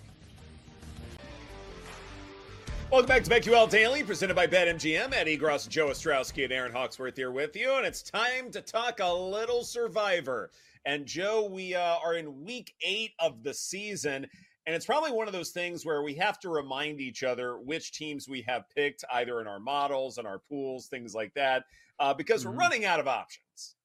Welcome 2.91 3.07
back 3.07 3.23
to 3.23 3.29
BetQL 3.29 3.69
Daily, 3.69 4.03
presented 4.03 4.35
by 4.35 4.47
BetMGM. 4.47 5.13
Eddie 5.13 5.37
Gross, 5.37 5.65
Joe 5.65 5.87
Ostrowski, 5.87 6.43
and 6.43 6.51
Aaron 6.51 6.73
Hawksworth 6.73 7.15
here 7.15 7.31
with 7.31 7.55
you, 7.55 7.71
and 7.75 7.85
it's 7.85 8.01
time 8.01 8.51
to 8.51 8.61
talk 8.61 8.99
a 8.99 9.13
little 9.13 9.63
Survivor. 9.63 10.51
And 10.85 11.05
Joe, 11.05 11.47
we 11.49 11.73
uh, 11.73 11.97
are 12.03 12.15
in 12.15 12.43
Week 12.43 12.73
Eight 12.81 13.11
of 13.19 13.43
the 13.43 13.53
season, 13.53 14.27
and 14.65 14.75
it's 14.75 14.85
probably 14.85 15.11
one 15.11 15.27
of 15.27 15.33
those 15.33 15.51
things 15.51 15.85
where 15.85 16.03
we 16.03 16.15
have 16.15 16.37
to 16.41 16.49
remind 16.49 16.99
each 16.99 17.23
other 17.23 17.57
which 17.59 17.93
teams 17.93 18.27
we 18.27 18.41
have 18.41 18.69
picked, 18.75 19.05
either 19.13 19.39
in 19.39 19.47
our 19.47 19.59
models 19.59 20.17
and 20.17 20.27
our 20.27 20.39
pools, 20.39 20.87
things 20.87 21.15
like 21.15 21.33
that, 21.35 21.63
uh, 21.99 22.13
because 22.13 22.43
mm-hmm. 22.43 22.51
we're 22.51 22.59
running 22.59 22.83
out 22.83 22.99
of 22.99 23.07
options. 23.07 23.75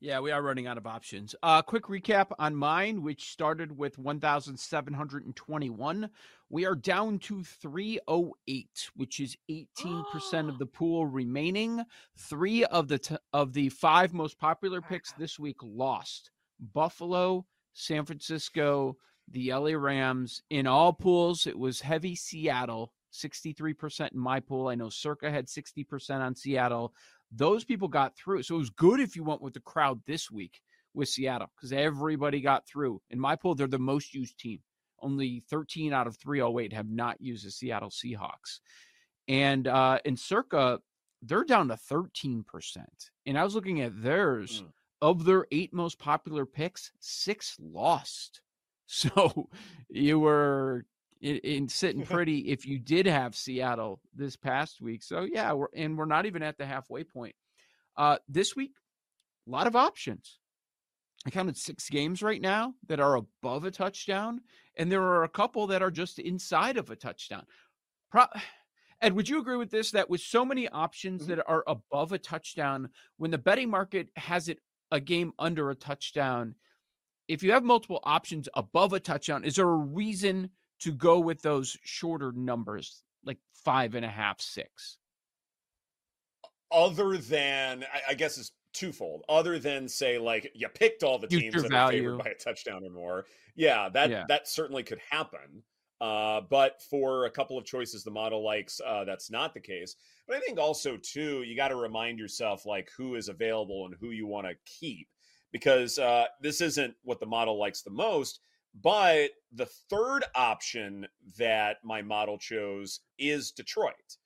Yeah, 0.00 0.20
we 0.20 0.30
are 0.30 0.42
running 0.42 0.66
out 0.66 0.78
of 0.78 0.86
options. 0.86 1.34
Uh, 1.42 1.62
quick 1.62 1.84
recap 1.84 2.32
on 2.38 2.54
mine, 2.54 3.02
which 3.02 3.30
started 3.30 3.76
with 3.76 3.98
1,721. 3.98 6.10
We 6.48 6.64
are 6.64 6.74
down 6.74 7.18
to 7.20 7.42
308, 7.42 8.90
which 8.94 9.20
is 9.20 9.36
18% 9.50 10.48
of 10.48 10.58
the 10.58 10.66
pool 10.66 11.06
remaining. 11.06 11.84
Three 12.16 12.64
of 12.64 12.88
the 12.88 12.98
t- 12.98 13.16
of 13.32 13.52
the 13.52 13.68
five 13.70 14.14
most 14.14 14.38
popular 14.38 14.80
picks 14.80 15.12
this 15.12 15.38
week 15.38 15.58
lost: 15.62 16.30
Buffalo, 16.72 17.46
San 17.72 18.04
Francisco, 18.04 18.96
the 19.28 19.52
LA 19.52 19.72
Rams. 19.72 20.42
In 20.50 20.66
all 20.66 20.92
pools, 20.92 21.46
it 21.46 21.58
was 21.58 21.80
heavy 21.80 22.14
Seattle, 22.14 22.92
63% 23.12 24.12
in 24.12 24.18
my 24.18 24.40
pool. 24.40 24.68
I 24.68 24.74
know 24.74 24.88
Circa 24.88 25.30
had 25.30 25.46
60% 25.46 26.20
on 26.20 26.34
Seattle. 26.34 26.94
Those 27.32 27.64
people 27.64 27.88
got 27.88 28.16
through. 28.16 28.42
So 28.42 28.54
it 28.54 28.58
was 28.58 28.70
good 28.70 29.00
if 29.00 29.16
you 29.16 29.24
went 29.24 29.42
with 29.42 29.54
the 29.54 29.60
crowd 29.60 30.00
this 30.06 30.30
week 30.30 30.60
with 30.94 31.08
Seattle 31.08 31.50
because 31.56 31.72
everybody 31.72 32.40
got 32.40 32.66
through. 32.66 33.00
In 33.10 33.20
my 33.20 33.36
pool, 33.36 33.54
they're 33.54 33.66
the 33.66 33.78
most 33.78 34.14
used 34.14 34.38
team. 34.38 34.60
Only 35.00 35.42
13 35.50 35.92
out 35.92 36.06
of 36.06 36.16
308 36.16 36.72
have 36.72 36.88
not 36.88 37.20
used 37.20 37.46
the 37.46 37.50
Seattle 37.50 37.90
Seahawks. 37.90 38.60
And 39.28 39.68
uh, 39.68 39.98
in 40.04 40.16
Circa, 40.16 40.80
they're 41.22 41.44
down 41.44 41.68
to 41.68 41.74
13%. 41.74 42.44
And 43.26 43.38
I 43.38 43.44
was 43.44 43.54
looking 43.54 43.80
at 43.80 44.02
theirs. 44.02 44.62
Mm. 44.62 44.72
Of 45.02 45.26
their 45.26 45.46
eight 45.52 45.74
most 45.74 45.98
popular 45.98 46.46
picks, 46.46 46.90
six 47.00 47.56
lost. 47.60 48.40
So 48.88 49.50
you 49.90 50.20
were 50.20 50.86
in, 51.20 51.36
in 51.38 51.68
sitting 51.68 52.02
pretty 52.06 52.50
if 52.50 52.66
you 52.66 52.78
did 52.78 53.06
have 53.06 53.34
Seattle 53.34 54.00
this 54.14 54.36
past 54.36 54.80
week. 54.80 55.02
So 55.02 55.22
yeah, 55.22 55.52
we're 55.52 55.68
and 55.74 55.96
we're 55.96 56.06
not 56.06 56.26
even 56.26 56.42
at 56.42 56.58
the 56.58 56.66
halfway 56.66 57.04
point. 57.04 57.34
Uh, 57.96 58.18
this 58.28 58.54
week, 58.54 58.72
a 59.46 59.50
lot 59.50 59.66
of 59.66 59.76
options. 59.76 60.38
I 61.26 61.30
counted 61.30 61.56
six 61.56 61.88
games 61.88 62.22
right 62.22 62.40
now 62.40 62.74
that 62.88 63.00
are 63.00 63.16
above 63.16 63.64
a 63.64 63.70
touchdown, 63.70 64.42
and 64.76 64.92
there 64.92 65.02
are 65.02 65.24
a 65.24 65.28
couple 65.28 65.66
that 65.68 65.82
are 65.82 65.90
just 65.90 66.18
inside 66.18 66.76
of 66.76 66.90
a 66.90 66.96
touchdown. 66.96 67.44
Pro- 68.10 68.26
Ed, 69.02 69.12
would 69.12 69.28
you 69.28 69.40
agree 69.40 69.56
with 69.56 69.70
this? 69.70 69.90
That 69.90 70.08
with 70.08 70.22
so 70.22 70.44
many 70.44 70.68
options 70.68 71.22
mm-hmm. 71.22 71.36
that 71.36 71.44
are 71.46 71.64
above 71.66 72.12
a 72.12 72.18
touchdown, 72.18 72.90
when 73.18 73.30
the 73.30 73.38
betting 73.38 73.68
market 73.68 74.08
has 74.16 74.48
it 74.48 74.58
a 74.90 75.00
game 75.00 75.32
under 75.38 75.70
a 75.70 75.74
touchdown, 75.74 76.54
if 77.28 77.42
you 77.42 77.52
have 77.52 77.64
multiple 77.64 78.00
options 78.04 78.48
above 78.54 78.92
a 78.92 79.00
touchdown, 79.00 79.44
is 79.44 79.56
there 79.56 79.68
a 79.68 79.76
reason 79.76 80.50
to 80.80 80.92
go 80.92 81.18
with 81.18 81.42
those 81.42 81.76
shorter 81.84 82.32
numbers, 82.32 83.02
like 83.24 83.38
five 83.64 83.94
and 83.94 84.04
a 84.04 84.10
half, 84.10 84.40
six? 84.40 84.98
Other 86.72 87.16
than, 87.16 87.84
I, 87.84 88.10
I 88.10 88.14
guess 88.14 88.38
it's 88.38 88.52
twofold. 88.72 89.22
Other 89.28 89.58
than 89.58 89.88
say, 89.88 90.18
like 90.18 90.50
you 90.54 90.68
picked 90.68 91.02
all 91.02 91.18
the 91.18 91.26
teams 91.26 91.62
that 91.62 91.70
value. 91.70 92.00
are 92.00 92.02
favored 92.02 92.24
by 92.24 92.30
a 92.30 92.34
touchdown 92.34 92.82
or 92.84 92.90
more. 92.90 93.24
Yeah, 93.54 93.88
that 93.90 94.10
yeah. 94.10 94.24
that 94.28 94.48
certainly 94.48 94.82
could 94.82 95.00
happen. 95.10 95.62
Uh, 95.98 96.42
but 96.50 96.82
for 96.90 97.24
a 97.24 97.30
couple 97.30 97.56
of 97.56 97.64
choices 97.64 98.04
the 98.04 98.10
model 98.10 98.44
likes, 98.44 98.80
uh, 98.86 99.04
that's 99.04 99.30
not 99.30 99.54
the 99.54 99.60
case. 99.60 99.96
But 100.28 100.36
I 100.36 100.40
think 100.40 100.58
also 100.58 100.98
too, 100.98 101.42
you 101.42 101.56
got 101.56 101.68
to 101.68 101.76
remind 101.76 102.18
yourself 102.18 102.66
like 102.66 102.90
who 102.96 103.14
is 103.14 103.28
available 103.28 103.86
and 103.86 103.94
who 103.98 104.10
you 104.10 104.26
want 104.26 104.46
to 104.46 104.54
keep 104.66 105.08
because 105.52 105.98
uh, 105.98 106.26
this 106.42 106.60
isn't 106.60 106.94
what 107.02 107.18
the 107.18 107.26
model 107.26 107.58
likes 107.58 107.80
the 107.80 107.90
most. 107.90 108.40
But 108.82 109.30
the 109.52 109.66
third 109.66 110.24
option 110.34 111.06
that 111.38 111.78
my 111.82 112.02
model 112.02 112.38
chose 112.38 113.00
is 113.18 113.50
Detroit. 113.50 114.18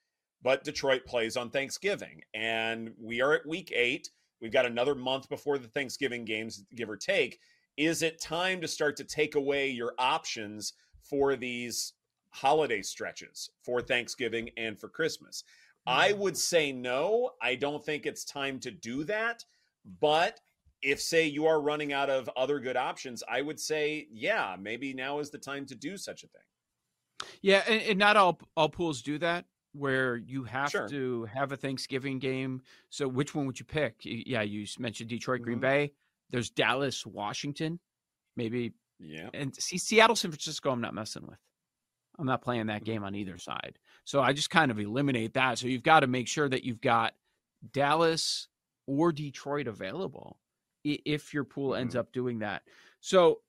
But 0.43 0.65
Detroit 0.65 1.05
plays 1.07 1.37
on 1.37 1.51
Thanksgiving, 1.51 2.23
and 2.35 2.93
we 2.99 3.21
are 3.21 3.35
at 3.35 3.47
week 3.47 3.73
eight. 3.75 4.09
We've 4.41 4.53
got 4.53 4.67
another 4.67 4.95
month 4.95 5.29
before 5.29 5.59
the 5.59 5.69
Thanksgiving 5.69 6.25
games, 6.25 6.65
give 6.75 6.89
or 6.89 6.97
take. 6.97 7.39
Is 7.77 8.03
it 8.03 8.21
time 8.21 8.61
to 8.63 8.69
start 8.69 8.97
to 8.97 9.05
take 9.05 9.35
away 9.35 9.69
your 9.69 9.95
options 9.99 10.73
for 11.03 11.37
these 11.37 11.93
holiday 12.31 12.81
stretches 12.83 13.51
for 13.63 13.83
Thanksgiving 13.83 14.51
and 14.57 14.79
for 14.79 14.89
Christmas? 14.89 15.45
I 15.87 16.13
mm-hmm. 16.13 16.21
would 16.21 16.37
say 16.37 16.73
no. 16.73 17.33
I 17.43 17.55
don't 17.55 17.85
think 17.85 18.07
it's 18.07 18.25
time 18.25 18.59
to 18.61 18.71
do 18.71 19.05
that. 19.05 19.45
But 20.01 20.41
if, 20.83 21.01
say, 21.01 21.27
you 21.27 21.47
are 21.47 21.61
running 21.61 21.93
out 21.93 22.11
of 22.11 22.31
other 22.37 22.59
good 22.59 22.77
options, 22.77 23.23
I 23.29 23.43
would 23.43 23.61
say, 23.61 24.09
yeah, 24.11 24.57
maybe 24.59 24.95
now 24.95 25.19
is 25.19 25.31
the 25.31 25.39
time 25.39 25.67
to 25.67 25.75
do 25.75 25.97
such 25.97 26.25
a 26.25 26.29
thing. 26.29 27.31
Yeah, 27.43 27.63
and, 27.69 27.83
and 27.83 27.99
not 27.99 28.17
all 28.17 28.41
all 28.57 28.69
pools 28.69 29.03
do 29.03 29.19
that 29.19 29.45
where 29.73 30.17
you 30.17 30.45
have 30.45 30.71
sure. 30.71 30.89
to 30.89 31.25
have 31.33 31.53
a 31.53 31.57
Thanksgiving 31.57 32.19
game. 32.19 32.63
So 32.89 33.07
which 33.07 33.35
one 33.35 33.47
would 33.47 33.59
you 33.59 33.67
pick? 33.67 33.97
Yeah, 34.03 34.43
you 34.43 34.67
mentioned 34.79 35.11
Detroit, 35.11 35.43
Green 35.43 35.57
mm-hmm. 35.57 35.63
Bay. 35.63 35.93
There's 36.31 36.51
Dallas, 36.51 37.07
Washington, 37.07 37.79
maybe. 38.37 38.73
Yeah. 38.99 39.29
And 39.35 39.55
see 39.55 39.79
Seattle, 39.79 40.17
San 40.17 40.31
Francisco. 40.31 40.71
I'm 40.71 40.81
not 40.81 40.95
messing 40.95 41.27
with. 41.27 41.39
I'm 42.19 42.27
not 42.27 42.43
playing 42.43 42.67
that 42.67 42.85
game 42.85 43.03
on 43.03 43.15
either 43.15 43.39
side. 43.39 43.79
So 44.05 44.21
I 44.21 44.33
just 44.33 44.51
kind 44.51 44.71
of 44.71 44.79
eliminate 44.79 45.35
that. 45.35 45.59
So 45.59 45.69
you've 45.69 45.83
got 45.83 46.01
to 46.01 46.07
make 46.07 46.29
sure 46.29 46.49
that 46.49 46.65
you've 46.65 46.81
got 46.81 47.15
Dallas 47.73 48.49
or 48.87 49.13
Detroit 49.13 49.67
available 49.67 50.37
if 50.85 51.35
your 51.35 51.45
pool 51.45 51.75
ends 51.75 51.95
mm-hmm. 51.95 52.01
up 52.01 52.13
doing 52.13 52.39
that. 52.41 52.63
So 53.01 53.41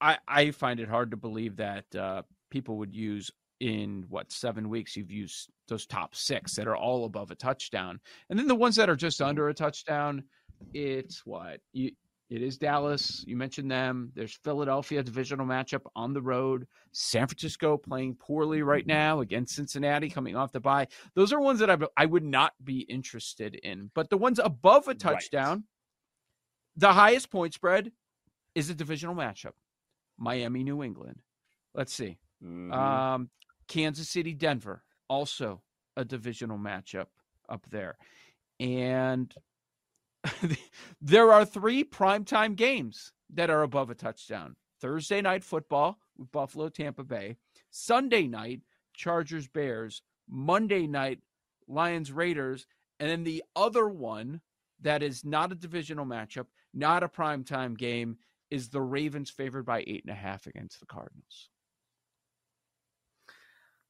I 0.00 0.18
I 0.26 0.50
find 0.50 0.80
it 0.80 0.88
hard 0.88 1.10
to 1.10 1.16
believe 1.16 1.56
that 1.56 1.94
uh, 1.94 2.22
people 2.50 2.78
would 2.78 2.94
use 2.94 3.30
in 3.60 4.04
what 4.08 4.30
seven 4.30 4.68
weeks 4.68 4.96
you've 4.96 5.10
used 5.10 5.50
those 5.68 5.86
top 5.86 6.14
six 6.14 6.54
that 6.54 6.68
are 6.68 6.76
all 6.76 7.06
above 7.06 7.30
a 7.30 7.34
touchdown 7.34 7.98
and 8.28 8.38
then 8.38 8.46
the 8.46 8.54
ones 8.54 8.76
that 8.76 8.90
are 8.90 8.96
just 8.96 9.20
mm-hmm. 9.20 9.30
under 9.30 9.48
a 9.48 9.54
touchdown 9.54 10.22
it's 10.74 11.24
what 11.24 11.60
you 11.72 11.90
it 12.28 12.42
is 12.42 12.58
dallas 12.58 13.24
you 13.26 13.34
mentioned 13.34 13.70
them 13.70 14.10
there's 14.14 14.38
philadelphia 14.44 15.02
divisional 15.02 15.46
matchup 15.46 15.82
on 15.94 16.12
the 16.12 16.20
road 16.20 16.66
san 16.92 17.26
francisco 17.26 17.78
playing 17.78 18.14
poorly 18.14 18.60
right 18.62 18.86
now 18.86 19.20
against 19.20 19.54
cincinnati 19.54 20.10
coming 20.10 20.36
off 20.36 20.52
the 20.52 20.60
bye 20.60 20.86
those 21.14 21.32
are 21.32 21.40
ones 21.40 21.58
that 21.58 21.70
I, 21.70 21.78
I 21.96 22.04
would 22.04 22.24
not 22.24 22.52
be 22.62 22.80
interested 22.80 23.54
in 23.54 23.90
but 23.94 24.10
the 24.10 24.18
ones 24.18 24.38
above 24.38 24.88
a 24.88 24.94
touchdown 24.94 25.56
right. 25.56 25.64
The 26.76 26.92
highest 26.92 27.30
point 27.30 27.54
spread 27.54 27.92
is 28.54 28.70
a 28.70 28.74
divisional 28.74 29.14
matchup. 29.14 29.52
Miami 30.18 30.62
new 30.64 30.82
england. 30.82 31.20
Let's 31.74 31.92
see. 31.92 32.18
Mm-hmm. 32.42 32.72
Um, 32.72 33.30
Kansas 33.68 34.08
City, 34.08 34.32
Denver, 34.32 34.82
also 35.08 35.62
a 35.96 36.04
divisional 36.04 36.58
matchup 36.58 37.06
up 37.48 37.66
there. 37.70 37.96
And 38.60 39.34
there 41.00 41.32
are 41.32 41.44
three 41.44 41.84
primetime 41.84 42.56
games 42.56 43.12
that 43.34 43.50
are 43.50 43.62
above 43.62 43.90
a 43.90 43.94
touchdown. 43.94 44.56
Thursday 44.80 45.20
night 45.20 45.42
football 45.42 45.98
with 46.16 46.30
Buffalo, 46.32 46.68
Tampa 46.68 47.02
Bay, 47.02 47.36
Sunday 47.70 48.26
night, 48.26 48.60
Chargers, 48.94 49.48
Bears, 49.48 50.02
Monday 50.28 50.86
night, 50.86 51.20
Lions, 51.68 52.12
Raiders, 52.12 52.66
and 53.00 53.10
then 53.10 53.24
the 53.24 53.42
other 53.54 53.88
one 53.88 54.40
that 54.80 55.02
is 55.02 55.24
not 55.24 55.52
a 55.52 55.56
divisional 55.56 56.06
matchup, 56.06 56.46
not 56.76 57.02
a 57.02 57.08
primetime 57.08 57.76
game, 57.76 58.18
is 58.50 58.68
the 58.68 58.80
Ravens 58.80 59.30
favored 59.30 59.64
by 59.64 59.82
eight 59.86 60.04
and 60.04 60.12
a 60.12 60.16
half 60.16 60.46
against 60.46 60.78
the 60.78 60.86
Cardinals. 60.86 61.48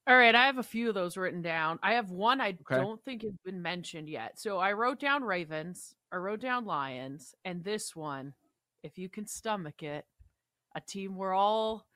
All 0.08 0.16
right, 0.16 0.34
I 0.34 0.46
have 0.46 0.58
a 0.58 0.62
few 0.62 0.88
of 0.88 0.94
those 0.94 1.16
written 1.16 1.42
down. 1.42 1.80
I 1.82 1.94
have 1.94 2.10
one 2.12 2.40
I 2.40 2.50
okay. 2.50 2.80
don't 2.80 3.04
think 3.04 3.22
has 3.22 3.36
been 3.44 3.60
mentioned 3.60 4.08
yet. 4.08 4.38
So 4.38 4.58
I 4.58 4.72
wrote 4.72 5.00
down 5.00 5.24
Ravens, 5.24 5.94
I 6.12 6.16
wrote 6.16 6.40
down 6.40 6.64
Lions, 6.64 7.34
and 7.44 7.64
this 7.64 7.96
one, 7.96 8.32
if 8.84 8.98
you 8.98 9.08
can 9.08 9.26
stomach 9.26 9.82
it, 9.82 10.04
a 10.76 10.80
team 10.80 11.16
we're 11.16 11.34
all 11.34 11.86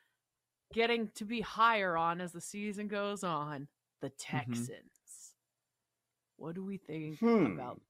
getting 0.74 1.08
to 1.14 1.24
be 1.24 1.40
higher 1.40 1.96
on 1.96 2.20
as 2.20 2.32
the 2.32 2.40
season 2.40 2.88
goes 2.88 3.22
on, 3.22 3.68
the 4.00 4.08
mm-hmm. 4.08 4.38
Texans. 4.38 4.66
Mm-hmm. 4.66 6.44
What 6.44 6.54
do 6.56 6.64
we 6.64 6.78
think 6.78 7.20
hmm. 7.20 7.46
about 7.46 7.80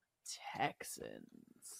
Texans? 0.57 1.80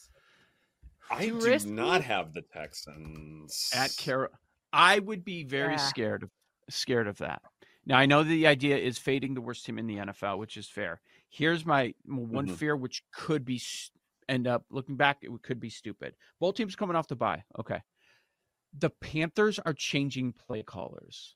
I 1.11 1.27
do 1.27 1.41
risky? 1.41 1.71
not 1.71 2.03
have 2.05 2.33
the 2.33 2.43
Texans 2.43 3.71
at 3.75 3.95
Carol. 3.97 4.31
I 4.73 4.99
would 4.99 5.25
be 5.25 5.45
very 5.45 5.73
yeah. 5.73 5.79
scared 5.79 6.23
of 6.23 6.31
scared 6.69 7.09
of 7.09 7.19
that. 7.19 7.43
Now 7.85 7.99
I 7.99 8.07
know 8.07 8.23
the 8.23 8.47
idea 8.47 8.77
is 8.77 8.99
fading 8.99 9.35
the 9.35 9.41
worst 9.41 9.67
team 9.67 9.79
in 9.79 9.87
the 9.87 9.97
NFL, 9.97 10.39
which 10.39 10.57
is 10.57 10.69
fair. 10.69 11.01
Here's 11.29 11.67
my 11.67 11.95
one 12.05 12.47
mm-hmm. 12.47 12.55
fear, 12.55 12.77
which 12.77 13.03
could 13.13 13.45
be 13.45 13.61
end 14.29 14.47
up 14.47 14.65
looking 14.71 14.97
back, 14.97 15.19
it 15.23 15.31
could 15.43 15.61
be 15.61 15.71
stupid. 15.71 16.15
Both 16.39 16.55
teams 16.55 16.77
coming 16.77 16.97
off 16.97 17.09
the 17.09 17.17
bye. 17.17 17.43
Okay, 17.59 17.81
the 18.79 18.91
Panthers 18.91 19.59
are 19.59 19.75
changing 19.75 20.33
play 20.33 20.63
callers, 20.63 21.35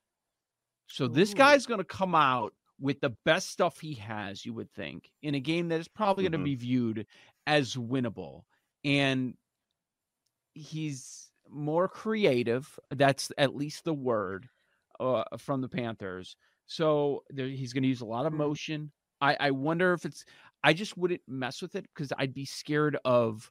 so 0.87 1.07
Ooh. 1.07 1.09
this 1.09 1.35
guy's 1.35 1.67
going 1.67 1.79
to 1.79 1.85
come 1.85 2.15
out 2.15 2.55
with 2.81 3.01
the 3.01 3.15
best 3.25 3.51
stuff 3.51 3.81
he 3.81 3.95
has. 3.95 4.47
You 4.47 4.55
would 4.55 4.73
think 4.73 5.11
in 5.23 5.35
a 5.35 5.41
game 5.41 5.69
that 5.69 5.81
is 5.81 5.89
probably 5.89 6.25
mm-hmm. 6.25 6.33
going 6.33 6.41
to 6.41 6.45
be 6.45 6.55
viewed 6.55 7.07
as 7.47 7.75
winnable, 7.75 8.43
and 8.85 9.35
he's 10.55 11.31
more 11.51 11.89
creative. 11.89 12.79
That's 12.91 13.31
at 13.37 13.55
least 13.55 13.85
the 13.85 13.95
word 13.95 14.49
uh, 14.99 15.25
from 15.39 15.61
the 15.61 15.69
Panthers. 15.69 16.37
So 16.67 17.25
there, 17.31 17.47
he's 17.47 17.73
going 17.73 17.83
to 17.83 17.89
use 17.89 18.01
a 18.01 18.07
lot 18.07 18.27
of 18.27 18.33
mm-hmm. 18.33 18.43
motion. 18.43 18.93
I, 19.21 19.37
I 19.39 19.51
wonder 19.51 19.93
if 19.93 20.05
it's. 20.05 20.25
I 20.63 20.73
just 20.73 20.97
wouldn't 20.97 21.21
mess 21.29 21.61
with 21.61 21.77
it 21.77 21.87
because 21.95 22.13
I'd 22.19 22.35
be 22.35 22.47
scared 22.47 22.99
of. 23.05 23.51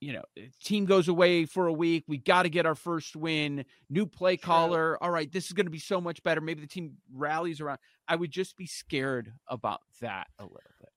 You 0.00 0.14
know, 0.14 0.22
eh, 0.36 0.46
team 0.64 0.84
goes 0.84 1.06
away 1.06 1.46
for 1.46 1.68
a 1.68 1.72
week. 1.72 2.04
We 2.08 2.18
got 2.18 2.42
to 2.42 2.48
get 2.48 2.66
our 2.66 2.74
first 2.74 3.14
win. 3.14 3.64
New 3.88 4.06
play 4.06 4.36
caller. 4.36 5.00
All 5.00 5.10
right, 5.10 5.30
this 5.30 5.46
is 5.46 5.52
going 5.52 5.66
to 5.66 5.70
be 5.70 5.78
so 5.78 6.00
much 6.00 6.22
better. 6.24 6.40
Maybe 6.40 6.60
the 6.60 6.66
team 6.66 6.96
rallies 7.14 7.60
around. 7.60 7.78
I 8.08 8.16
would 8.16 8.32
just 8.32 8.56
be 8.56 8.66
scared 8.66 9.32
about 9.46 9.80
that 10.00 10.26
a 10.40 10.42
little 10.42 10.74
bit. 10.80 10.91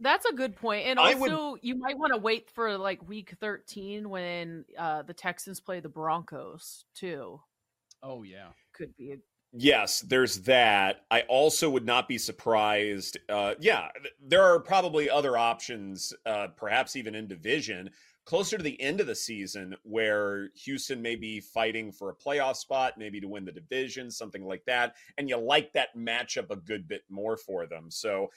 That's 0.00 0.26
a 0.26 0.34
good 0.34 0.56
point. 0.56 0.86
And 0.86 0.98
also, 0.98 1.52
would... 1.52 1.60
you 1.62 1.78
might 1.78 1.98
want 1.98 2.12
to 2.12 2.18
wait 2.18 2.50
for 2.50 2.76
like 2.76 3.08
week 3.08 3.34
13 3.40 4.08
when 4.08 4.64
uh, 4.78 5.02
the 5.02 5.14
Texans 5.14 5.60
play 5.60 5.80
the 5.80 5.88
Broncos 5.88 6.84
too. 6.94 7.40
Oh 8.02 8.22
yeah, 8.22 8.48
could 8.74 8.94
be. 8.96 9.12
A- 9.12 9.16
yes, 9.52 10.00
there's 10.00 10.40
that. 10.42 11.06
I 11.10 11.22
also 11.22 11.70
would 11.70 11.86
not 11.86 12.08
be 12.08 12.18
surprised. 12.18 13.18
Uh, 13.28 13.54
yeah, 13.58 13.88
there 14.22 14.42
are 14.42 14.60
probably 14.60 15.08
other 15.08 15.38
options, 15.38 16.12
uh, 16.26 16.48
perhaps 16.56 16.94
even 16.96 17.14
in 17.14 17.26
division. 17.26 17.90
closer 18.26 18.58
to 18.58 18.62
the 18.64 18.80
end 18.82 19.00
of 19.00 19.06
the 19.06 19.14
season 19.14 19.74
where 19.84 20.48
Houston 20.64 21.00
may 21.00 21.14
be 21.14 21.40
fighting 21.40 21.92
for 21.92 22.10
a 22.10 22.14
playoff 22.14 22.56
spot, 22.56 22.94
maybe 22.98 23.20
to 23.20 23.28
win 23.28 23.44
the 23.44 23.52
division, 23.52 24.10
something 24.10 24.44
like 24.44 24.64
that. 24.66 24.96
And 25.16 25.28
you 25.28 25.36
like 25.36 25.72
that 25.72 25.96
matchup 25.96 26.50
a 26.50 26.56
good 26.56 26.88
bit 26.88 27.02
more 27.08 27.36
for 27.36 27.66
them. 27.66 27.88
So 27.88 28.28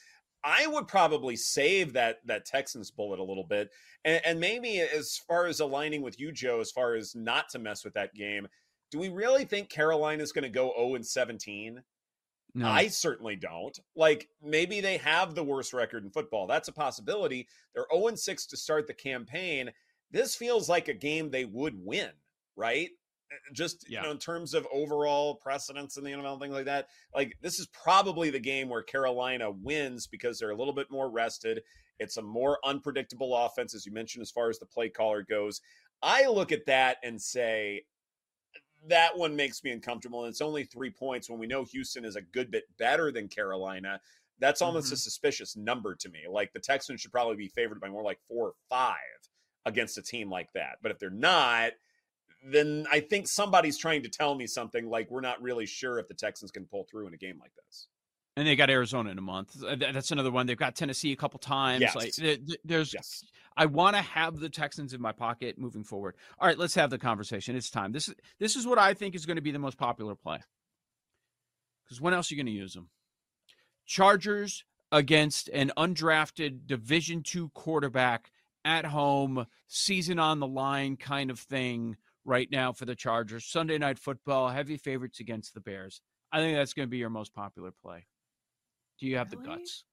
I 0.44 0.68
would 0.68 0.88
probably 0.88 1.36
save 1.36 1.94
that 1.94 2.20
that 2.26 2.46
Texans 2.46 2.92
bullet 2.92 3.20
a 3.20 3.24
little 3.24 3.44
bit. 3.44 3.70
And, 4.06 4.22
and 4.26 4.40
maybe 4.40 4.80
as 4.80 5.18
far 5.28 5.46
as 5.46 5.60
aligning 5.60 6.02
with 6.02 6.20
you, 6.20 6.32
Joe, 6.32 6.60
as 6.60 6.72
far 6.72 6.96
as 6.96 7.16
not 7.16 7.50
to 7.50 7.60
mess 7.60 7.84
with 7.84 7.94
that 7.96 8.14
game, 8.14 8.48
do 8.92 9.00
we 9.00 9.10
really 9.10 9.46
think 9.46 9.70
Carolina 9.70 10.24
is 10.24 10.32
going 10.32 10.44
to 10.44 10.50
go 10.50 10.74
0 10.78 10.96
and 10.96 11.06
17? 11.06 11.82
No. 12.56 12.68
I 12.68 12.88
certainly 12.88 13.36
don't. 13.36 13.78
Like 13.96 14.30
maybe 14.42 14.82
they 14.82 14.98
have 14.98 15.36
the 15.36 15.44
worst 15.44 15.74
record 15.74 16.04
in 16.04 16.10
football. 16.10 16.48
That's 16.48 16.68
a 16.68 16.74
possibility. 16.74 17.48
They're 17.76 17.86
0 17.94 18.16
6 18.16 18.46
to 18.48 18.58
start 18.58 18.88
the 18.88 18.94
campaign. 18.94 19.72
This 20.12 20.36
feels 20.36 20.70
like 20.70 20.88
a 20.88 20.94
game 20.94 21.30
they 21.30 21.46
would 21.46 21.76
win, 21.78 22.10
right? 22.56 22.90
Just 23.54 23.86
yeah. 23.88 24.00
you 24.00 24.06
know, 24.06 24.12
in 24.12 24.18
terms 24.18 24.54
of 24.54 24.68
overall 24.72 25.36
precedence 25.36 25.98
in 25.98 26.04
the 26.04 26.12
NFL, 26.12 26.34
and 26.34 26.42
things 26.42 26.54
like 26.54 26.66
that. 26.66 26.88
Like 27.14 27.34
this 27.42 27.60
is 27.60 27.68
probably 27.68 28.30
the 28.30 28.40
game 28.40 28.70
where 28.70 28.82
Carolina 28.82 29.52
wins 29.52 30.08
because 30.08 30.40
they're 30.40 30.52
a 30.52 30.56
little 30.56 30.74
bit 30.74 30.88
more 30.90 31.10
rested. 31.10 31.62
It's 32.00 32.18
a 32.18 32.22
more 32.22 32.60
unpredictable 32.64 33.36
offense, 33.36 33.76
as 33.76 33.86
you 33.86 33.92
mentioned, 33.92 34.22
as 34.22 34.32
far 34.32 34.50
as 34.50 34.58
the 34.58 34.66
play 34.66 34.90
caller 34.90 35.26
goes. 35.28 35.62
I 36.02 36.28
look 36.28 36.52
at 36.52 36.66
that 36.68 36.98
and 37.04 37.22
say, 37.22 37.84
that 38.88 39.18
one 39.18 39.36
makes 39.36 39.64
me 39.64 39.72
uncomfortable. 39.72 40.24
And 40.24 40.32
it's 40.32 40.42
only 40.42 40.64
three 40.64 40.90
points 40.90 41.30
when 41.30 41.40
we 41.40 41.48
know 41.48 41.66
Houston 41.66 42.06
is 42.06 42.16
a 42.16 42.22
good 42.22 42.52
bit 42.52 42.64
better 42.78 43.12
than 43.12 43.28
Carolina. 43.28 44.00
That's 44.40 44.62
almost 44.62 44.88
mm-hmm. 44.88 44.94
a 44.94 44.98
suspicious 44.98 45.58
number 45.58 45.96
to 45.96 46.10
me. 46.10 46.22
Like 46.30 46.54
the 46.54 46.60
Texans 46.60 47.02
should 47.02 47.12
probably 47.12 47.36
be 47.36 47.50
favored 47.50 47.82
by 47.82 47.90
more 47.90 48.04
like 48.04 48.20
four 48.28 48.48
or 48.48 48.54
five 48.70 48.96
against 49.66 49.98
a 49.98 50.02
team 50.02 50.30
like 50.30 50.52
that. 50.54 50.78
But 50.82 50.92
if 50.92 51.00
they're 51.00 51.10
not, 51.10 51.72
then 52.44 52.86
I 52.92 53.00
think 53.02 53.28
somebody's 53.28 53.78
trying 53.78 54.04
to 54.04 54.10
tell 54.10 54.36
me 54.36 54.48
something 54.48 54.90
like 54.90 55.12
we're 55.12 55.22
not 55.22 55.42
really 55.42 55.66
sure 55.66 56.00
if 56.00 56.08
the 56.08 56.14
Texans 56.14 56.52
can 56.52 56.66
pull 56.66 56.86
through 56.90 57.08
in 57.08 57.14
a 57.14 57.18
game 57.18 57.38
like 57.40 57.52
this. 57.56 57.88
And 58.38 58.48
they 58.48 58.56
got 58.56 58.70
Arizona 58.70 59.10
in 59.10 59.18
a 59.18 59.22
month. 59.22 59.56
That's 59.60 60.12
another 60.12 60.32
one. 60.32 60.46
They've 60.46 60.56
got 60.56 60.76
Tennessee 60.76 61.12
a 61.12 61.18
couple 61.18 61.40
times. 61.40 61.82
Yes. 61.82 61.96
Like 61.96 62.14
there's, 62.64 62.94
yes. 62.94 63.26
I 63.58 63.66
want 63.66 63.98
to 63.98 64.02
have 64.02 64.40
the 64.40 64.48
Texans 64.48 64.94
in 64.94 65.02
my 65.02 65.12
pocket 65.12 65.58
moving 65.58 65.84
forward. 65.84 66.16
All 66.40 66.48
right, 66.48 66.58
let's 66.58 66.76
have 66.76 66.90
the 66.90 66.98
conversation. 66.98 67.58
It's 67.58 67.70
time. 67.70 67.92
This 67.92 68.08
is 68.08 68.16
this 68.40 68.56
is 68.56 68.66
what 68.66 68.78
I 68.78 68.94
think 68.94 69.16
is 69.16 69.26
going 69.26 69.36
to 69.36 69.42
be 69.42 69.52
the 69.52 69.60
most 69.60 69.78
popular 69.78 70.16
play. 70.16 70.40
Because 71.84 72.00
when 72.00 72.14
else 72.14 72.32
are 72.32 72.36
you 72.36 72.42
going 72.42 72.54
to 72.54 72.60
use 72.60 72.74
them? 72.74 72.88
Chargers 73.86 74.64
against 74.92 75.50
an 75.50 75.74
undrafted 75.76 76.66
Division 76.66 77.24
two 77.24 77.50
quarterback 77.50 78.32
at 78.64 78.86
home, 78.86 79.48
season 79.68 80.20
on 80.20 80.40
the 80.40 80.48
line 80.48 80.96
kind 80.96 81.30
of 81.30 81.40
thing 81.40 81.98
right 82.26 82.50
now 82.52 82.74
for 82.74 82.86
the 82.86 82.96
Chargers. 82.96 83.46
Sunday 83.46 83.78
night 83.78 84.00
football, 84.00 84.50
heavy 84.50 84.78
favorites 84.78 85.20
against 85.20 85.54
the 85.54 85.62
Bears. 85.62 86.02
I 86.32 86.40
think 86.40 86.58
that's 86.58 86.74
going 86.74 86.88
to 86.88 86.92
be 86.92 86.98
your 86.98 87.10
most 87.10 87.34
popular 87.34 87.72
play. 87.72 88.06
Do 89.00 89.08
you 89.08 89.18
have 89.18 89.32
really? 89.32 89.44
the 89.44 89.50
guts? 89.50 89.84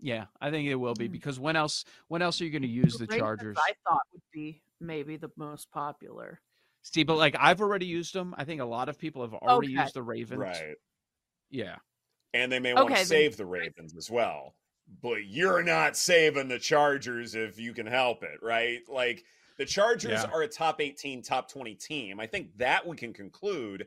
Yeah, 0.00 0.26
I 0.40 0.50
think 0.50 0.68
it 0.68 0.74
will 0.74 0.94
be 0.94 1.06
hmm. 1.06 1.12
because 1.12 1.40
when 1.40 1.56
else 1.56 1.84
when 2.08 2.20
else 2.20 2.40
are 2.40 2.44
you 2.44 2.50
going 2.50 2.62
to 2.62 2.68
use 2.68 2.96
the, 2.98 3.06
the 3.06 3.18
Chargers? 3.18 3.56
I 3.58 3.72
thought 3.88 4.02
would 4.12 4.22
be 4.32 4.62
maybe 4.80 5.16
the 5.16 5.30
most 5.36 5.70
popular. 5.70 6.40
Steve, 6.82 7.06
but 7.06 7.16
like 7.16 7.36
I've 7.38 7.60
already 7.60 7.86
used 7.86 8.14
them. 8.14 8.34
I 8.36 8.44
think 8.44 8.60
a 8.60 8.66
lot 8.66 8.88
of 8.88 8.98
people 8.98 9.22
have 9.22 9.34
already 9.34 9.72
okay. 9.74 9.82
used 9.82 9.94
the 9.94 10.02
Ravens. 10.02 10.40
Right. 10.40 10.74
Yeah. 11.50 11.76
And 12.34 12.50
they 12.50 12.58
may 12.58 12.74
want 12.74 12.90
okay, 12.90 13.00
to 13.00 13.06
save 13.06 13.36
the 13.36 13.46
Ravens 13.46 13.96
as 13.96 14.10
well. 14.10 14.54
But 15.02 15.24
you're 15.24 15.62
not 15.62 15.96
saving 15.96 16.48
the 16.48 16.58
Chargers 16.58 17.34
if 17.34 17.58
you 17.58 17.72
can 17.72 17.86
help 17.86 18.22
it, 18.22 18.40
right? 18.42 18.80
Like 18.88 19.24
the 19.58 19.64
Chargers 19.64 20.22
yeah. 20.24 20.30
are 20.32 20.42
a 20.42 20.48
top 20.48 20.80
18, 20.80 21.22
top 21.22 21.50
20 21.50 21.74
team. 21.74 22.20
I 22.20 22.26
think 22.26 22.56
that 22.58 22.86
we 22.86 22.96
can 22.96 23.12
conclude 23.12 23.86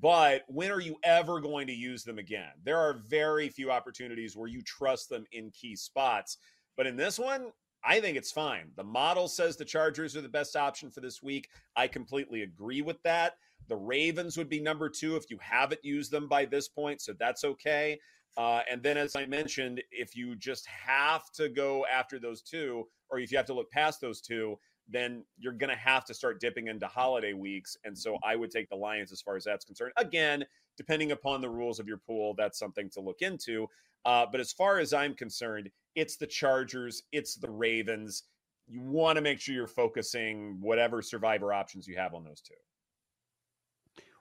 but 0.00 0.44
when 0.48 0.70
are 0.70 0.80
you 0.80 0.96
ever 1.02 1.40
going 1.40 1.66
to 1.66 1.72
use 1.72 2.04
them 2.04 2.18
again? 2.18 2.52
There 2.64 2.78
are 2.78 3.00
very 3.08 3.48
few 3.48 3.70
opportunities 3.70 4.36
where 4.36 4.48
you 4.48 4.62
trust 4.62 5.08
them 5.08 5.24
in 5.32 5.50
key 5.50 5.74
spots. 5.74 6.38
But 6.76 6.86
in 6.86 6.96
this 6.96 7.18
one, 7.18 7.50
I 7.84 8.00
think 8.00 8.16
it's 8.16 8.30
fine. 8.30 8.70
The 8.76 8.84
model 8.84 9.28
says 9.28 9.56
the 9.56 9.64
Chargers 9.64 10.16
are 10.16 10.20
the 10.20 10.28
best 10.28 10.56
option 10.56 10.90
for 10.90 11.00
this 11.00 11.22
week. 11.22 11.48
I 11.76 11.88
completely 11.88 12.42
agree 12.42 12.82
with 12.82 13.02
that. 13.02 13.34
The 13.68 13.76
Ravens 13.76 14.36
would 14.36 14.48
be 14.48 14.60
number 14.60 14.88
two 14.88 15.16
if 15.16 15.30
you 15.30 15.38
haven't 15.40 15.84
used 15.84 16.10
them 16.10 16.28
by 16.28 16.44
this 16.44 16.68
point, 16.68 17.00
so 17.00 17.12
that's 17.18 17.44
okay. 17.44 17.98
Uh, 18.36 18.60
and 18.70 18.82
then, 18.82 18.96
as 18.96 19.16
I 19.16 19.26
mentioned, 19.26 19.82
if 19.90 20.14
you 20.14 20.36
just 20.36 20.64
have 20.66 21.30
to 21.32 21.48
go 21.48 21.84
after 21.86 22.20
those 22.20 22.40
two, 22.40 22.86
or 23.10 23.18
if 23.18 23.32
you 23.32 23.36
have 23.36 23.46
to 23.46 23.54
look 23.54 23.70
past 23.70 24.00
those 24.00 24.20
two, 24.20 24.58
then 24.88 25.24
you're 25.38 25.52
going 25.52 25.70
to 25.70 25.76
have 25.76 26.04
to 26.06 26.14
start 26.14 26.40
dipping 26.40 26.68
into 26.68 26.86
holiday 26.86 27.34
weeks. 27.34 27.76
And 27.84 27.96
so 27.96 28.18
I 28.24 28.36
would 28.36 28.50
take 28.50 28.68
the 28.68 28.76
Lions 28.76 29.12
as 29.12 29.20
far 29.20 29.36
as 29.36 29.44
that's 29.44 29.64
concerned. 29.64 29.92
Again, 29.96 30.44
depending 30.76 31.12
upon 31.12 31.40
the 31.40 31.48
rules 31.48 31.78
of 31.78 31.86
your 31.86 31.98
pool, 31.98 32.34
that's 32.36 32.58
something 32.58 32.88
to 32.90 33.00
look 33.00 33.20
into. 33.20 33.66
Uh, 34.04 34.24
but 34.30 34.40
as 34.40 34.52
far 34.52 34.78
as 34.78 34.92
I'm 34.92 35.14
concerned, 35.14 35.70
it's 35.94 36.16
the 36.16 36.26
Chargers, 36.26 37.02
it's 37.12 37.34
the 37.34 37.50
Ravens. 37.50 38.24
You 38.66 38.80
want 38.80 39.16
to 39.16 39.22
make 39.22 39.40
sure 39.40 39.54
you're 39.54 39.66
focusing 39.66 40.58
whatever 40.60 41.02
survivor 41.02 41.52
options 41.52 41.86
you 41.86 41.96
have 41.96 42.14
on 42.14 42.24
those 42.24 42.40
two. 42.40 42.54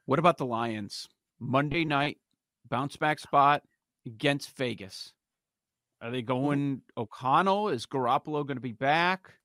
What 0.05 0.19
about 0.19 0.37
the 0.37 0.45
Lions? 0.45 1.07
Monday 1.39 1.85
night 1.85 2.17
bounce 2.67 2.97
back 2.97 3.19
spot 3.19 3.63
against 4.05 4.55
Vegas. 4.57 5.13
Are 6.01 6.11
they 6.11 6.21
going 6.21 6.81
O'Connell? 6.95 7.69
Is 7.69 7.85
Garoppolo 7.85 8.45
going 8.45 8.57
to 8.57 8.61
be 8.61 8.71
back? 8.71 9.36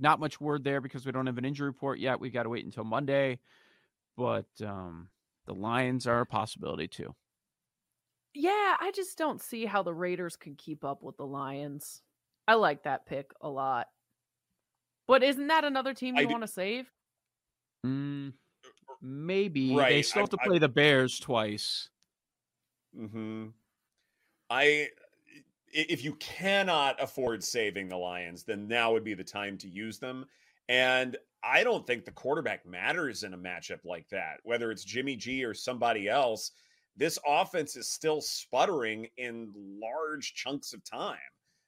Not 0.00 0.18
much 0.18 0.40
word 0.40 0.64
there 0.64 0.80
because 0.80 1.04
we 1.04 1.12
don't 1.12 1.26
have 1.26 1.38
an 1.38 1.44
injury 1.44 1.68
report 1.68 1.98
yet. 1.98 2.18
We've 2.18 2.32
got 2.32 2.44
to 2.44 2.48
wait 2.48 2.64
until 2.64 2.84
Monday. 2.84 3.38
But 4.16 4.46
um, 4.64 5.08
the 5.46 5.54
Lions 5.54 6.06
are 6.06 6.20
a 6.20 6.26
possibility 6.26 6.88
too. 6.88 7.14
Yeah, 8.34 8.76
I 8.80 8.92
just 8.94 9.18
don't 9.18 9.42
see 9.42 9.66
how 9.66 9.82
the 9.82 9.92
Raiders 9.92 10.36
can 10.36 10.54
keep 10.54 10.84
up 10.84 11.02
with 11.02 11.16
the 11.16 11.26
Lions. 11.26 12.02
I 12.48 12.54
like 12.54 12.84
that 12.84 13.06
pick 13.06 13.32
a 13.40 13.48
lot. 13.48 13.88
But 15.06 15.22
isn't 15.22 15.48
that 15.48 15.64
another 15.64 15.92
team 15.92 16.16
you 16.16 16.28
want 16.28 16.42
to 16.42 16.48
save? 16.48 16.90
Mm, 17.84 18.32
maybe. 19.02 19.74
Right. 19.74 19.90
They 19.90 20.02
still 20.02 20.22
have 20.22 20.30
to 20.30 20.38
play 20.38 20.56
I, 20.56 20.60
the 20.60 20.68
Bears 20.68 21.18
twice. 21.18 21.88
Hmm. 22.96 23.48
I 24.48 24.88
if 25.72 26.04
you 26.04 26.14
cannot 26.14 27.00
afford 27.02 27.44
saving 27.44 27.88
the 27.88 27.96
Lions, 27.96 28.44
then 28.44 28.66
now 28.68 28.92
would 28.92 29.04
be 29.04 29.14
the 29.14 29.24
time 29.24 29.56
to 29.58 29.68
use 29.68 29.98
them. 29.98 30.26
And 30.68 31.16
I 31.42 31.64
don't 31.64 31.86
think 31.86 32.04
the 32.04 32.10
quarterback 32.10 32.66
matters 32.66 33.22
in 33.22 33.34
a 33.34 33.38
matchup 33.38 33.84
like 33.84 34.08
that, 34.10 34.40
whether 34.44 34.70
it's 34.70 34.84
Jimmy 34.84 35.16
G 35.16 35.44
or 35.44 35.54
somebody 35.54 36.08
else. 36.08 36.52
This 36.96 37.18
offense 37.26 37.76
is 37.76 37.88
still 37.88 38.20
sputtering 38.20 39.06
in 39.16 39.52
large 39.80 40.34
chunks 40.34 40.72
of 40.72 40.84
time. 40.84 41.16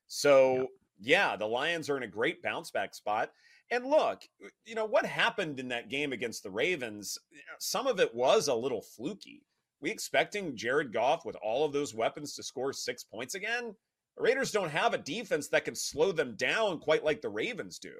So, 0.08 0.68
yeah. 1.00 1.30
yeah, 1.30 1.36
the 1.36 1.46
Lions 1.46 1.88
are 1.88 1.96
in 1.96 2.02
a 2.02 2.08
great 2.08 2.42
bounce 2.42 2.70
back 2.70 2.94
spot. 2.94 3.30
And 3.70 3.86
look, 3.86 4.22
you 4.66 4.74
know, 4.74 4.84
what 4.84 5.06
happened 5.06 5.58
in 5.58 5.68
that 5.68 5.88
game 5.88 6.12
against 6.12 6.42
the 6.42 6.50
Ravens, 6.50 7.16
some 7.58 7.86
of 7.86 7.98
it 7.98 8.14
was 8.14 8.48
a 8.48 8.54
little 8.54 8.82
fluky. 8.82 9.46
We 9.80 9.90
expecting 9.90 10.54
Jared 10.54 10.92
Goff 10.92 11.24
with 11.24 11.36
all 11.42 11.64
of 11.64 11.72
those 11.72 11.94
weapons 11.94 12.34
to 12.34 12.42
score 12.42 12.72
six 12.72 13.02
points 13.02 13.34
again? 13.34 13.74
The 14.16 14.22
Raiders 14.22 14.50
don't 14.50 14.70
have 14.70 14.94
a 14.94 14.98
defense 14.98 15.48
that 15.48 15.64
can 15.64 15.74
slow 15.74 16.12
them 16.12 16.34
down 16.36 16.78
quite 16.78 17.04
like 17.04 17.22
the 17.22 17.28
Ravens 17.28 17.78
do. 17.78 17.94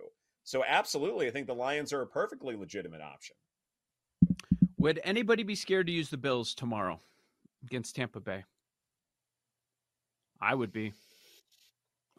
So, 0.45 0.63
absolutely, 0.67 1.29
I 1.29 1.31
think 1.31 1.47
the 1.47 1.55
Lions 1.55 1.93
are 1.93 2.03
a 2.03 2.07
perfectly 2.07 2.57
legitimate 2.57 3.01
option. 3.01 3.37
Would 4.79 5.01
anybody 5.05 5.45
be 5.45 5.55
scared 5.55 5.87
to 5.87 5.93
use 5.93 6.11
the 6.11 6.17
Bills 6.17 6.55
tomorrow 6.55 7.01
against 7.65 7.95
Tampa 7.95 8.21
Bay? 8.21 8.45
I 10.41 10.55
would 10.55 10.73
be. 10.73 10.93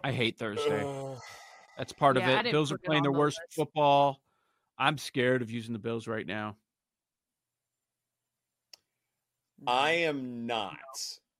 I 0.01 0.13
hate 0.13 0.37
Thursday. 0.37 0.85
That's 1.77 1.91
part 1.91 2.17
yeah, 2.17 2.39
of 2.39 2.45
it. 2.45 2.51
Bills 2.51 2.71
are 2.71 2.77
playing 2.77 3.03
their 3.03 3.11
worst 3.11 3.37
list. 3.41 3.55
football. 3.55 4.21
I'm 4.77 4.97
scared 4.97 5.41
of 5.41 5.51
using 5.51 5.73
the 5.73 5.79
Bills 5.79 6.07
right 6.07 6.25
now. 6.25 6.55
I 9.67 9.91
am 9.91 10.45
not. 10.45 10.77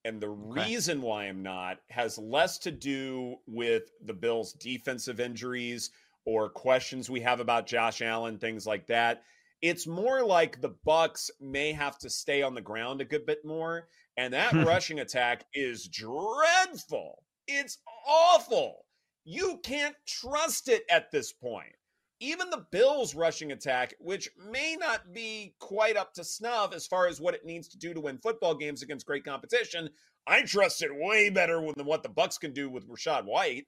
And 0.06 0.20
the 0.20 0.28
okay. 0.28 0.66
reason 0.66 1.02
why 1.02 1.26
I'm 1.26 1.44
not 1.44 1.80
has 1.90 2.18
less 2.18 2.58
to 2.60 2.72
do 2.72 3.38
with 3.48 3.84
the 4.04 4.14
Bills' 4.14 4.54
defensive 4.54 5.20
injuries 5.20 5.92
or 6.26 6.50
questions 6.50 7.10
we 7.10 7.22
have 7.22 7.40
about 7.40 7.68
Josh 7.68 8.02
Allen, 8.02 8.38
things 8.38 8.66
like 8.66 8.88
that. 8.88 9.24
It's 9.62 9.88
more 9.88 10.26
like 10.26 10.60
the 10.60 10.76
Bucs 10.86 11.30
may 11.40 11.72
have 11.72 11.98
to 12.00 12.10
stay 12.10 12.42
on 12.42 12.54
the 12.54 12.62
ground 12.62 13.00
a 13.00 13.06
good 13.06 13.26
bit 13.26 13.46
more, 13.46 13.88
and 14.18 14.34
that 14.34 14.52
rushing 14.66 15.00
attack 15.00 15.46
is 15.54 15.88
dreadful. 15.88 17.24
It's 17.48 17.78
awful. 18.06 18.86
You 19.24 19.60
can't 19.64 19.96
trust 20.06 20.68
it 20.68 20.84
at 20.90 21.12
this 21.12 21.32
point 21.32 21.76
even 22.24 22.50
the 22.50 22.66
Bills' 22.72 23.14
rushing 23.14 23.52
attack, 23.52 23.94
which 24.00 24.30
may 24.50 24.78
not 24.80 25.14
be 25.14 25.56
quite 25.60 25.98
up 25.98 26.14
to 26.14 26.24
snuff 26.24 26.74
as 26.74 26.88
far 26.88 27.08
as 27.08 27.20
what 27.20 27.34
it 27.34 27.46
needs 27.46 27.68
to 27.70 27.78
do 27.78 27.94
to 27.94 28.00
win 28.00 28.18
football 28.18 28.56
games 28.56 28.82
against 28.82 29.06
great 29.06 29.26
competition, 29.26 29.90
I 30.26 30.44
trust 30.44 30.82
it 30.82 30.90
way 30.94 31.30
better 31.30 31.62
than 31.76 31.86
what 31.86 32.02
the 32.02 32.10
Bucs 32.10 32.40
can 32.40 32.54
do 32.54 32.70
with 32.70 32.88
Rachaad 32.88 33.26
White. 33.26 33.68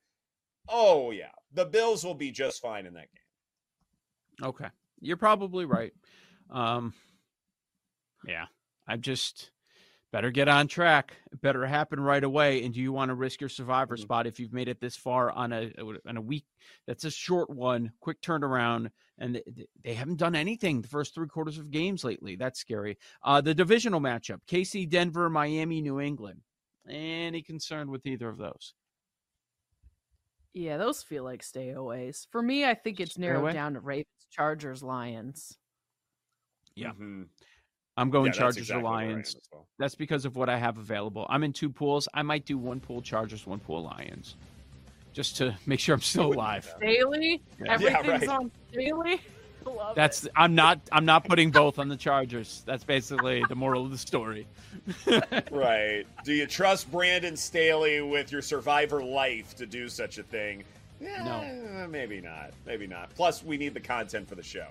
Oh 0.69 1.11
yeah, 1.11 1.31
the 1.53 1.65
Bills 1.65 2.05
will 2.05 2.15
be 2.15 2.31
just 2.31 2.61
fine 2.61 2.85
in 2.85 2.93
that 2.93 3.09
game. 3.13 4.47
Okay. 4.47 4.69
You're 5.01 5.17
probably 5.17 5.65
right. 5.65 5.93
Um, 6.49 6.93
yeah, 8.25 8.45
I'm 8.87 9.01
just 9.01 9.51
better 10.11 10.31
get 10.31 10.47
on 10.47 10.67
track. 10.67 11.17
It 11.31 11.41
better 11.41 11.65
happen 11.65 11.99
right 11.99 12.23
away. 12.23 12.63
And 12.63 12.73
do 12.73 12.79
you 12.81 12.91
want 12.91 13.09
to 13.09 13.15
risk 13.15 13.41
your 13.41 13.49
survivor 13.49 13.97
Mhm. 13.97 13.97
spot 13.97 14.27
if 14.27 14.39
you've 14.39 14.53
made 14.53 14.67
it 14.67 14.79
this 14.79 14.95
far 14.95 15.31
on 15.31 15.51
a 15.51 15.71
on 16.07 16.17
a 16.17 16.21
week 16.21 16.45
that's 16.87 17.03
a 17.03 17.11
short 17.11 17.49
one, 17.49 17.91
quick 17.99 18.21
turnaround, 18.21 18.91
and 19.17 19.41
they 19.83 19.93
haven't 19.93 20.17
done 20.17 20.35
anything 20.35 20.81
the 20.81 20.87
first 20.87 21.13
three 21.13 21.27
quarters 21.27 21.57
of 21.57 21.71
games 21.71 22.03
lately. 22.03 22.35
That's 22.35 22.59
scary. 22.59 22.97
Uh, 23.23 23.41
the 23.41 23.53
divisional 23.55 23.99
matchup: 23.99 24.39
KC, 24.47 24.85
Denver, 24.89 25.29
Miami, 25.29 25.81
New 25.81 25.99
England. 25.99 26.41
Any 26.87 27.41
concern 27.41 27.89
with 27.91 28.05
either 28.05 28.29
of 28.29 28.37
those? 28.37 28.73
Yeah, 30.53 30.77
those 30.77 31.03
feel 31.03 31.23
like 31.23 31.41
stayaways. 31.41 32.27
For 32.31 32.41
me, 32.41 32.65
I 32.65 32.73
think 32.75 32.99
it's 32.99 33.17
Stay 33.21 33.21
narrowed 33.21 33.35
away? 33.35 33.51
down 33.51 33.73
to 33.73 33.79
Ravens, 33.81 34.05
Chargers, 34.31 34.81
Lions. 34.81 35.57
Yeah. 36.75 36.93
Mhm. 36.93 37.29
I'm 37.97 38.09
going 38.09 38.27
Yeah, 38.27 38.31
Chargers 38.39 38.57
exactly 38.57 38.81
or 38.83 38.85
where 38.89 38.93
I 38.99 39.03
am 39.03 39.09
Lions. 39.13 39.35
as 39.35 39.41
well. 39.51 39.65
That's 39.77 39.95
because 39.95 40.25
of 40.25 40.35
what 40.35 40.49
I 40.49 40.57
have 40.57 40.77
available. 40.77 41.25
I'm 41.29 41.43
in 41.43 41.53
two 41.53 41.69
pools. 41.69 42.07
I 42.13 42.21
might 42.23 42.45
do 42.45 42.57
one 42.57 42.79
pool 42.79 43.01
Chargers, 43.01 43.45
one 43.47 43.59
pool 43.59 43.83
Lions, 43.83 44.35
just 45.13 45.37
to 45.37 45.55
make 45.65 45.79
sure 45.79 45.95
I'm 45.95 46.01
still 46.01 46.33
alive. 46.33 46.73
Daily, 46.81 47.41
Yeah. 47.63 47.71
everything's 47.73 48.07
right. 48.07 48.29
on 48.29 48.51
daily. 48.71 49.21
Love 49.65 49.95
That's 49.95 50.25
it. 50.25 50.31
I'm 50.35 50.53
not 50.53 50.79
I'm 50.91 51.05
not 51.05 51.25
putting 51.25 51.49
both 51.49 51.79
on 51.79 51.89
the 51.89 51.97
Chargers. 51.97 52.61
That's 52.67 52.83
basically 52.83 53.43
the 53.49 53.55
moral 53.55 53.83
of 53.83 53.89
the 53.89 53.97
story. 53.97 54.45
Right. 55.49 56.05
Do 56.23 56.33
you 56.33 56.45
trust 56.45 56.91
Brandon 56.91 57.35
Staley 57.35 57.99
with 58.01 58.31
your 58.31 58.43
survivor 58.43 59.03
life 59.03 59.55
to 59.55 59.65
do 59.65 59.89
such 59.89 60.19
a 60.19 60.23
thing? 60.23 60.63
No. 60.99 61.41
Eh, 61.43 61.87
maybe 61.87 62.21
not. 62.21 62.51
Maybe 62.67 62.85
not. 62.85 63.09
Plus, 63.15 63.43
we 63.43 63.57
need 63.57 63.73
the 63.73 63.79
content 63.79 64.29
for 64.29 64.35
the 64.35 64.43
show. 64.43 64.67